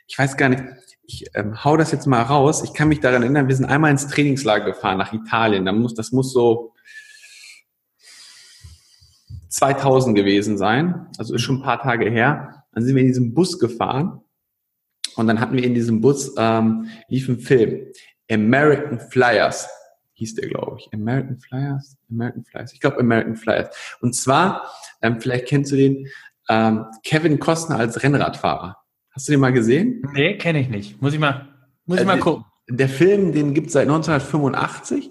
ich 0.07 0.17
weiß 0.17 0.37
gar 0.37 0.49
nicht, 0.49 0.63
ich 1.05 1.25
ähm, 1.35 1.63
hau 1.63 1.77
das 1.77 1.91
jetzt 1.91 2.07
mal 2.07 2.21
raus. 2.21 2.63
Ich 2.63 2.73
kann 2.73 2.87
mich 2.87 3.01
daran 3.01 3.23
erinnern, 3.23 3.47
wir 3.47 3.55
sind 3.55 3.65
einmal 3.65 3.91
ins 3.91 4.07
Trainingslager 4.07 4.65
gefahren 4.65 4.97
nach 4.97 5.13
Italien. 5.13 5.65
Da 5.65 5.73
muss, 5.73 5.93
das 5.93 6.11
muss 6.11 6.31
so 6.31 6.73
2000 9.49 10.15
gewesen 10.15 10.57
sein, 10.57 11.07
also 11.17 11.35
ist 11.35 11.41
schon 11.41 11.57
ein 11.57 11.63
paar 11.63 11.81
Tage 11.81 12.09
her. 12.09 12.63
Dann 12.71 12.83
sind 12.83 12.95
wir 12.95 13.01
in 13.01 13.09
diesem 13.09 13.33
Bus 13.35 13.59
gefahren 13.59 14.21
und 15.15 15.27
dann 15.27 15.39
hatten 15.39 15.55
wir 15.55 15.63
in 15.63 15.75
diesem 15.75 16.01
Bus 16.01 16.33
ähm, 16.37 16.87
lief 17.07 17.29
ein 17.29 17.39
Film 17.39 17.87
American 18.33 18.99
Flyers 18.99 19.69
hieß 20.13 20.35
der, 20.35 20.49
glaube 20.49 20.77
ich. 20.79 20.89
American 20.93 21.37
Flyers? 21.39 21.97
American 22.09 22.43
Flyers. 22.45 22.73
Ich 22.73 22.79
glaube 22.79 22.99
American 22.99 23.35
Flyers. 23.35 23.75
Und 24.01 24.15
zwar, 24.15 24.71
ähm, 25.01 25.19
vielleicht 25.19 25.47
kennst 25.47 25.71
du 25.71 25.75
den, 25.75 26.07
ähm, 26.49 26.85
Kevin 27.03 27.39
Costner 27.39 27.77
als 27.77 28.01
Rennradfahrer. 28.03 28.77
Hast 29.11 29.27
du 29.27 29.31
den 29.31 29.39
mal 29.39 29.53
gesehen? 29.53 30.01
Nee, 30.13 30.37
kenne 30.37 30.59
ich 30.59 30.69
nicht. 30.69 31.01
Muss 31.01 31.13
ich 31.13 31.19
mal, 31.19 31.47
muss 31.85 31.99
ich 31.99 32.05
mal 32.05 32.13
also, 32.13 32.23
gucken. 32.23 32.45
Der 32.69 32.89
Film, 32.89 33.33
den 33.33 33.53
gibt 33.53 33.67
es 33.67 33.73
seit 33.73 33.87
1985. 33.87 35.09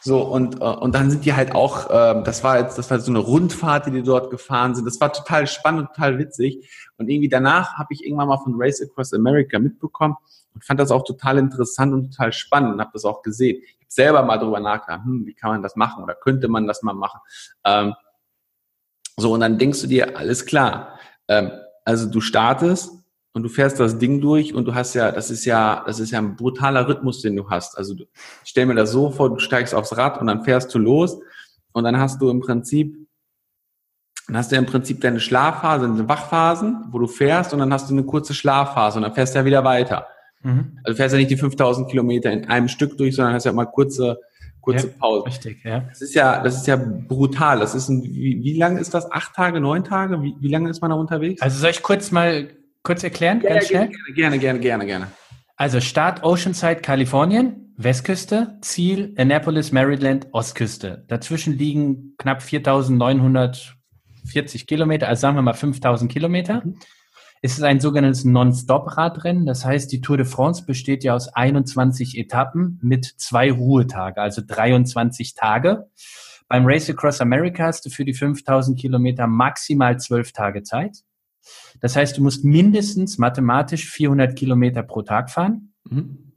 So, 0.00 0.22
und, 0.22 0.60
äh, 0.60 0.64
und 0.64 0.94
dann 0.94 1.10
sind 1.10 1.24
die 1.24 1.32
halt 1.34 1.54
auch, 1.54 1.90
äh, 1.90 2.22
das 2.24 2.44
war 2.44 2.58
jetzt, 2.58 2.78
das 2.78 2.90
war 2.90 3.00
so 3.00 3.10
eine 3.10 3.18
Rundfahrt, 3.18 3.86
die 3.86 3.90
die 3.90 4.02
dort 4.02 4.30
gefahren 4.30 4.74
sind. 4.74 4.84
Das 4.84 5.00
war 5.00 5.12
total 5.12 5.46
spannend, 5.46 5.88
total 5.94 6.18
witzig. 6.18 6.68
Und 6.98 7.08
irgendwie 7.08 7.28
danach 7.28 7.74
habe 7.78 7.88
ich 7.90 8.04
irgendwann 8.04 8.28
mal 8.28 8.38
von 8.38 8.54
Race 8.56 8.80
Across 8.82 9.14
America 9.14 9.58
mitbekommen 9.58 10.16
und 10.54 10.64
fand 10.64 10.80
das 10.80 10.90
auch 10.90 11.04
total 11.04 11.38
interessant 11.38 11.92
und 11.92 12.10
total 12.12 12.32
spannend 12.32 12.74
und 12.74 12.80
habe 12.80 12.90
das 12.92 13.04
auch 13.04 13.22
gesehen. 13.22 13.62
Ich 13.62 13.74
habe 13.74 13.86
selber 13.88 14.22
mal 14.22 14.38
drüber 14.38 14.60
nachgedacht, 14.60 15.04
hm, 15.04 15.26
wie 15.26 15.34
kann 15.34 15.50
man 15.50 15.62
das 15.62 15.76
machen 15.76 16.02
oder 16.02 16.14
könnte 16.14 16.48
man 16.48 16.66
das 16.66 16.82
mal 16.82 16.94
machen. 16.94 17.20
Ähm, 17.64 17.94
so, 19.16 19.32
und 19.32 19.40
dann 19.40 19.58
denkst 19.58 19.80
du 19.82 19.86
dir, 19.86 20.16
alles 20.16 20.46
klar. 20.46 20.98
Ähm, 21.28 21.50
also 21.84 22.08
du 22.08 22.20
startest 22.20 22.92
und 23.32 23.42
du 23.42 23.48
fährst 23.48 23.78
das 23.80 23.98
Ding 23.98 24.20
durch 24.20 24.54
und 24.54 24.64
du 24.64 24.74
hast 24.74 24.94
ja, 24.94 25.10
das 25.12 25.30
ist 25.30 25.44
ja, 25.44 25.82
das 25.86 26.00
ist 26.00 26.12
ja 26.12 26.18
ein 26.18 26.36
brutaler 26.36 26.88
Rhythmus, 26.88 27.20
den 27.20 27.36
du 27.36 27.50
hast. 27.50 27.76
Also 27.76 27.94
du, 27.94 28.04
stell 28.44 28.66
mir 28.66 28.74
das 28.74 28.92
so 28.92 29.10
vor, 29.10 29.30
du 29.30 29.38
steigst 29.38 29.74
aufs 29.74 29.96
Rad 29.96 30.20
und 30.20 30.28
dann 30.28 30.44
fährst 30.44 30.74
du 30.74 30.78
los 30.78 31.18
und 31.72 31.84
dann 31.84 31.98
hast 31.98 32.20
du 32.20 32.30
im 32.30 32.40
Prinzip, 32.40 32.96
dann 34.26 34.36
hast 34.36 34.50
du 34.50 34.56
ja 34.56 34.60
im 34.60 34.66
Prinzip 34.66 35.00
deine 35.00 35.20
Schlafphase, 35.20 35.86
deine 35.86 36.08
Wachphasen, 36.08 36.86
wo 36.90 36.98
du 36.98 37.06
fährst 37.06 37.52
und 37.52 37.58
dann 37.58 37.72
hast 37.72 37.90
du 37.90 37.94
eine 37.94 38.04
kurze 38.04 38.34
Schlafphase 38.34 38.98
und 38.98 39.02
dann 39.02 39.14
fährst 39.14 39.34
du 39.34 39.40
ja 39.40 39.44
wieder 39.44 39.64
weiter. 39.64 40.06
Mhm. 40.44 40.78
Also 40.84 40.92
du 40.92 40.96
fährst 40.96 41.12
ja 41.14 41.18
nicht 41.18 41.30
die 41.30 41.36
5000 41.36 41.88
Kilometer 41.88 42.30
in 42.30 42.46
einem 42.46 42.68
Stück 42.68 42.96
durch, 42.96 43.16
sondern 43.16 43.34
hast 43.34 43.44
ja 43.44 43.52
mal 43.52 43.64
kurze, 43.64 44.20
kurze 44.60 44.88
ja, 44.88 44.92
Pause. 44.98 45.26
Richtig, 45.26 45.64
ja. 45.64 45.80
Das 45.80 46.02
ist 46.02 46.14
ja, 46.14 46.42
das 46.42 46.56
ist 46.56 46.66
ja 46.66 46.76
brutal. 46.76 47.60
Das 47.60 47.74
ist 47.74 47.88
ein, 47.88 48.02
wie, 48.02 48.40
wie 48.42 48.56
lange 48.56 48.78
ist 48.78 48.94
das? 48.94 49.10
Acht 49.10 49.34
Tage, 49.34 49.60
neun 49.60 49.84
Tage? 49.84 50.22
Wie, 50.22 50.34
wie 50.38 50.48
lange 50.48 50.70
ist 50.70 50.82
man 50.82 50.90
da 50.90 50.96
unterwegs? 50.96 51.42
Also 51.42 51.58
soll 51.58 51.70
ich 51.70 51.82
kurz 51.82 52.12
mal 52.12 52.48
kurz 52.82 53.02
erklären? 53.02 53.40
Ja, 53.42 53.54
ganz 53.54 53.70
ja, 53.70 53.86
schnell? 53.86 53.96
Gerne, 54.14 54.38
gerne, 54.38 54.60
gerne, 54.60 54.86
gerne, 54.86 55.06
Also 55.56 55.80
Start 55.80 56.22
Oceanside, 56.22 56.76
Kalifornien, 56.76 57.72
Westküste, 57.76 58.58
Ziel 58.60 59.14
Annapolis, 59.16 59.72
Maryland, 59.72 60.28
Ostküste. 60.32 61.04
Dazwischen 61.08 61.58
liegen 61.58 62.14
knapp 62.18 62.42
4.940 62.42 64.66
Kilometer, 64.66 65.08
also 65.08 65.20
sagen 65.20 65.36
wir 65.36 65.42
mal 65.42 65.54
5.000 65.54 66.08
Kilometer. 66.08 66.62
Mhm. 66.64 66.76
Es 67.44 67.58
ist 67.58 67.62
ein 67.62 67.78
sogenanntes 67.78 68.24
Non-Stop-Radrennen. 68.24 69.44
Das 69.44 69.66
heißt, 69.66 69.92
die 69.92 70.00
Tour 70.00 70.16
de 70.16 70.24
France 70.24 70.64
besteht 70.64 71.04
ja 71.04 71.14
aus 71.14 71.28
21 71.28 72.16
Etappen 72.16 72.78
mit 72.80 73.04
zwei 73.04 73.52
Ruhetagen, 73.52 74.18
also 74.18 74.40
23 74.40 75.34
Tage. 75.34 75.90
Beim 76.48 76.64
Race 76.64 76.88
Across 76.88 77.20
America 77.20 77.64
hast 77.64 77.84
du 77.84 77.90
für 77.90 78.06
die 78.06 78.14
5000 78.14 78.80
Kilometer 78.80 79.26
maximal 79.26 80.00
12 80.00 80.32
Tage 80.32 80.62
Zeit. 80.62 81.04
Das 81.82 81.96
heißt, 81.96 82.16
du 82.16 82.22
musst 82.22 82.46
mindestens 82.46 83.18
mathematisch 83.18 83.90
400 83.90 84.34
Kilometer 84.34 84.82
pro 84.82 85.02
Tag 85.02 85.28
fahren. 85.28 85.74
Mhm. 85.90 86.32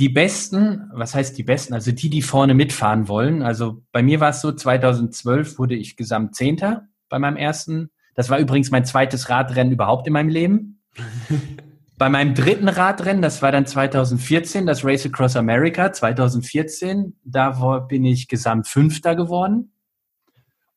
Die 0.00 0.08
besten, 0.08 0.90
was 0.92 1.14
heißt 1.14 1.38
die 1.38 1.44
besten? 1.44 1.72
Also 1.72 1.92
die, 1.92 2.10
die 2.10 2.22
vorne 2.22 2.54
mitfahren 2.54 3.06
wollen. 3.06 3.42
Also 3.42 3.84
bei 3.92 4.02
mir 4.02 4.18
war 4.18 4.30
es 4.30 4.40
so, 4.40 4.50
2012 4.50 5.56
wurde 5.56 5.76
ich 5.76 5.96
gesamt 5.96 6.34
Zehnter 6.34 6.88
bei 7.08 7.20
meinem 7.20 7.36
ersten. 7.36 7.90
Das 8.18 8.30
war 8.30 8.40
übrigens 8.40 8.72
mein 8.72 8.84
zweites 8.84 9.30
Radrennen 9.30 9.72
überhaupt 9.72 10.08
in 10.08 10.12
meinem 10.12 10.28
Leben. 10.28 10.80
bei 11.98 12.08
meinem 12.08 12.34
dritten 12.34 12.66
Radrennen, 12.66 13.22
das 13.22 13.42
war 13.42 13.52
dann 13.52 13.64
2014, 13.64 14.66
das 14.66 14.84
Race 14.84 15.06
Across 15.06 15.36
America, 15.36 15.92
2014, 15.92 17.16
da 17.22 17.78
bin 17.88 18.04
ich 18.04 18.26
gesamt 18.26 18.66
Fünfter 18.66 19.14
geworden. 19.14 19.70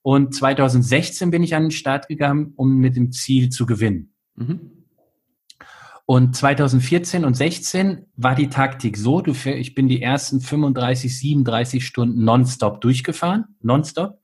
Und 0.03 0.35
2016 0.35 1.31
bin 1.31 1.41
ich 1.41 1.55
an 1.55 1.63
den 1.63 1.71
Start 1.71 2.07
gegangen, 2.07 2.53
um 2.57 2.77
mit 2.77 2.95
dem 2.95 3.11
Ziel 3.11 3.49
zu 3.49 3.65
gewinnen. 3.65 4.13
Mhm. 4.35 4.83
Und 6.05 6.35
2014 6.35 7.25
und 7.25 7.33
16 7.33 8.05
war 8.17 8.35
die 8.35 8.49
Taktik 8.49 8.97
so, 8.97 9.21
du, 9.21 9.31
ich 9.31 9.73
bin 9.73 9.87
die 9.87 10.03
ersten 10.03 10.41
35, 10.41 11.17
37 11.17 11.83
Stunden 11.83 12.23
nonstop 12.23 12.81
durchgefahren, 12.81 13.45
nonstop. 13.61 14.20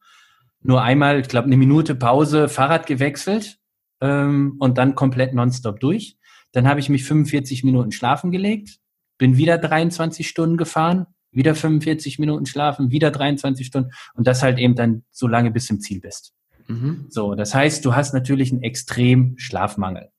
Nur 0.67 0.82
einmal, 0.82 1.21
ich 1.21 1.30
glaube, 1.30 1.45
eine 1.45 1.56
Minute 1.56 1.95
Pause, 1.95 2.49
Fahrrad 2.49 2.88
gewechselt 2.88 3.58
ähm, 4.01 4.58
und 4.60 4.77
dann 4.77 4.95
komplett 4.95 5.34
nonstop 5.34 5.80
durch. 5.80 6.17
Dann 6.51 6.67
habe 6.67 6.82
ich 6.82 6.89
mich 6.89 7.06
45 7.06 7.63
Minuten 7.63 7.93
schlafen 7.93 8.32
gelegt, 8.32 8.80
bin 9.17 9.38
wieder 9.38 9.58
23 9.58 10.27
Stunden 10.27 10.58
gefahren, 10.58 11.08
wieder 11.32 11.56
45 11.56 12.19
Minuten 12.19 12.45
schlafen, 12.45 12.91
wieder 12.91 13.12
23 13.12 13.65
Stunden 13.65 13.91
und 14.13 14.27
das 14.27 14.43
halt 14.43 14.60
eben 14.60 14.75
dann 14.75 15.03
so 15.10 15.27
lange 15.27 15.51
bis 15.51 15.67
zum 15.67 15.80
Ziel 15.80 16.01
bist. 16.01 16.34
Mhm. 16.67 17.06
So, 17.08 17.34
das 17.36 17.56
heißt, 17.56 17.86
du 17.86 17.95
hast 17.95 18.13
natürlich 18.13 18.51
einen 18.51 18.62
extrem 18.62 19.38
Schlafmangel. 19.38 20.10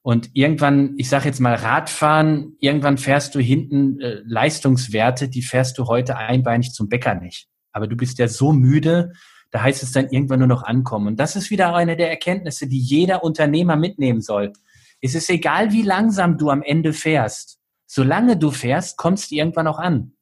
Und 0.00 0.30
irgendwann, 0.32 0.94
ich 0.96 1.10
sage 1.10 1.26
jetzt 1.26 1.40
mal 1.40 1.54
Radfahren, 1.54 2.56
irgendwann 2.60 2.96
fährst 2.96 3.34
du 3.34 3.40
hinten 3.40 4.00
äh, 4.00 4.22
Leistungswerte, 4.24 5.28
die 5.28 5.42
fährst 5.42 5.76
du 5.76 5.84
heute 5.86 6.16
einbeinig 6.16 6.72
zum 6.72 6.88
Bäcker 6.88 7.14
nicht. 7.14 7.48
Aber 7.72 7.86
du 7.86 7.96
bist 7.96 8.18
ja 8.18 8.28
so 8.28 8.52
müde, 8.52 9.12
da 9.54 9.62
heißt 9.62 9.82
es 9.82 9.92
dann 9.92 10.10
irgendwann 10.10 10.40
nur 10.40 10.48
noch 10.48 10.64
ankommen. 10.64 11.06
Und 11.06 11.16
das 11.20 11.36
ist 11.36 11.50
wieder 11.50 11.74
eine 11.74 11.96
der 11.96 12.10
Erkenntnisse, 12.10 12.66
die 12.66 12.80
jeder 12.80 13.24
Unternehmer 13.24 13.76
mitnehmen 13.76 14.20
soll. 14.20 14.52
Es 15.00 15.14
ist 15.14 15.30
egal, 15.30 15.72
wie 15.72 15.82
langsam 15.82 16.36
du 16.36 16.50
am 16.50 16.62
Ende 16.62 16.92
fährst 16.92 17.60
solange 17.94 18.36
du 18.36 18.50
fährst, 18.50 18.96
kommst 18.96 19.30
du 19.30 19.36
irgendwann 19.36 19.68
auch 19.68 19.78
an. 19.78 20.14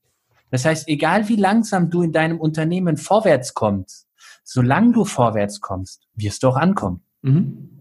Das 0.51 0.67
heißt, 0.67 0.89
egal 0.89 1.29
wie 1.29 1.37
langsam 1.37 1.89
du 1.89 2.03
in 2.03 2.13
deinem 2.13 2.39
Unternehmen 2.39 2.99
vorwärts 2.99 3.55
kommst, 3.55 4.09
solange 4.45 4.93
du 4.93 5.07
vorwärts 5.07 5.61
kommst, 5.61 6.07
wirst 6.15 6.43
du 6.43 6.49
auch 6.49 6.57
ankommen. 6.57 7.03
Mhm. 7.23 7.81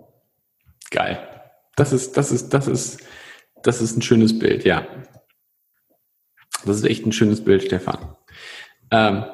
Geil. 0.90 1.28
Das 1.76 1.92
ist, 1.92 2.16
das 2.16 2.32
ist, 2.32 2.54
das 2.54 2.68
ist, 2.68 3.02
das 3.64 3.82
ist 3.82 3.98
ein 3.98 4.02
schönes 4.02 4.38
Bild, 4.38 4.64
ja. 4.64 4.88
Das 6.66 6.78
ist 6.78 6.86
echt 6.86 7.06
ein 7.06 7.12
schönes 7.12 7.44
Bild, 7.44 7.64
Stefan. 7.64 8.16
Ähm, 8.92 9.26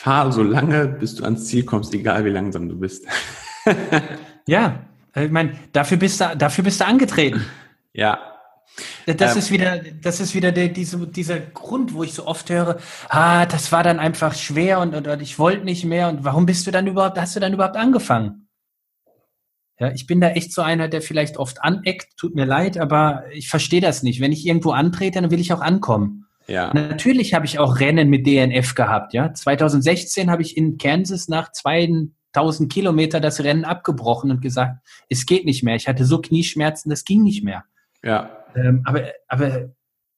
fahr 0.00 0.32
so 0.32 0.42
lange, 0.42 0.88
bis 0.88 1.16
du 1.16 1.24
ans 1.24 1.46
Ziel 1.46 1.62
kommst, 1.64 1.92
egal 1.92 2.24
wie 2.24 2.30
langsam 2.30 2.70
du 2.70 2.78
bist. 2.78 3.06
ja, 4.48 4.86
ich 5.14 5.30
meine, 5.30 5.58
dafür 5.72 5.98
bist 5.98 6.22
du, 6.22 6.36
dafür 6.38 6.64
bist 6.64 6.80
du 6.80 6.86
angetreten. 6.86 7.44
Ja. 7.92 8.18
Das 9.04 9.32
ähm, 9.32 9.38
ist 9.38 9.50
wieder, 9.50 9.82
das 10.00 10.20
ist 10.20 10.34
wieder 10.34 10.52
der, 10.52 10.68
diese, 10.68 11.06
dieser 11.06 11.38
Grund, 11.38 11.92
wo 11.92 12.02
ich 12.02 12.14
so 12.14 12.26
oft 12.26 12.48
höre, 12.48 12.78
ah, 13.10 13.44
das 13.44 13.72
war 13.72 13.82
dann 13.82 13.98
einfach 13.98 14.34
schwer 14.34 14.80
und, 14.80 14.94
und, 14.94 15.06
und 15.06 15.20
ich 15.20 15.38
wollte 15.38 15.66
nicht 15.66 15.84
mehr 15.84 16.08
und 16.08 16.24
warum 16.24 16.46
bist 16.46 16.66
du 16.66 16.70
dann 16.70 16.86
überhaupt, 16.86 17.18
hast 17.20 17.36
du 17.36 17.40
dann 17.40 17.52
überhaupt 17.52 17.76
angefangen? 17.76 18.48
Ja, 19.78 19.92
ich 19.92 20.06
bin 20.06 20.22
da 20.22 20.30
echt 20.30 20.54
so 20.54 20.62
einer, 20.62 20.88
der 20.88 21.02
vielleicht 21.02 21.36
oft 21.36 21.62
aneckt, 21.62 22.16
tut 22.16 22.34
mir 22.34 22.46
leid, 22.46 22.78
aber 22.78 23.24
ich 23.32 23.50
verstehe 23.50 23.82
das 23.82 24.02
nicht. 24.02 24.22
Wenn 24.22 24.32
ich 24.32 24.46
irgendwo 24.46 24.70
antrete, 24.70 25.20
dann 25.20 25.30
will 25.30 25.40
ich 25.40 25.52
auch 25.52 25.60
ankommen. 25.60 26.24
Ja. 26.50 26.72
Natürlich 26.74 27.32
habe 27.32 27.46
ich 27.46 27.60
auch 27.60 27.78
Rennen 27.78 28.10
mit 28.10 28.26
DNF 28.26 28.74
gehabt, 28.74 29.14
ja. 29.14 29.32
2016 29.32 30.30
habe 30.30 30.42
ich 30.42 30.56
in 30.56 30.78
Kansas 30.78 31.28
nach 31.28 31.52
2000 31.52 32.72
Kilometer 32.72 33.20
das 33.20 33.44
Rennen 33.44 33.64
abgebrochen 33.64 34.32
und 34.32 34.42
gesagt, 34.42 34.84
es 35.08 35.26
geht 35.26 35.44
nicht 35.44 35.62
mehr. 35.62 35.76
Ich 35.76 35.86
hatte 35.86 36.04
so 36.04 36.20
Knieschmerzen, 36.20 36.90
das 36.90 37.04
ging 37.04 37.22
nicht 37.22 37.44
mehr. 37.44 37.64
Ja. 38.02 38.44
Ähm, 38.56 38.82
aber, 38.84 39.04
aber 39.28 39.70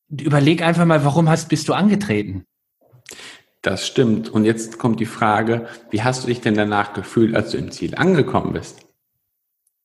überleg 0.08 0.62
einfach 0.62 0.86
mal, 0.86 1.04
warum 1.04 1.28
hast, 1.28 1.50
bist 1.50 1.68
du 1.68 1.74
angetreten? 1.74 2.46
Das 3.60 3.86
stimmt. 3.86 4.30
Und 4.30 4.44
jetzt 4.46 4.78
kommt 4.78 5.00
die 5.00 5.06
Frage, 5.06 5.66
wie 5.90 6.02
hast 6.02 6.24
du 6.24 6.28
dich 6.28 6.40
denn 6.40 6.54
danach 6.54 6.94
gefühlt, 6.94 7.36
als 7.36 7.50
du 7.50 7.58
im 7.58 7.70
Ziel 7.70 7.94
angekommen 7.94 8.54
bist? 8.54 8.80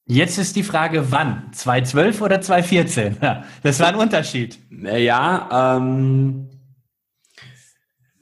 Jetzt 0.09 0.37
ist 0.37 0.55
die 0.55 0.63
Frage, 0.63 1.11
wann? 1.11 1.49
2012 1.51 2.21
oder 2.21 2.39
2014? 2.39 3.17
Ja, 3.21 3.43
das 3.63 3.79
war 3.81 3.89
ein 3.89 3.95
Unterschied. 3.95 4.57
Ja, 4.71 5.77
ähm, 5.77 6.49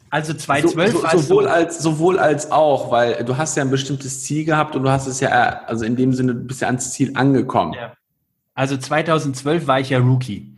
also 0.10 0.34
2012 0.34 0.91
so, 0.91 1.00
so, 1.00 1.17
sowohl 1.17 1.48
als 1.48 1.80
sowohl 1.80 2.19
als 2.19 2.52
auch, 2.52 2.89
weil 2.89 3.24
du 3.24 3.38
hast 3.38 3.56
ja 3.56 3.63
ein 3.63 3.69
bestimmtes 3.69 4.24
Ziel 4.24 4.45
gehabt 4.45 4.76
und 4.76 4.82
du 4.84 4.89
hast 4.89 5.06
es 5.06 5.19
ja, 5.19 5.30
also 5.30 5.86
in 5.86 5.95
dem 5.95 6.13
Sinne, 6.13 6.34
du 6.34 6.41
bist 6.41 6.62
ja 6.62 6.67
ans 6.67 6.91
Ziel 6.91 7.12
angekommen. 7.15 7.74
Ja. 7.74 7.93
Also 8.56 8.78
2012 8.78 9.67
war 9.67 9.80
ich 9.80 9.89
ja 9.91 10.00
Rookie 10.00 10.58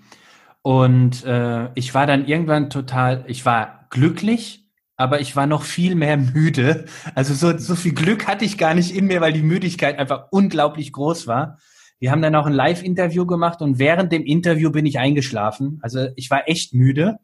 und 0.61 1.25
äh, 1.25 1.69
ich 1.73 1.93
war 1.93 2.05
dann 2.05 2.25
irgendwann 2.25 2.69
total, 2.69 3.25
ich 3.27 3.45
war 3.45 3.87
glücklich, 3.89 4.66
aber 4.97 5.21
ich 5.21 5.35
war 5.35 5.45
noch 5.45 5.63
viel 5.63 5.95
mehr 5.95 6.17
müde. 6.17 6.85
Also 7.15 7.33
so, 7.33 7.57
so 7.57 7.75
viel 7.75 7.93
Glück 7.93 8.27
hatte 8.27 8.43
ich 8.43 8.57
gar 8.57 8.73
nicht 8.73 8.93
in 8.93 9.05
mir, 9.05 9.21
weil 9.21 9.31
die 9.31 9.43
Müdigkeit 9.43 9.97
einfach 9.99 10.27
unglaublich 10.31 10.91
groß 10.91 11.27
war. 11.27 11.59
Wir 11.99 12.11
haben 12.11 12.21
dann 12.21 12.35
auch 12.35 12.45
ein 12.45 12.53
Live-Interview 12.53 13.25
gemacht 13.25 13.61
und 13.61 13.79
während 13.79 14.11
dem 14.11 14.23
Interview 14.23 14.71
bin 14.71 14.85
ich 14.85 14.99
eingeschlafen. 14.99 15.79
Also 15.81 16.09
ich 16.15 16.29
war 16.29 16.49
echt 16.49 16.73
müde 16.73 17.17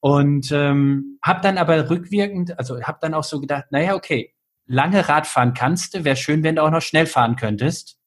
und 0.00 0.50
ähm, 0.52 1.18
habe 1.22 1.40
dann 1.42 1.58
aber 1.58 1.90
rückwirkend, 1.90 2.58
also 2.58 2.80
habe 2.82 2.98
dann 3.00 3.14
auch 3.14 3.24
so 3.24 3.40
gedacht, 3.40 3.66
naja, 3.70 3.94
okay, 3.94 4.32
lange 4.66 5.08
Radfahren 5.08 5.54
kannst 5.54 5.94
du, 5.94 6.04
wäre 6.04 6.16
schön, 6.16 6.42
wenn 6.42 6.56
du 6.56 6.62
auch 6.62 6.70
noch 6.70 6.82
schnell 6.82 7.06
fahren 7.06 7.36
könntest. 7.36 7.98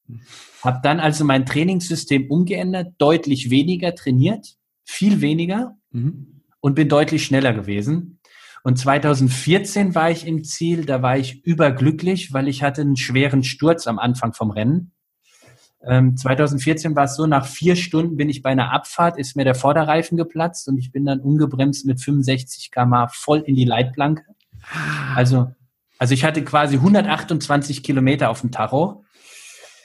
Hab 0.62 0.82
dann 0.82 1.00
also 1.00 1.24
mein 1.24 1.46
Trainingssystem 1.46 2.30
umgeändert, 2.30 2.94
deutlich 2.98 3.50
weniger 3.50 3.94
trainiert, 3.94 4.56
viel 4.84 5.20
weniger 5.20 5.76
mhm. 5.90 6.42
und 6.60 6.74
bin 6.74 6.88
deutlich 6.88 7.24
schneller 7.24 7.52
gewesen. 7.52 8.15
Und 8.66 8.80
2014 8.80 9.94
war 9.94 10.10
ich 10.10 10.26
im 10.26 10.42
Ziel, 10.42 10.86
da 10.86 11.00
war 11.00 11.16
ich 11.16 11.44
überglücklich, 11.44 12.32
weil 12.32 12.48
ich 12.48 12.64
hatte 12.64 12.80
einen 12.80 12.96
schweren 12.96 13.44
Sturz 13.44 13.86
am 13.86 14.00
Anfang 14.00 14.32
vom 14.32 14.50
Rennen. 14.50 14.90
Ähm, 15.84 16.16
2014 16.16 16.96
war 16.96 17.04
es 17.04 17.14
so, 17.14 17.28
nach 17.28 17.46
vier 17.46 17.76
Stunden 17.76 18.16
bin 18.16 18.28
ich 18.28 18.42
bei 18.42 18.50
einer 18.50 18.72
Abfahrt, 18.72 19.18
ist 19.18 19.36
mir 19.36 19.44
der 19.44 19.54
Vorderreifen 19.54 20.18
geplatzt 20.18 20.66
und 20.66 20.78
ich 20.78 20.90
bin 20.90 21.04
dann 21.04 21.20
ungebremst 21.20 21.86
mit 21.86 22.02
65 22.02 22.72
km 22.72 23.06
voll 23.12 23.38
in 23.46 23.54
die 23.54 23.64
Leitplanke. 23.64 24.24
Also, 25.14 25.52
also 26.00 26.12
ich 26.12 26.24
hatte 26.24 26.42
quasi 26.42 26.74
128 26.74 27.84
Kilometer 27.84 28.30
auf 28.30 28.40
dem 28.40 28.50
Tacho. 28.50 29.04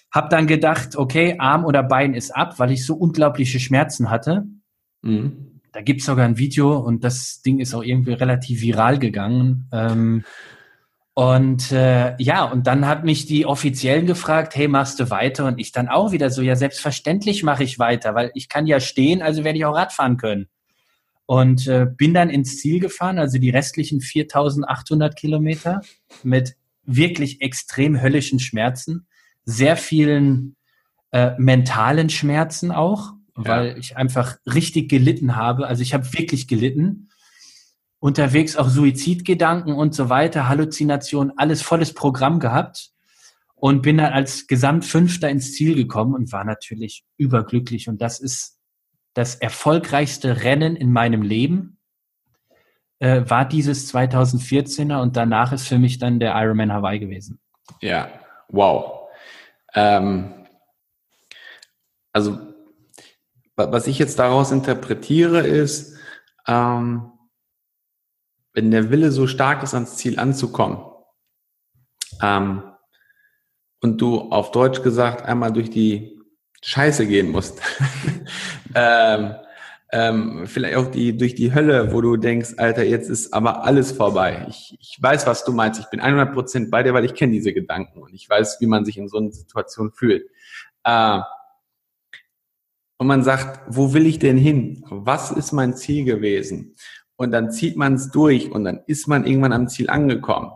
Hab 0.09 0.31
dann 0.31 0.47
gedacht, 0.47 0.95
okay, 0.95 1.35
Arm 1.37 1.65
oder 1.65 1.83
Bein 1.83 2.15
ist 2.15 2.35
ab, 2.35 2.57
weil 2.57 2.71
ich 2.71 2.83
so 2.83 2.95
unglaubliche 2.95 3.59
Schmerzen 3.59 4.09
hatte. 4.09 4.45
Mhm. 5.03 5.50
Da 5.71 5.81
gibt's 5.81 6.05
sogar 6.05 6.25
ein 6.25 6.37
Video 6.37 6.77
und 6.77 7.03
das 7.03 7.41
Ding 7.41 7.59
ist 7.59 7.73
auch 7.73 7.83
irgendwie 7.83 8.13
relativ 8.13 8.61
viral 8.61 8.99
gegangen. 8.99 9.69
Ähm, 9.71 10.23
und 11.13 11.71
äh, 11.71 12.15
ja, 12.21 12.45
und 12.45 12.67
dann 12.67 12.87
hat 12.87 13.03
mich 13.03 13.25
die 13.25 13.45
Offiziellen 13.45 14.05
gefragt, 14.05 14.55
hey, 14.55 14.67
machst 14.67 14.99
du 14.99 15.09
weiter? 15.09 15.45
Und 15.45 15.59
ich 15.59 15.71
dann 15.71 15.89
auch 15.89 16.11
wieder 16.11 16.29
so, 16.29 16.41
ja, 16.41 16.55
selbstverständlich 16.55 17.43
mache 17.43 17.63
ich 17.63 17.79
weiter, 17.79 18.15
weil 18.15 18.31
ich 18.33 18.49
kann 18.49 18.65
ja 18.65 18.79
stehen, 18.79 19.21
also 19.21 19.43
werde 19.43 19.57
ich 19.57 19.65
auch 19.65 19.75
Radfahren 19.75 20.17
können. 20.17 20.47
Und 21.25 21.67
äh, 21.67 21.85
bin 21.85 22.13
dann 22.13 22.29
ins 22.29 22.59
Ziel 22.59 22.79
gefahren, 22.79 23.19
also 23.19 23.37
die 23.37 23.49
restlichen 23.49 24.01
4800 24.01 25.15
Kilometer 25.15 25.81
mit 26.23 26.55
wirklich 26.83 27.41
extrem 27.41 28.01
höllischen 28.01 28.39
Schmerzen, 28.39 29.07
sehr 29.45 29.77
vielen 29.77 30.55
äh, 31.11 31.31
mentalen 31.37 32.09
Schmerzen 32.09 32.71
auch 32.71 33.13
weil 33.35 33.67
ja. 33.67 33.77
ich 33.77 33.97
einfach 33.97 34.37
richtig 34.45 34.89
gelitten 34.89 35.35
habe. 35.35 35.67
Also 35.67 35.81
ich 35.81 35.93
habe 35.93 36.11
wirklich 36.13 36.47
gelitten. 36.47 37.09
Unterwegs 37.99 38.55
auch 38.55 38.67
Suizidgedanken 38.67 39.73
und 39.73 39.93
so 39.93 40.09
weiter, 40.09 40.49
Halluzinationen, 40.49 41.37
alles 41.37 41.61
volles 41.61 41.93
Programm 41.93 42.39
gehabt 42.39 42.91
und 43.55 43.83
bin 43.83 43.99
dann 43.99 44.11
als 44.11 44.47
Gesamtfünfter 44.47 45.29
ins 45.29 45.53
Ziel 45.53 45.75
gekommen 45.75 46.15
und 46.15 46.31
war 46.31 46.43
natürlich 46.43 47.05
überglücklich. 47.17 47.87
Und 47.87 48.01
das 48.01 48.19
ist 48.19 48.57
das 49.13 49.35
erfolgreichste 49.35 50.43
Rennen 50.43 50.75
in 50.75 50.91
meinem 50.91 51.21
Leben, 51.21 51.77
äh, 52.99 53.23
war 53.29 53.47
dieses 53.47 53.93
2014er 53.93 55.01
und 55.01 55.15
danach 55.15 55.51
ist 55.51 55.67
für 55.67 55.77
mich 55.77 55.99
dann 55.99 56.19
der 56.19 56.33
Ironman 56.35 56.73
Hawaii 56.73 56.99
gewesen. 56.99 57.39
Ja, 57.81 58.09
wow. 58.49 59.09
Ähm, 59.75 60.33
also 62.13 62.50
was 63.55 63.87
ich 63.87 63.99
jetzt 63.99 64.19
daraus 64.19 64.51
interpretiere, 64.51 65.45
ist, 65.45 65.97
ähm, 66.47 67.11
wenn 68.53 68.71
der 68.71 68.89
Wille 68.89 69.11
so 69.11 69.27
stark 69.27 69.63
ist, 69.63 69.73
ans 69.73 69.97
Ziel 69.97 70.19
anzukommen, 70.19 70.79
ähm, 72.21 72.63
und 73.81 73.99
du 73.99 74.19
auf 74.31 74.51
Deutsch 74.51 74.83
gesagt 74.83 75.25
einmal 75.25 75.51
durch 75.51 75.69
die 75.69 76.19
Scheiße 76.61 77.07
gehen 77.07 77.31
musst, 77.31 77.61
ähm, 78.75 79.35
ähm, 79.91 80.47
vielleicht 80.47 80.77
auch 80.77 80.89
die, 80.89 81.17
durch 81.17 81.35
die 81.35 81.53
Hölle, 81.53 81.91
wo 81.91 81.99
du 81.99 82.15
denkst, 82.15 82.53
Alter, 82.57 82.83
jetzt 82.83 83.09
ist 83.09 83.33
aber 83.33 83.65
alles 83.65 83.91
vorbei. 83.91 84.45
Ich, 84.47 84.77
ich 84.79 84.97
weiß, 85.01 85.27
was 85.27 85.43
du 85.43 85.51
meinst. 85.51 85.81
Ich 85.81 85.87
bin 85.87 85.99
100 85.99 86.31
Prozent 86.33 86.71
bei 86.71 86.81
dir, 86.81 86.93
weil 86.93 87.03
ich 87.03 87.13
kenne 87.13 87.33
diese 87.33 87.51
Gedanken 87.51 88.01
und 88.01 88.13
ich 88.13 88.29
weiß, 88.29 88.61
wie 88.61 88.67
man 88.67 88.85
sich 88.85 88.97
in 88.97 89.09
so 89.09 89.17
einer 89.17 89.31
Situation 89.31 89.91
fühlt. 89.91 90.29
Äh, 90.85 91.19
und 93.01 93.07
man 93.07 93.23
sagt, 93.23 93.61
wo 93.65 93.95
will 93.95 94.05
ich 94.05 94.19
denn 94.19 94.37
hin? 94.37 94.85
Was 94.87 95.31
ist 95.31 95.53
mein 95.53 95.75
Ziel 95.75 96.05
gewesen? 96.05 96.75
Und 97.15 97.31
dann 97.31 97.49
zieht 97.49 97.75
man 97.75 97.95
es 97.95 98.11
durch 98.11 98.51
und 98.51 98.63
dann 98.63 98.81
ist 98.85 99.07
man 99.07 99.25
irgendwann 99.25 99.53
am 99.53 99.67
Ziel 99.69 99.89
angekommen. 99.89 100.51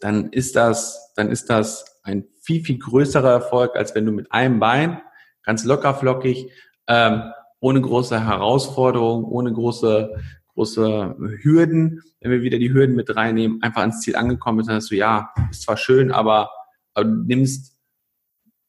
Dann 0.00 0.28
ist 0.28 0.56
das, 0.56 1.14
dann 1.16 1.30
ist 1.30 1.48
das 1.48 2.02
ein 2.02 2.26
viel, 2.42 2.62
viel 2.62 2.76
größerer 2.78 3.30
Erfolg, 3.30 3.76
als 3.76 3.94
wenn 3.94 4.04
du 4.04 4.12
mit 4.12 4.30
einem 4.30 4.60
Bein 4.60 5.00
ganz 5.42 5.64
locker 5.64 5.94
flockig, 5.94 6.50
ähm, 6.86 7.22
ohne 7.60 7.80
große 7.80 8.22
Herausforderung, 8.22 9.24
ohne 9.24 9.54
große, 9.54 10.22
große 10.52 11.16
Hürden, 11.40 12.02
wenn 12.20 12.30
wir 12.30 12.42
wieder 12.42 12.58
die 12.58 12.74
Hürden 12.74 12.94
mit 12.94 13.16
reinnehmen, 13.16 13.62
einfach 13.62 13.80
ans 13.80 14.02
Ziel 14.02 14.16
angekommen 14.16 14.58
bist, 14.58 14.68
dann 14.68 14.76
hast 14.76 14.90
du, 14.90 14.96
ja, 14.96 15.32
ist 15.50 15.62
zwar 15.62 15.78
schön, 15.78 16.12
aber, 16.12 16.50
aber 16.92 17.06
du 17.06 17.24
nimmst 17.24 17.75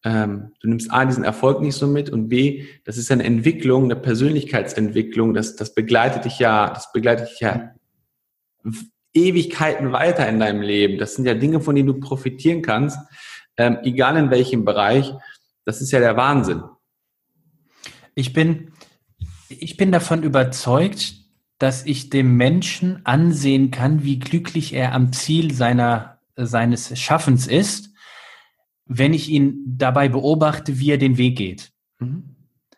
ähm, 0.04 0.54
du 0.62 0.70
nimmst 0.70 0.92
A, 0.92 1.06
diesen 1.06 1.24
Erfolg 1.24 1.62
nicht 1.62 1.76
so 1.76 1.88
mit 1.88 2.10
und 2.10 2.30
B, 2.30 2.66
das 2.86 2.98
ist 2.98 3.12
eine 3.12 3.24
Entwicklung, 3.24 3.86
eine 3.86 3.96
Persönlichkeitsentwicklung, 3.96 5.34
das, 5.34 5.56
das 5.56 5.74
begleitet 5.74 6.26
dich 6.26 6.40
ja, 6.40 6.70
das 6.70 6.92
begleitet 6.92 7.30
dich 7.30 7.40
ja 7.40 7.72
Ewigkeiten 9.14 9.92
weiter 9.92 10.28
in 10.30 10.40
deinem 10.40 10.62
Leben. 10.62 11.00
Das 11.00 11.16
sind 11.16 11.26
ja 11.26 11.34
Dinge, 11.34 11.60
von 11.60 11.76
denen 11.76 11.88
du 11.88 12.00
profitieren 12.00 12.62
kannst, 12.62 13.00
ähm, 13.58 13.80
egal 13.84 14.18
in 14.18 14.30
welchem 14.30 14.64
Bereich. 14.66 15.12
Das 15.66 15.82
ist 15.82 15.92
ja 15.92 16.00
der 16.00 16.16
Wahnsinn. 16.16 16.64
Ich 18.14 18.34
bin, 18.34 18.72
ich 19.50 19.78
bin 19.78 19.92
davon 19.92 20.24
überzeugt, 20.24 21.16
dass 21.58 21.86
ich 21.86 22.10
dem 22.10 22.38
Menschen 22.38 23.06
ansehen 23.06 23.72
kann, 23.72 24.04
wie 24.04 24.20
glücklich 24.20 24.74
er 24.74 24.94
am 24.94 25.12
Ziel 25.12 25.54
seiner, 25.54 26.20
seines 26.36 26.98
Schaffens 27.00 27.48
ist 27.48 27.90
wenn 28.88 29.14
ich 29.14 29.30
ihn 29.30 29.64
dabei 29.66 30.10
beobachte, 30.10 30.80
wie 30.80 30.92
er 30.92 30.98
den 30.98 31.18
Weg 31.18 31.38
geht. 31.38 31.72
Mhm. 32.00 32.36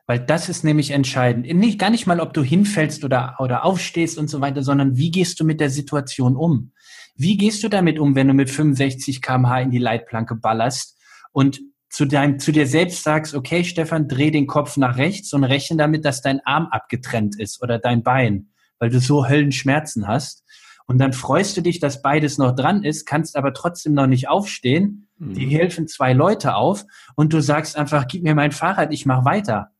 Weil 0.08 0.20
das 0.20 0.50
ist 0.50 0.64
nämlich 0.64 0.90
entscheidend. 0.92 1.46
Nicht, 1.54 1.78
gar 1.78 1.92
nicht 1.92 2.08
mal, 2.08 2.20
ob 2.20 2.34
du 2.34 2.42
hinfällst 2.42 3.06
oder, 3.06 3.36
oder 3.38 3.64
aufstehst 3.64 4.18
und 4.18 4.28
so 4.28 4.42
weiter, 4.42 4.64
sondern 4.64 4.98
wie 4.98 5.12
gehst 5.12 5.40
du 5.40 5.46
mit 5.46 5.60
der 5.60 5.70
Situation 5.70 6.36
um? 6.36 6.72
Wie 7.16 7.38
gehst 7.38 7.64
du 7.64 7.70
damit 7.70 8.00
um, 8.00 8.16
wenn 8.16 8.28
du 8.28 8.34
mit 8.34 8.50
65 8.50 9.22
kmh 9.22 9.62
in 9.62 9.72
die 9.72 9.78
Leitplanke 9.78 10.36
ballerst 10.36 10.98
und 11.32 11.60
zu 11.90 12.06
deinem, 12.06 12.40
zu 12.40 12.52
dir 12.52 12.66
selbst 12.66 13.04
sagst, 13.04 13.34
okay, 13.34 13.64
Stefan, 13.64 14.08
dreh 14.08 14.32
den 14.32 14.48
Kopf 14.48 14.78
nach 14.78 14.98
rechts 14.98 15.34
und 15.34 15.44
rechne 15.44 15.78
damit, 15.78 16.06
dass 16.06 16.22
dein 16.22 16.40
Arm 16.46 16.68
abgetrennt 16.72 17.40
ist 17.40 17.62
oder 17.62 17.80
dein 17.80 18.04
Bein, 18.04 18.50
weil 18.80 18.90
du 18.90 19.00
so 19.00 19.28
Höllenschmerzen 19.28 20.08
hast. 20.08 20.44
Und 20.88 20.98
dann 21.00 21.14
freust 21.14 21.56
du 21.58 21.62
dich, 21.62 21.80
dass 21.80 22.02
beides 22.02 22.38
noch 22.38 22.56
dran 22.56 22.84
ist, 22.84 23.06
kannst 23.06 23.36
aber 23.36 23.54
trotzdem 23.54 23.94
noch 23.94 24.08
nicht 24.08 24.28
aufstehen. 24.28 25.09
Mhm. 25.20 25.34
Die 25.34 25.48
helfen 25.48 25.88
zwei 25.88 26.14
Leute 26.14 26.56
auf 26.56 26.86
und 27.16 27.34
du 27.34 27.42
sagst 27.42 27.78
einfach, 27.78 28.08
gib 28.08 28.24
mir 28.24 28.36
mein 28.36 28.52
Fahrrad, 28.52 28.92
ich 28.92 29.06
mach 29.06 29.26
weiter. 29.26 29.72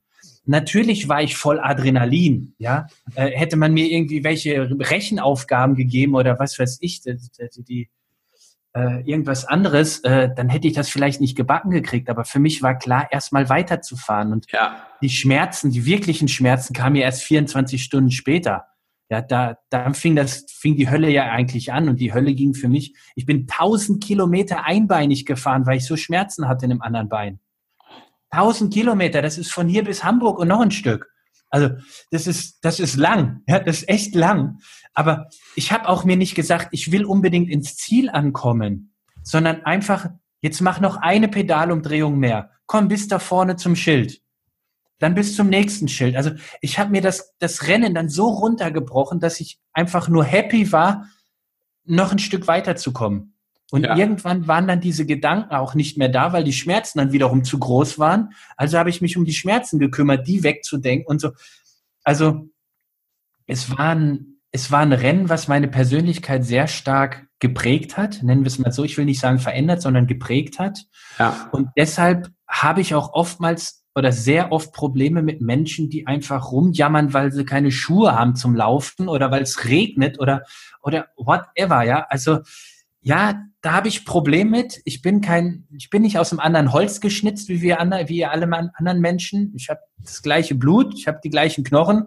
Natürlich 0.46 1.08
war 1.08 1.22
ich 1.22 1.36
voll 1.36 1.60
Adrenalin, 1.60 2.54
ja. 2.58 2.86
Äh, 3.14 3.30
hätte 3.30 3.56
man 3.56 3.72
mir 3.72 3.86
irgendwie 3.86 4.24
welche 4.24 4.70
Rechenaufgaben 4.70 5.74
gegeben 5.74 6.14
oder 6.14 6.38
was 6.38 6.58
weiß 6.58 6.78
ich, 6.80 7.02
die, 7.02 7.18
die 7.58 7.90
äh, 8.72 9.00
irgendwas 9.02 9.44
anderes, 9.44 10.00
äh, 10.00 10.28
dann 10.34 10.48
hätte 10.48 10.68
ich 10.68 10.74
das 10.74 10.88
vielleicht 10.88 11.20
nicht 11.20 11.36
gebacken 11.36 11.70
gekriegt. 11.70 12.08
Aber 12.08 12.24
für 12.24 12.38
mich 12.38 12.62
war 12.62 12.78
klar, 12.78 13.08
erstmal 13.10 13.48
weiterzufahren. 13.48 14.32
Und 14.32 14.50
ja. 14.52 14.86
die 15.02 15.10
Schmerzen, 15.10 15.70
die 15.70 15.84
wirklichen 15.86 16.28
Schmerzen 16.28 16.72
kamen 16.72 16.96
ja 16.96 17.02
erst 17.02 17.22
24 17.22 17.82
Stunden 17.82 18.10
später. 18.10 18.66
Ja, 19.10 19.20
da, 19.20 19.58
da 19.70 19.92
fing 19.92 20.14
das, 20.14 20.46
fing 20.48 20.76
die 20.76 20.88
Hölle 20.88 21.10
ja 21.10 21.24
eigentlich 21.30 21.72
an 21.72 21.88
und 21.88 21.98
die 21.98 22.14
Hölle 22.14 22.32
ging 22.32 22.54
für 22.54 22.68
mich. 22.68 22.94
Ich 23.16 23.26
bin 23.26 23.48
1000 23.50 24.02
Kilometer 24.02 24.64
einbeinig 24.64 25.26
gefahren, 25.26 25.66
weil 25.66 25.78
ich 25.78 25.84
so 25.84 25.96
Schmerzen 25.96 26.46
hatte 26.46 26.66
in 26.66 26.70
dem 26.70 26.80
anderen 26.80 27.08
Bein. 27.08 27.40
1000 28.30 28.72
Kilometer, 28.72 29.20
das 29.20 29.36
ist 29.36 29.50
von 29.50 29.68
hier 29.68 29.82
bis 29.82 30.04
Hamburg 30.04 30.38
und 30.38 30.46
noch 30.46 30.60
ein 30.60 30.70
Stück. 30.70 31.10
Also 31.50 31.70
das 32.12 32.28
ist, 32.28 32.64
das 32.64 32.78
ist 32.78 32.96
lang, 32.96 33.42
ja, 33.48 33.58
das 33.58 33.78
ist 33.78 33.88
echt 33.88 34.14
lang. 34.14 34.60
Aber 34.94 35.26
ich 35.56 35.72
habe 35.72 35.88
auch 35.88 36.04
mir 36.04 36.16
nicht 36.16 36.36
gesagt, 36.36 36.68
ich 36.70 36.92
will 36.92 37.04
unbedingt 37.04 37.50
ins 37.50 37.76
Ziel 37.76 38.08
ankommen, 38.08 38.94
sondern 39.24 39.64
einfach, 39.64 40.08
jetzt 40.40 40.60
mach 40.60 40.78
noch 40.78 40.96
eine 40.96 41.26
Pedalumdrehung 41.26 42.16
mehr. 42.16 42.52
Komm 42.66 42.86
bis 42.86 43.08
da 43.08 43.18
vorne 43.18 43.56
zum 43.56 43.74
Schild. 43.74 44.20
Dann 45.00 45.14
bis 45.14 45.34
zum 45.34 45.48
nächsten 45.48 45.88
Schild. 45.88 46.14
Also 46.14 46.30
ich 46.60 46.78
habe 46.78 46.90
mir 46.90 47.00
das, 47.00 47.34
das 47.38 47.66
Rennen 47.66 47.94
dann 47.94 48.08
so 48.08 48.28
runtergebrochen, 48.28 49.18
dass 49.18 49.40
ich 49.40 49.58
einfach 49.72 50.08
nur 50.08 50.24
happy 50.24 50.70
war, 50.70 51.06
noch 51.84 52.12
ein 52.12 52.18
Stück 52.18 52.46
weiterzukommen. 52.46 53.34
Und 53.70 53.84
ja. 53.84 53.96
irgendwann 53.96 54.46
waren 54.46 54.68
dann 54.68 54.80
diese 54.80 55.06
Gedanken 55.06 55.54
auch 55.54 55.74
nicht 55.74 55.96
mehr 55.96 56.08
da, 56.08 56.32
weil 56.32 56.44
die 56.44 56.52
Schmerzen 56.52 56.98
dann 56.98 57.12
wiederum 57.12 57.44
zu 57.44 57.58
groß 57.58 57.98
waren. 57.98 58.30
Also 58.56 58.78
habe 58.78 58.90
ich 58.90 59.00
mich 59.00 59.16
um 59.16 59.24
die 59.24 59.32
Schmerzen 59.32 59.78
gekümmert, 59.78 60.26
die 60.26 60.42
wegzudenken 60.42 61.06
und 61.06 61.20
so. 61.20 61.30
Also 62.04 62.48
es 63.46 63.70
war 63.70 63.94
ein, 63.94 64.40
es 64.52 64.70
war 64.70 64.80
ein 64.80 64.92
Rennen, 64.92 65.28
was 65.28 65.48
meine 65.48 65.68
Persönlichkeit 65.68 66.44
sehr 66.44 66.66
stark 66.66 67.28
geprägt 67.38 67.96
hat. 67.96 68.22
Nennen 68.22 68.42
wir 68.42 68.48
es 68.48 68.58
mal 68.58 68.72
so. 68.72 68.84
Ich 68.84 68.98
will 68.98 69.04
nicht 69.04 69.20
sagen 69.20 69.38
verändert, 69.38 69.80
sondern 69.80 70.06
geprägt 70.06 70.58
hat. 70.58 70.86
Ja. 71.18 71.48
Und 71.52 71.68
deshalb 71.76 72.28
habe 72.48 72.80
ich 72.80 72.94
auch 72.94 73.12
oftmals 73.12 73.79
oder 73.94 74.12
sehr 74.12 74.52
oft 74.52 74.72
Probleme 74.72 75.22
mit 75.22 75.40
Menschen, 75.40 75.90
die 75.90 76.06
einfach 76.06 76.52
rumjammern, 76.52 77.12
weil 77.12 77.32
sie 77.32 77.44
keine 77.44 77.72
Schuhe 77.72 78.14
haben 78.14 78.36
zum 78.36 78.54
Laufen 78.54 79.08
oder 79.08 79.30
weil 79.30 79.42
es 79.42 79.64
regnet 79.64 80.20
oder, 80.20 80.44
oder 80.82 81.08
whatever, 81.16 81.82
ja. 81.82 82.06
Also, 82.08 82.40
ja, 83.02 83.42
da 83.62 83.72
habe 83.72 83.88
ich 83.88 84.04
Problem 84.04 84.50
mit. 84.50 84.80
Ich 84.84 85.02
bin 85.02 85.20
kein, 85.20 85.66
ich 85.76 85.90
bin 85.90 86.02
nicht 86.02 86.18
aus 86.18 86.32
einem 86.32 86.40
anderen 86.40 86.72
Holz 86.72 87.00
geschnitzt 87.00 87.48
wie 87.48 87.62
wir 87.62 87.80
andere, 87.80 88.08
wie 88.08 88.24
alle 88.24 88.46
anderen 88.74 89.00
Menschen. 89.00 89.52
Ich 89.56 89.68
habe 89.68 89.80
das 89.98 90.22
gleiche 90.22 90.54
Blut, 90.54 90.94
ich 90.96 91.06
habe 91.06 91.20
die 91.22 91.30
gleichen 91.30 91.64
Knochen. 91.64 92.06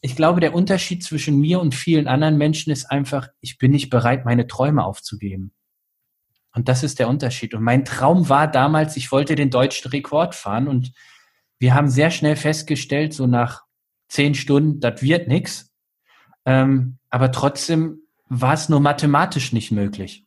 Ich 0.00 0.16
glaube, 0.16 0.40
der 0.40 0.54
Unterschied 0.54 1.04
zwischen 1.04 1.38
mir 1.38 1.60
und 1.60 1.74
vielen 1.74 2.08
anderen 2.08 2.36
Menschen 2.36 2.72
ist 2.72 2.86
einfach, 2.86 3.28
ich 3.40 3.58
bin 3.58 3.70
nicht 3.70 3.88
bereit, 3.88 4.24
meine 4.24 4.48
Träume 4.48 4.84
aufzugeben. 4.84 5.52
Und 6.54 6.68
das 6.68 6.82
ist 6.82 6.98
der 6.98 7.08
Unterschied. 7.08 7.54
Und 7.54 7.62
mein 7.62 7.84
Traum 7.84 8.28
war 8.28 8.46
damals, 8.46 8.96
ich 8.96 9.10
wollte 9.10 9.34
den 9.34 9.50
deutschen 9.50 9.90
Rekord 9.90 10.34
fahren 10.34 10.68
und 10.68 10.92
wir 11.58 11.74
haben 11.74 11.88
sehr 11.88 12.10
schnell 12.10 12.36
festgestellt, 12.36 13.14
so 13.14 13.26
nach 13.26 13.62
zehn 14.08 14.34
Stunden, 14.34 14.80
das 14.80 15.00
wird 15.02 15.28
nichts. 15.28 15.72
Ähm, 16.44 16.98
aber 17.08 17.32
trotzdem 17.32 18.00
war 18.28 18.54
es 18.54 18.68
nur 18.68 18.80
mathematisch 18.80 19.52
nicht 19.52 19.70
möglich. 19.72 20.26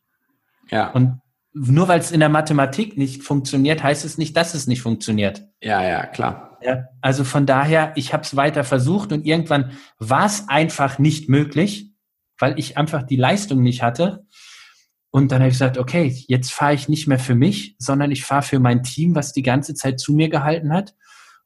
Ja. 0.70 0.90
Und 0.90 1.20
nur 1.52 1.88
weil 1.88 2.00
es 2.00 2.10
in 2.10 2.20
der 2.20 2.28
Mathematik 2.28 2.98
nicht 2.98 3.22
funktioniert, 3.22 3.82
heißt 3.82 4.04
es 4.04 4.18
nicht, 4.18 4.36
dass 4.36 4.54
es 4.54 4.66
nicht 4.66 4.82
funktioniert. 4.82 5.42
Ja, 5.62 5.82
ja, 5.82 6.06
klar. 6.06 6.58
Ja, 6.62 6.88
also 7.00 7.24
von 7.24 7.46
daher, 7.46 7.92
ich 7.96 8.12
habe 8.12 8.24
es 8.24 8.36
weiter 8.36 8.64
versucht 8.64 9.12
und 9.12 9.24
irgendwann 9.24 9.72
war 9.98 10.26
es 10.26 10.48
einfach 10.48 10.98
nicht 10.98 11.28
möglich, 11.28 11.92
weil 12.38 12.58
ich 12.58 12.76
einfach 12.76 13.02
die 13.04 13.16
Leistung 13.16 13.62
nicht 13.62 13.82
hatte. 13.82 14.25
Und 15.10 15.32
dann 15.32 15.40
habe 15.40 15.48
ich 15.48 15.54
gesagt, 15.54 15.78
okay, 15.78 16.24
jetzt 16.28 16.52
fahre 16.52 16.74
ich 16.74 16.88
nicht 16.88 17.06
mehr 17.06 17.18
für 17.18 17.34
mich, 17.34 17.76
sondern 17.78 18.10
ich 18.10 18.24
fahre 18.24 18.42
für 18.42 18.60
mein 18.60 18.82
Team, 18.82 19.14
was 19.14 19.32
die 19.32 19.42
ganze 19.42 19.74
Zeit 19.74 19.98
zu 20.00 20.12
mir 20.12 20.28
gehalten 20.28 20.72
hat 20.72 20.94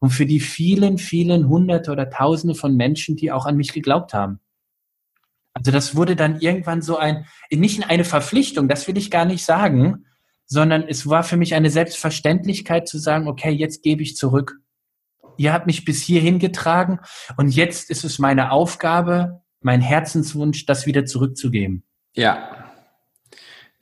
und 0.00 0.10
für 0.10 0.26
die 0.26 0.40
vielen, 0.40 0.98
vielen 0.98 1.48
Hunderte 1.48 1.92
oder 1.92 2.10
Tausende 2.10 2.54
von 2.54 2.74
Menschen, 2.74 3.16
die 3.16 3.30
auch 3.30 3.46
an 3.46 3.56
mich 3.56 3.72
geglaubt 3.72 4.14
haben. 4.14 4.40
Also 5.52 5.70
das 5.70 5.94
wurde 5.94 6.16
dann 6.16 6.40
irgendwann 6.40 6.80
so 6.80 6.96
ein, 6.96 7.26
nicht 7.50 7.88
eine 7.88 8.04
Verpflichtung, 8.04 8.68
das 8.68 8.88
will 8.88 8.96
ich 8.96 9.10
gar 9.10 9.24
nicht 9.24 9.44
sagen, 9.44 10.06
sondern 10.46 10.82
es 10.88 11.08
war 11.08 11.22
für 11.22 11.36
mich 11.36 11.54
eine 11.54 11.70
Selbstverständlichkeit 11.70 12.88
zu 12.88 12.98
sagen, 12.98 13.28
okay, 13.28 13.50
jetzt 13.50 13.82
gebe 13.82 14.02
ich 14.02 14.16
zurück. 14.16 14.56
Ihr 15.36 15.52
habt 15.52 15.66
mich 15.66 15.84
bis 15.84 16.02
hierhin 16.02 16.38
getragen 16.38 16.98
und 17.36 17.54
jetzt 17.54 17.90
ist 17.90 18.04
es 18.04 18.18
meine 18.18 18.50
Aufgabe, 18.50 19.42
mein 19.60 19.80
Herzenswunsch, 19.80 20.66
das 20.66 20.86
wieder 20.86 21.04
zurückzugeben. 21.04 21.84
Ja, 22.14 22.59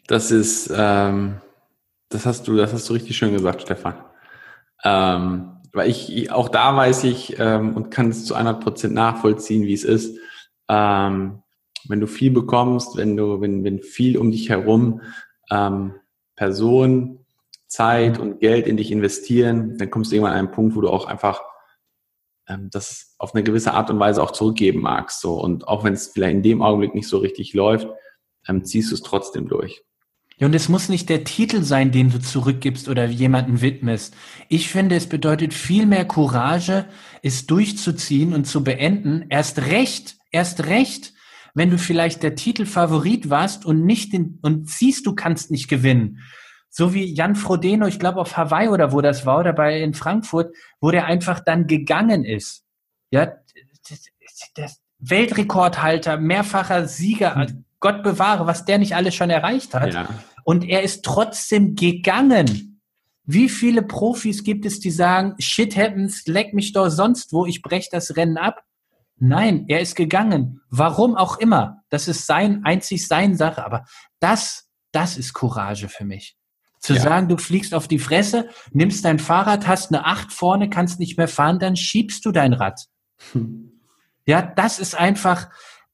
das 0.08 0.32
ist, 0.32 0.72
ähm, 0.74 1.40
das 2.08 2.26
hast 2.26 2.48
du, 2.48 2.56
das 2.56 2.72
hast 2.72 2.88
du 2.88 2.94
richtig 2.94 3.16
schön 3.16 3.32
gesagt, 3.32 3.62
Stefan. 3.62 3.94
Ähm, 4.82 5.52
weil 5.72 5.90
ich, 5.90 6.32
auch 6.32 6.48
da 6.48 6.74
weiß 6.74 7.04
ich 7.04 7.38
ähm, 7.38 7.76
und 7.76 7.90
kann 7.90 8.08
es 8.08 8.24
zu 8.24 8.34
100 8.34 8.62
Prozent 8.62 8.94
nachvollziehen, 8.94 9.64
wie 9.64 9.74
es 9.74 9.84
ist. 9.84 10.18
Ähm, 10.68 11.42
wenn 11.88 12.00
du 12.00 12.06
viel 12.06 12.30
bekommst, 12.30 12.96
wenn 12.96 13.16
du, 13.16 13.40
wenn, 13.40 13.62
wenn 13.64 13.80
viel 13.80 14.18
um 14.18 14.30
dich 14.30 14.48
herum 14.48 15.02
ähm, 15.50 15.94
Personen, 16.36 17.26
Zeit 17.66 18.18
und 18.18 18.40
Geld 18.40 18.66
in 18.66 18.78
dich 18.78 18.90
investieren, 18.90 19.76
dann 19.76 19.90
kommst 19.90 20.10
du 20.10 20.16
irgendwann 20.16 20.32
an 20.32 20.38
einen 20.38 20.50
Punkt, 20.50 20.74
wo 20.74 20.80
du 20.80 20.88
auch 20.88 21.06
einfach 21.06 21.42
ähm, 22.48 22.70
das 22.70 23.14
auf 23.18 23.34
eine 23.34 23.44
gewisse 23.44 23.74
Art 23.74 23.90
und 23.90 24.00
Weise 24.00 24.22
auch 24.22 24.30
zurückgeben 24.30 24.80
magst. 24.80 25.20
So. 25.20 25.34
Und 25.34 25.68
auch 25.68 25.84
wenn 25.84 25.92
es 25.92 26.08
vielleicht 26.08 26.36
in 26.36 26.42
dem 26.42 26.62
Augenblick 26.62 26.94
nicht 26.94 27.08
so 27.08 27.18
richtig 27.18 27.52
läuft, 27.52 27.88
ähm, 28.48 28.64
ziehst 28.64 28.90
du 28.90 28.94
es 28.94 29.02
trotzdem 29.02 29.48
durch. 29.48 29.84
Ja, 30.38 30.46
und 30.46 30.54
es 30.54 30.68
muss 30.68 30.88
nicht 30.88 31.08
der 31.08 31.24
Titel 31.24 31.62
sein, 31.62 31.90
den 31.90 32.10
du 32.10 32.20
zurückgibst 32.20 32.88
oder 32.88 33.06
jemanden 33.06 33.60
widmest. 33.60 34.14
Ich 34.48 34.68
finde, 34.68 34.94
es 34.94 35.08
bedeutet 35.08 35.52
viel 35.52 35.84
mehr 35.84 36.04
Courage, 36.04 36.86
es 37.22 37.46
durchzuziehen 37.46 38.32
und 38.32 38.46
zu 38.46 38.62
beenden. 38.62 39.26
Erst 39.30 39.58
recht, 39.58 40.16
erst 40.30 40.66
recht, 40.66 41.12
wenn 41.54 41.70
du 41.70 41.78
vielleicht 41.78 42.22
der 42.22 42.36
Titelfavorit 42.36 43.30
warst 43.30 43.66
und 43.66 43.84
nicht 43.84 44.12
den, 44.12 44.38
und 44.42 44.70
siehst, 44.70 45.06
du 45.06 45.14
kannst 45.16 45.50
nicht 45.50 45.66
gewinnen. 45.66 46.20
So 46.70 46.94
wie 46.94 47.12
Jan 47.12 47.34
Frodeno, 47.34 47.88
ich 47.88 47.98
glaube 47.98 48.20
auf 48.20 48.36
Hawaii 48.36 48.68
oder 48.68 48.92
wo 48.92 49.00
das 49.00 49.26
war, 49.26 49.40
oder 49.40 49.52
bei 49.52 49.82
in 49.82 49.94
Frankfurt, 49.94 50.54
wo 50.80 50.92
der 50.92 51.06
einfach 51.06 51.40
dann 51.40 51.66
gegangen 51.66 52.24
ist. 52.24 52.64
Ja, 53.10 53.32
der 54.56 54.70
Weltrekordhalter, 55.00 56.16
mehrfacher 56.16 56.86
Sieger, 56.86 57.34
hm. 57.34 57.64
Gott 57.80 58.02
bewahre, 58.02 58.46
was 58.46 58.64
der 58.64 58.78
nicht 58.78 58.94
alles 58.94 59.14
schon 59.14 59.30
erreicht 59.30 59.74
hat. 59.74 59.94
Ja. 59.94 60.08
Und 60.44 60.64
er 60.64 60.82
ist 60.82 61.04
trotzdem 61.04 61.74
gegangen. 61.74 62.80
Wie 63.24 63.48
viele 63.48 63.82
Profis 63.82 64.42
gibt 64.42 64.64
es, 64.64 64.80
die 64.80 64.90
sagen, 64.90 65.34
shit 65.38 65.76
happens, 65.76 66.26
leck 66.26 66.54
mich 66.54 66.72
doch 66.72 66.88
sonst 66.88 67.32
wo, 67.32 67.44
ich 67.44 67.62
brech 67.62 67.88
das 67.90 68.16
Rennen 68.16 68.38
ab? 68.38 68.62
Nein, 69.20 69.64
er 69.68 69.80
ist 69.80 69.96
gegangen. 69.96 70.60
Warum 70.70 71.16
auch 71.16 71.38
immer. 71.38 71.82
Das 71.90 72.08
ist 72.08 72.26
sein, 72.26 72.64
einzig 72.64 73.06
sein 73.06 73.36
Sache. 73.36 73.64
Aber 73.64 73.84
das, 74.20 74.68
das 74.92 75.18
ist 75.18 75.34
Courage 75.34 75.88
für 75.88 76.04
mich. 76.04 76.36
Zu 76.80 76.94
ja. 76.94 77.00
sagen, 77.00 77.28
du 77.28 77.36
fliegst 77.36 77.74
auf 77.74 77.88
die 77.88 77.98
Fresse, 77.98 78.48
nimmst 78.70 79.04
dein 79.04 79.18
Fahrrad, 79.18 79.66
hast 79.66 79.92
eine 79.92 80.06
Acht 80.06 80.32
vorne, 80.32 80.70
kannst 80.70 81.00
nicht 81.00 81.18
mehr 81.18 81.28
fahren, 81.28 81.58
dann 81.58 81.76
schiebst 81.76 82.24
du 82.24 82.30
dein 82.30 82.52
Rad. 82.52 82.80
Hm. 83.32 83.82
Ja, 84.26 84.42
das 84.42 84.78
ist 84.78 84.94
einfach, 84.94 85.48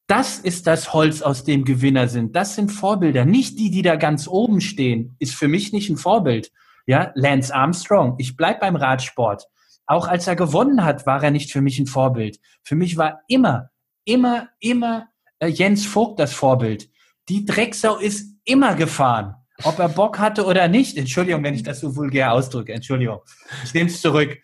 das 0.06 0.38
ist 0.38 0.66
das 0.66 0.92
Holz, 0.92 1.22
aus 1.22 1.44
dem 1.44 1.64
Gewinner 1.64 2.08
sind. 2.08 2.36
Das 2.36 2.54
sind 2.54 2.70
Vorbilder. 2.70 3.24
Nicht 3.24 3.58
die, 3.58 3.70
die 3.70 3.82
da 3.82 3.96
ganz 3.96 4.28
oben 4.28 4.60
stehen, 4.60 5.16
ist 5.18 5.34
für 5.34 5.48
mich 5.48 5.72
nicht 5.72 5.88
ein 5.88 5.96
Vorbild. 5.96 6.52
Ja, 6.86 7.12
Lance 7.14 7.54
Armstrong. 7.54 8.16
Ich 8.18 8.36
bleib 8.36 8.60
beim 8.60 8.76
Radsport. 8.76 9.46
Auch 9.86 10.06
als 10.06 10.26
er 10.26 10.36
gewonnen 10.36 10.84
hat, 10.84 11.06
war 11.06 11.22
er 11.22 11.30
nicht 11.30 11.50
für 11.50 11.62
mich 11.62 11.78
ein 11.78 11.86
Vorbild. 11.86 12.38
Für 12.62 12.74
mich 12.74 12.96
war 12.96 13.20
immer, 13.28 13.70
immer, 14.04 14.48
immer 14.60 15.08
äh, 15.38 15.48
Jens 15.48 15.86
Vogt 15.86 16.20
das 16.20 16.32
Vorbild. 16.34 16.88
Die 17.28 17.44
Drecksau 17.44 17.96
ist 17.96 18.36
immer 18.44 18.74
gefahren. 18.74 19.34
Ob 19.62 19.78
er 19.78 19.88
Bock 19.88 20.18
hatte 20.18 20.44
oder 20.44 20.68
nicht. 20.68 20.96
Entschuldigung, 20.96 21.42
wenn 21.44 21.54
ich 21.54 21.62
das 21.62 21.80
so 21.80 21.94
vulgär 21.96 22.32
ausdrücke. 22.32 22.72
Entschuldigung. 22.72 23.20
Ich 23.62 23.72
nehme 23.72 23.88
es 23.88 24.00
zurück. 24.00 24.36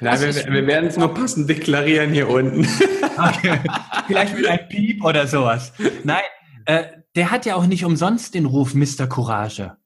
Nein, 0.00 0.20
wir, 0.20 0.34
wir 0.34 0.66
werden 0.66 0.88
es 0.88 0.96
nur 0.96 1.12
passend 1.14 1.48
deklarieren 1.48 2.12
hier 2.12 2.28
unten. 2.28 2.66
Okay. 3.16 3.60
Vielleicht 4.06 4.36
mit 4.36 4.46
einem 4.46 4.68
Piep 4.68 5.04
oder 5.04 5.26
sowas. 5.26 5.72
Nein, 6.04 6.22
äh, 6.64 6.84
der 7.14 7.30
hat 7.30 7.46
ja 7.46 7.56
auch 7.56 7.66
nicht 7.66 7.84
umsonst 7.84 8.34
den 8.34 8.46
Ruf 8.46 8.74
Mr. 8.74 9.06
Courage. 9.06 9.76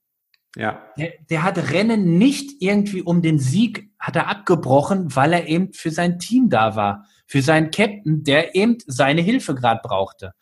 Ja. 0.55 0.81
Der, 0.97 1.13
der 1.29 1.43
hat 1.43 1.71
Rennen 1.71 2.17
nicht 2.17 2.61
irgendwie 2.61 3.01
um 3.01 3.21
den 3.21 3.37
Sieg, 3.37 3.91
hat 3.99 4.15
er 4.15 4.27
abgebrochen, 4.27 5.15
weil 5.15 5.33
er 5.33 5.47
eben 5.47 5.73
für 5.73 5.91
sein 5.91 6.19
Team 6.19 6.49
da 6.49 6.75
war. 6.75 7.05
Für 7.27 7.41
seinen 7.41 7.71
Captain, 7.71 8.23
der 8.23 8.55
eben 8.55 8.77
seine 8.87 9.21
Hilfe 9.21 9.53
gerade 9.53 9.81
brauchte. 9.83 10.33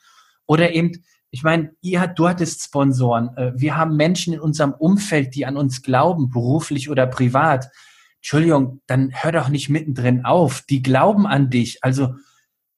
Oder 0.45 0.73
eben, 0.73 1.03
ich 1.31 1.43
meine, 1.43 1.71
ihr, 1.81 2.07
du 2.07 2.29
hattest 2.29 2.63
Sponsoren. 2.63 3.35
Äh, 3.35 3.53
wir 3.55 3.75
haben 3.75 3.97
Menschen 3.97 4.33
in 4.33 4.39
unserem 4.39 4.73
Umfeld, 4.73 5.35
die 5.35 5.45
an 5.45 5.57
uns 5.57 5.81
glauben, 5.81 6.29
beruflich 6.29 6.89
oder 6.89 7.07
privat. 7.07 7.67
Entschuldigung, 8.26 8.82
dann 8.88 9.11
hör 9.13 9.32
doch 9.32 9.49
nicht 9.49 9.69
mittendrin 9.69 10.26
auf. 10.26 10.63
Die 10.67 10.82
glauben 10.82 11.28
an 11.28 11.51
dich. 11.51 11.84
Also 11.84 12.15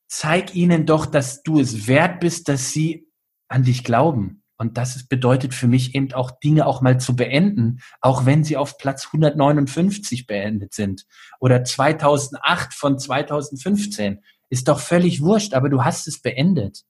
zeig 0.09 0.55
ihnen 0.55 0.85
doch, 0.85 1.05
dass 1.05 1.41
du 1.41 1.61
es 1.61 1.87
wert 1.87 2.19
bist, 2.19 2.49
dass 2.49 2.71
sie 2.71 3.07
an 3.47 3.63
dich 3.63 3.85
glauben. 3.85 4.43
Und 4.57 4.75
das 4.77 5.07
bedeutet 5.07 5.53
für 5.53 5.67
mich 5.67 5.95
eben 5.95 6.11
auch 6.11 6.31
Dinge 6.31 6.65
auch 6.65 6.81
mal 6.81 6.99
zu 6.99 7.15
beenden, 7.15 7.79
auch 8.01 8.25
wenn 8.25 8.43
sie 8.43 8.57
auf 8.57 8.77
Platz 8.77 9.05
159 9.05 10.27
beendet 10.27 10.73
sind 10.73 11.05
oder 11.39 11.63
2008 11.63 12.73
von 12.73 12.99
2015. 12.99 14.19
Ist 14.49 14.67
doch 14.67 14.81
völlig 14.81 15.21
wurscht, 15.21 15.53
aber 15.53 15.69
du 15.69 15.85
hast 15.85 16.09
es 16.09 16.21
beendet. 16.21 16.83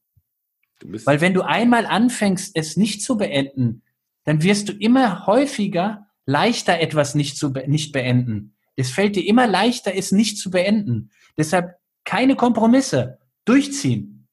Weil 0.81 1.21
wenn 1.21 1.35
du 1.35 1.43
einmal 1.43 1.85
anfängst, 1.85 2.55
es 2.55 2.75
nicht 2.75 3.03
zu 3.03 3.17
beenden, 3.17 3.83
dann 4.23 4.41
wirst 4.41 4.67
du 4.69 4.73
immer 4.73 5.27
häufiger 5.27 6.06
leichter 6.27 6.79
etwas 6.79 7.15
nicht 7.15 7.37
zu 7.37 7.49
nicht 7.65 7.91
beenden. 7.91 8.55
Es 8.75 8.91
fällt 8.91 9.15
dir 9.15 9.25
immer 9.25 9.47
leichter, 9.47 9.95
es 9.95 10.11
nicht 10.11 10.37
zu 10.37 10.51
beenden. 10.51 11.09
Deshalb 11.35 11.79
keine 12.03 12.35
Kompromisse, 12.35 13.17
durchziehen. 13.45 14.27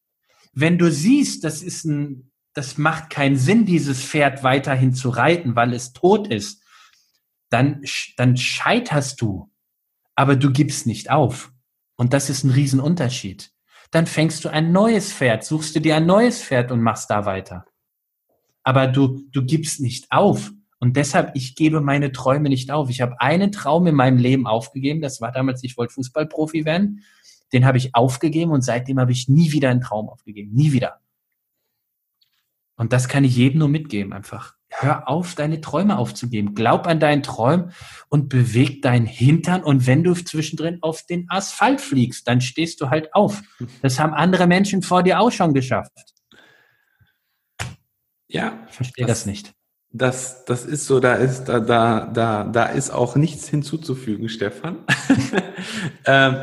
Wenn 0.52 0.76
du 0.76 0.90
siehst, 0.90 1.44
das 1.44 1.62
ist 1.62 1.84
ein, 1.86 2.30
das 2.52 2.76
macht 2.76 3.08
keinen 3.08 3.36
Sinn, 3.36 3.64
dieses 3.64 4.04
Pferd 4.04 4.42
weiterhin 4.42 4.92
zu 4.92 5.08
reiten, 5.08 5.56
weil 5.56 5.72
es 5.72 5.94
tot 5.94 6.28
ist, 6.28 6.62
dann, 7.48 7.82
dann 8.18 8.36
scheiterst 8.36 9.20
du, 9.22 9.50
aber 10.14 10.36
du 10.36 10.52
gibst 10.52 10.86
nicht 10.86 11.10
auf. 11.10 11.50
Und 11.96 12.12
das 12.12 12.28
ist 12.28 12.44
ein 12.44 12.50
Riesenunterschied 12.50 13.54
dann 13.94 14.06
fängst 14.08 14.44
du 14.44 14.48
ein 14.48 14.72
neues 14.72 15.12
Pferd, 15.12 15.44
suchst 15.44 15.76
du 15.76 15.80
dir 15.80 15.94
ein 15.96 16.06
neues 16.06 16.42
Pferd 16.42 16.72
und 16.72 16.82
machst 16.82 17.10
da 17.10 17.26
weiter. 17.26 17.64
Aber 18.64 18.88
du, 18.88 19.22
du 19.30 19.44
gibst 19.44 19.80
nicht 19.80 20.10
auf. 20.10 20.50
Und 20.84 20.98
deshalb, 20.98 21.30
ich 21.34 21.54
gebe 21.54 21.80
meine 21.80 22.12
Träume 22.12 22.50
nicht 22.50 22.70
auf. 22.70 22.90
Ich 22.90 23.00
habe 23.00 23.18
einen 23.18 23.52
Traum 23.52 23.86
in 23.86 23.94
meinem 23.94 24.18
Leben 24.18 24.46
aufgegeben. 24.46 25.00
Das 25.00 25.22
war 25.22 25.32
damals, 25.32 25.64
ich 25.64 25.78
wollte 25.78 25.94
Fußballprofi 25.94 26.66
werden. 26.66 27.02
Den 27.54 27.64
habe 27.64 27.78
ich 27.78 27.94
aufgegeben 27.94 28.50
und 28.50 28.60
seitdem 28.60 29.00
habe 29.00 29.10
ich 29.10 29.26
nie 29.26 29.50
wieder 29.52 29.70
einen 29.70 29.80
Traum 29.80 30.10
aufgegeben. 30.10 30.52
Nie 30.52 30.72
wieder. 30.72 31.00
Und 32.76 32.92
das 32.92 33.08
kann 33.08 33.24
ich 33.24 33.34
jedem 33.34 33.60
nur 33.60 33.68
mitgeben 33.68 34.12
einfach. 34.12 34.56
Hör 34.68 35.08
auf, 35.08 35.34
deine 35.34 35.62
Träume 35.62 35.96
aufzugeben. 35.96 36.54
Glaub 36.54 36.86
an 36.86 37.00
deinen 37.00 37.22
Träumen 37.22 37.72
und 38.10 38.28
beweg 38.28 38.82
deinen 38.82 39.06
Hintern. 39.06 39.64
Und 39.64 39.86
wenn 39.86 40.04
du 40.04 40.12
zwischendrin 40.12 40.80
auf 40.82 41.06
den 41.06 41.24
Asphalt 41.30 41.80
fliegst, 41.80 42.28
dann 42.28 42.42
stehst 42.42 42.82
du 42.82 42.90
halt 42.90 43.14
auf. 43.14 43.40
Das 43.80 43.98
haben 43.98 44.12
andere 44.12 44.46
Menschen 44.46 44.82
vor 44.82 45.02
dir 45.02 45.18
auch 45.18 45.32
schon 45.32 45.54
geschafft. 45.54 45.92
Ja. 48.28 48.66
Ich 48.68 48.74
verstehe 48.74 49.06
das, 49.06 49.20
das 49.20 49.26
nicht. 49.26 49.54
Das, 49.96 50.44
das 50.44 50.66
ist 50.66 50.86
so, 50.86 50.98
da 50.98 51.14
ist, 51.14 51.44
da, 51.44 51.60
da, 51.60 52.10
da, 52.12 52.44
da 52.44 52.64
ist 52.66 52.90
auch 52.90 53.14
nichts 53.14 53.48
hinzuzufügen, 53.48 54.28
Stefan. 54.28 54.78
ähm, 56.04 56.36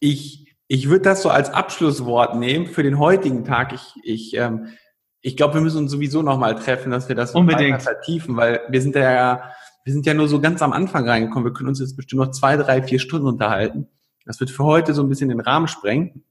ich, 0.00 0.56
ich 0.66 0.88
würde 0.88 1.02
das 1.02 1.22
so 1.22 1.30
als 1.30 1.50
Abschlusswort 1.50 2.36
nehmen 2.36 2.66
für 2.66 2.82
den 2.82 2.98
heutigen 2.98 3.44
Tag. 3.44 3.72
Ich, 3.72 3.94
ich 4.02 4.36
ähm, 4.36 4.72
ich 5.26 5.36
glaube, 5.36 5.54
wir 5.54 5.60
müssen 5.60 5.78
uns 5.78 5.90
sowieso 5.90 6.22
nochmal 6.22 6.54
treffen, 6.54 6.92
dass 6.92 7.08
wir 7.08 7.16
das 7.16 7.34
Unbedingt. 7.34 7.82
vertiefen, 7.82 8.36
weil 8.36 8.60
wir 8.68 8.80
sind 8.80 8.94
ja, 8.94 9.50
wir 9.82 9.92
sind 9.92 10.06
ja 10.06 10.14
nur 10.14 10.28
so 10.28 10.40
ganz 10.40 10.62
am 10.62 10.72
Anfang 10.72 11.08
reingekommen. 11.08 11.48
Wir 11.48 11.52
können 11.52 11.68
uns 11.68 11.80
jetzt 11.80 11.96
bestimmt 11.96 12.20
noch 12.22 12.30
zwei, 12.30 12.56
drei, 12.56 12.80
vier 12.80 13.00
Stunden 13.00 13.26
unterhalten. 13.26 13.88
Das 14.24 14.38
wird 14.38 14.52
für 14.52 14.62
heute 14.62 14.94
so 14.94 15.02
ein 15.02 15.08
bisschen 15.08 15.28
den 15.28 15.40
Rahmen 15.40 15.66
sprengen. 15.66 16.22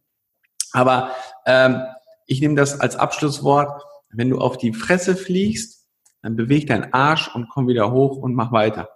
Aber 0.71 1.11
ähm, 1.45 1.82
ich 2.26 2.39
nehme 2.39 2.55
das 2.55 2.80
als 2.80 2.95
Abschlusswort. 2.95 3.84
Wenn 4.13 4.30
du 4.30 4.38
auf 4.38 4.57
die 4.57 4.71
Fresse 4.71 5.17
fliegst, 5.17 5.74
dann 6.26 6.36
beweg 6.36 6.65
deinen 6.65 6.91
Arsch 6.91 7.34
und 7.36 7.49
komm 7.49 7.67
wieder 7.67 7.91
hoch 7.91 8.17
und 8.17 8.34
mach 8.34 8.51
weiter. 8.51 8.89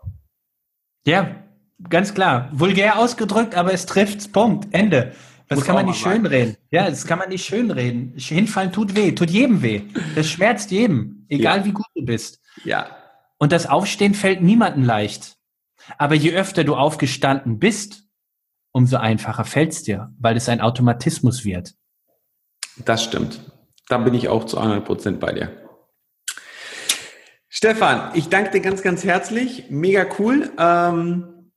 Ja, 1.05 1.43
ganz 1.87 2.15
klar. 2.15 2.49
Vulgär 2.51 2.97
ausgedrückt, 2.97 3.53
aber 3.53 3.71
es 3.71 3.85
trifft. 3.85 4.33
Punkt. 4.33 4.73
Ende. 4.73 5.13
Das 5.47 5.63
kann 5.63 5.75
man 5.75 5.85
nicht 5.85 5.99
schönreden. 5.99 6.57
Ja, 6.71 6.89
das 6.89 7.05
kann 7.05 7.19
man 7.19 7.29
nicht 7.29 7.45
schönreden. 7.45 8.13
Hinfallen 8.17 8.71
tut 8.71 8.95
weh, 8.95 9.11
tut 9.11 9.29
jedem 9.29 9.61
weh. 9.61 9.83
Das 10.15 10.27
schmerzt 10.27 10.71
jedem, 10.71 11.25
egal 11.29 11.59
ja. 11.59 11.65
wie 11.65 11.71
gut 11.71 11.85
du 11.93 12.03
bist. 12.03 12.39
Ja. 12.63 12.87
Und 13.37 13.51
das 13.51 13.67
Aufstehen 13.67 14.15
fällt 14.15 14.41
niemandem 14.41 14.83
leicht. 14.83 15.37
Aber 15.99 16.15
je 16.15 16.33
öfter 16.33 16.63
du 16.63 16.75
aufgestanden 16.75 17.59
bist, 17.59 18.05
umso 18.71 18.97
einfacher 18.97 19.45
fällt 19.45 19.71
es 19.71 19.83
dir, 19.83 20.11
weil 20.19 20.35
es 20.35 20.49
ein 20.49 20.61
Automatismus 20.61 21.45
wird. 21.45 21.75
Das 22.85 23.03
stimmt. 23.03 23.51
Da 23.87 23.99
bin 23.99 24.15
ich 24.15 24.29
auch 24.29 24.45
zu 24.45 24.57
100 24.57 24.83
Prozent 24.83 25.19
bei 25.19 25.31
dir. 25.31 25.68
Stefan, 27.61 28.11
ich 28.13 28.29
danke 28.29 28.51
dir 28.51 28.61
ganz, 28.61 28.81
ganz 28.81 29.03
herzlich. 29.03 29.65
Mega 29.69 30.05
cool. 30.17 30.49
Ähm 30.57 31.51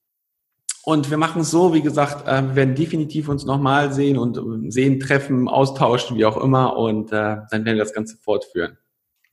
und 0.82 1.10
wir 1.10 1.16
machen 1.16 1.42
es 1.42 1.52
so, 1.52 1.74
wie 1.74 1.80
gesagt, 1.80 2.26
äh, 2.26 2.42
wir 2.42 2.56
werden 2.56 2.74
definitiv 2.74 3.28
uns 3.28 3.44
nochmal 3.44 3.92
sehen 3.92 4.18
und 4.18 4.36
äh, 4.36 4.68
sehen, 4.72 4.98
treffen, 4.98 5.46
austauschen, 5.46 6.16
wie 6.18 6.24
auch 6.24 6.38
immer. 6.38 6.76
Und 6.76 7.12
äh, 7.12 7.36
dann 7.48 7.64
werden 7.64 7.76
wir 7.76 7.84
das 7.84 7.94
Ganze 7.94 8.16
fortführen. 8.16 8.78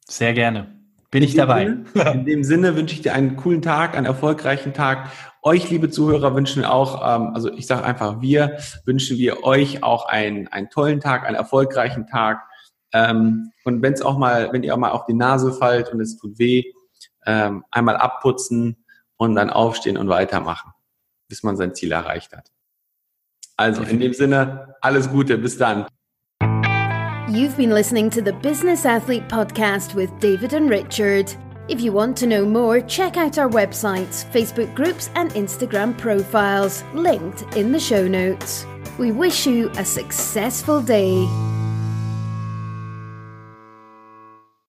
Sehr 0.07 0.33
gerne. 0.33 0.79
Bin 1.09 1.23
ich 1.23 1.33
dabei. 1.33 1.75
Sinne, 1.95 2.11
in 2.13 2.25
dem 2.25 2.43
Sinne 2.43 2.75
wünsche 2.75 2.93
ich 2.93 3.01
dir 3.01 3.15
einen 3.15 3.35
coolen 3.35 3.63
Tag, 3.63 3.97
einen 3.97 4.05
erfolgreichen 4.05 4.75
Tag. 4.75 5.09
Euch, 5.41 5.71
liebe 5.71 5.89
Zuhörer, 5.89 6.35
wünschen 6.35 6.61
wir 6.61 6.71
auch, 6.71 7.01
ähm, 7.03 7.31
also 7.33 7.51
ich 7.51 7.65
sage 7.65 7.83
einfach, 7.83 8.21
wir 8.21 8.59
wünschen 8.85 9.17
wir 9.17 9.43
euch 9.43 9.81
auch 9.81 10.05
einen, 10.05 10.47
einen 10.49 10.69
tollen 10.69 10.99
Tag, 10.99 11.25
einen 11.25 11.35
erfolgreichen 11.35 12.05
Tag. 12.05 12.43
Ähm, 12.93 13.51
und 13.65 13.81
wenn 13.81 13.93
es 13.93 14.01
auch 14.01 14.17
mal, 14.17 14.51
wenn 14.51 14.63
ihr 14.63 14.73
auch 14.73 14.79
mal 14.79 14.91
auf 14.91 15.05
die 15.05 15.13
Nase 15.13 15.53
fallt 15.53 15.89
und 15.89 16.01
es 16.01 16.17
tut 16.17 16.39
weh, 16.39 16.63
ähm, 17.25 17.63
einmal 17.71 17.97
abputzen 17.97 18.83
und 19.17 19.35
dann 19.35 19.49
aufstehen 19.49 19.97
und 19.97 20.09
weitermachen 20.09 20.73
bis 21.29 21.43
man 21.43 21.55
sein 21.55 21.73
Ziel 21.73 21.93
erreicht 21.93 22.33
hat. 22.35 22.51
Also 23.55 23.83
in 23.83 23.99
dem 23.99 24.13
Sinne, 24.13 24.75
alles 24.81 25.09
Gute, 25.09 25.37
bis 25.37 25.57
dann. 25.57 25.85
You've 27.29 27.55
been 27.55 27.71
listening 27.71 28.09
to 28.09 28.21
the 28.21 28.31
Business 28.31 28.85
Athlete 28.85 29.27
Podcast 29.27 29.93
with 29.95 30.09
David 30.19 30.53
and 30.53 30.69
Richard. 30.69 31.35
If 31.69 31.79
you 31.79 31.93
want 31.93 32.17
to 32.17 32.25
know 32.25 32.43
more, 32.43 32.81
check 32.81 33.15
out 33.15 33.37
our 33.37 33.47
websites, 33.47 34.25
Facebook 34.33 34.73
groups, 34.73 35.11
and 35.13 35.31
Instagram 35.33 35.95
profiles, 35.95 36.83
linked 36.95 37.43
in 37.55 37.71
the 37.71 37.79
show 37.79 38.07
notes. 38.07 38.65
We 38.97 39.11
wish 39.11 39.45
you 39.45 39.69
a 39.77 39.85
successful 39.85 40.81
day. 40.81 41.27